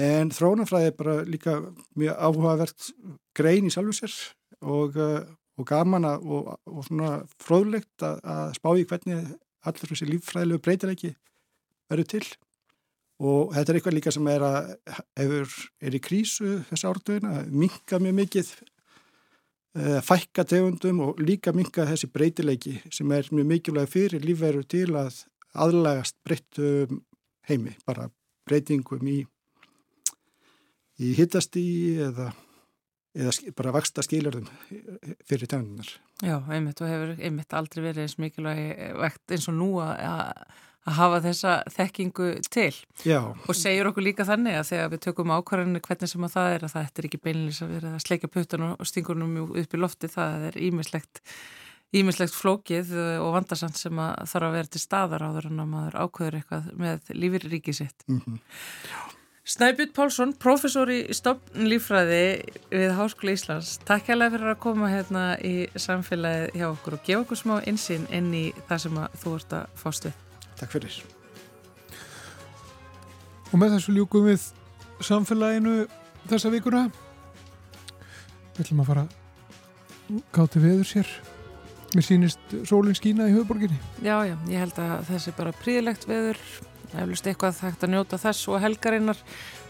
En 0.00 0.30
þrónafræði 0.34 0.90
er 0.90 0.98
bara 0.98 1.14
líka 1.24 1.56
mjög 1.98 2.20
áhugavert 2.20 2.90
grein 3.36 3.66
í 3.66 3.72
sjálfu 3.72 3.96
sér 3.96 4.18
og, 4.60 5.00
uh, 5.00 5.24
og 5.56 5.66
gaman 5.66 6.06
að, 6.06 6.28
og, 6.28 6.52
og 6.68 6.84
svona 6.86 7.14
fróðlegt 7.40 8.04
að, 8.04 8.20
að 8.28 8.52
spá 8.60 8.70
í 8.76 8.84
hvernig 8.92 9.32
allur 9.64 9.92
þessi 9.94 10.12
líffræðilegu 10.12 10.62
breytileiki 10.68 11.14
verður 11.90 12.12
til. 12.12 12.24
Og 13.20 13.50
þetta 13.52 13.72
er 13.72 13.78
eitthvað 13.78 13.96
líka 13.98 14.12
sem 14.14 14.28
er, 14.32 14.42
að, 14.46 14.68
hefur, 15.20 15.56
er 15.84 15.96
í 15.96 16.00
krísu 16.00 16.52
þessa 16.70 16.92
ártöðina, 16.94 17.32
minka 17.52 17.98
mjög 18.00 18.14
mikið, 18.16 18.52
uh, 19.76 19.98
fækka 20.06 20.46
tegundum 20.48 21.02
og 21.04 21.20
líka 21.20 21.52
minka 21.56 21.84
þessi 21.90 22.08
breytileiki 22.14 22.78
sem 22.88 23.12
er 23.12 23.28
mjög 23.28 23.50
mikilvæg 23.50 23.92
fyrir 23.92 24.24
lífveru 24.24 24.64
til 24.64 24.88
að 24.96 25.20
aðlægast 25.52 26.16
breyttum 26.24 27.02
heimi, 27.50 27.74
bara 27.84 28.08
breytingum 28.48 29.10
í, 29.10 29.18
í 31.02 31.12
hittastí 31.18 31.64
eða, 32.06 32.30
eða 33.18 33.34
bara 33.58 33.74
vaksta 33.74 34.04
skilurðum 34.06 34.48
fyrir 35.28 35.50
tennunar. 35.50 35.92
Já, 36.24 36.38
einmitt 36.48 36.80
og 36.80 36.88
hefur 36.88 37.14
einmitt 37.18 37.56
aldrei 37.58 37.84
verið 37.90 38.06
eins 38.06 38.16
mikilvæg 38.22 38.96
vekt 39.02 39.36
eins 39.36 39.48
og 39.52 39.58
nú 39.60 39.70
að, 39.84 40.24
að 40.88 40.96
hafa 40.96 41.20
þessa 41.26 41.54
þekkingu 41.74 42.28
til 42.48 42.72
Já, 43.04 43.20
og 43.20 43.56
segir 43.56 43.90
okkur 43.90 44.06
líka 44.06 44.26
þannig 44.28 44.56
að 44.56 44.68
þegar 44.70 44.92
við 44.94 45.02
tökum 45.06 45.34
ákvarðinu 45.36 45.82
hvernig 45.84 46.12
sem 46.12 46.26
að 46.26 46.36
það 46.36 46.52
er 46.54 46.66
að 46.66 46.74
það 46.74 46.90
er 47.02 47.08
ekki 47.10 47.22
beinlis 47.26 47.62
að 47.64 47.74
vera 47.76 47.94
að 47.94 48.04
sleika 48.06 48.30
puttan 48.32 48.66
og 48.70 48.88
stingunum 48.88 49.38
upp 49.50 49.76
í 49.76 49.80
lofti, 49.80 50.12
það 50.12 50.50
er 50.50 50.60
ímislegt 50.70 51.22
ímislegt 51.90 52.36
flókið 52.38 52.92
og 53.18 53.32
vandarsamt 53.34 53.78
sem 53.78 53.98
að 53.98 54.28
þarf 54.30 54.46
að 54.46 54.56
vera 54.56 54.70
til 54.70 54.82
staðar 54.82 55.24
áður 55.26 55.48
en 55.50 55.62
að 55.64 55.72
maður 55.72 55.96
ákveður 56.04 56.36
eitthvað 56.38 56.68
með 56.78 57.16
lífir 57.18 57.48
ríkið 57.50 57.80
sitt. 57.82 58.06
mm 58.08 58.38
Snæbjörn 59.50 59.90
Pálsson, 59.96 60.32
professor 60.38 60.90
í 60.92 61.00
stopn 61.16 61.64
lífræði 61.66 62.20
við 62.70 62.92
Háskóla 62.94 63.32
Íslands. 63.34 63.72
Takk 63.88 64.12
hérlega 64.12 64.36
fyrir 64.36 64.52
að 64.52 64.60
koma 64.62 64.92
hérna 64.92 65.24
í 65.42 65.66
samfélagið 65.74 66.60
hjá 66.60 66.66
okkur 66.68 66.98
og 67.00 67.06
gefa 67.08 67.24
okkur 67.24 67.40
smá 67.40 67.56
insýn 67.66 68.06
inn 68.14 68.30
í 68.30 68.46
það 68.68 68.84
sem 68.84 69.00
að 69.02 69.22
þú 69.24 69.38
ert 69.40 69.56
að 69.58 69.78
fást 69.80 70.06
við. 70.06 70.29
Takk 70.60 70.76
fyrir. 70.76 71.00
Og 73.50 73.58
með 73.58 73.76
þessu 73.76 73.96
ljúkum 73.96 74.28
við 74.28 74.44
samfélaginu 75.02 75.80
þessa 76.30 76.52
vikuna. 76.52 76.84
Við 78.54 78.62
ætlum 78.66 78.84
að 78.84 78.92
fara 78.92 79.06
gáti 80.34 80.62
veður 80.62 80.88
sér. 80.88 81.12
Mér 81.90 82.06
sýnist 82.06 82.56
sólinn 82.68 82.94
skína 82.94 83.26
í 83.26 83.34
höfuborginni. 83.34 83.78
Já, 84.04 84.20
já, 84.28 84.36
ég 84.46 84.62
held 84.62 84.76
að 84.78 85.08
þessi 85.08 85.34
bara 85.34 85.54
príðilegt 85.58 86.06
veður, 86.06 86.38
eflust 86.94 87.26
eitthvað 87.26 87.56
þekkt 87.58 87.86
að 87.86 87.94
njóta 87.96 88.20
þess 88.22 88.50
og 88.50 88.60
helgarinnar. 88.62 89.22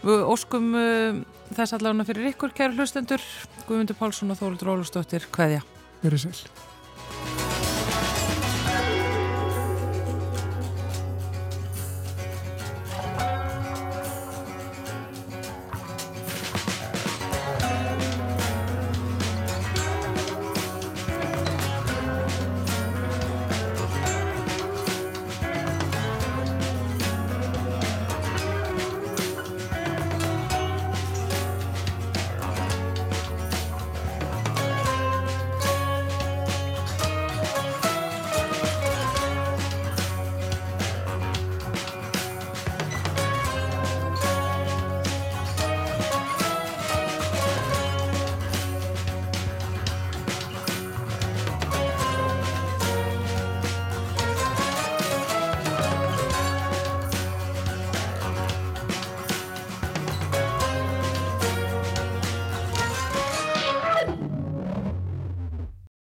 Við 0.05 0.25
óskum 0.29 0.73
uh, 0.77 1.21
þess 1.49 1.77
allavega 1.77 2.09
fyrir 2.11 2.33
ykkur, 2.35 2.53
kæru 2.57 2.77
hlustendur, 2.77 3.25
Guðmundur 3.65 3.97
Pálsson 3.97 4.33
og 4.33 4.41
Þórildur 4.41 4.75
Ólustóttir, 4.75 5.25
hvaðja. 5.33 5.65
Verið 6.05 6.27
sæl. 6.27 6.69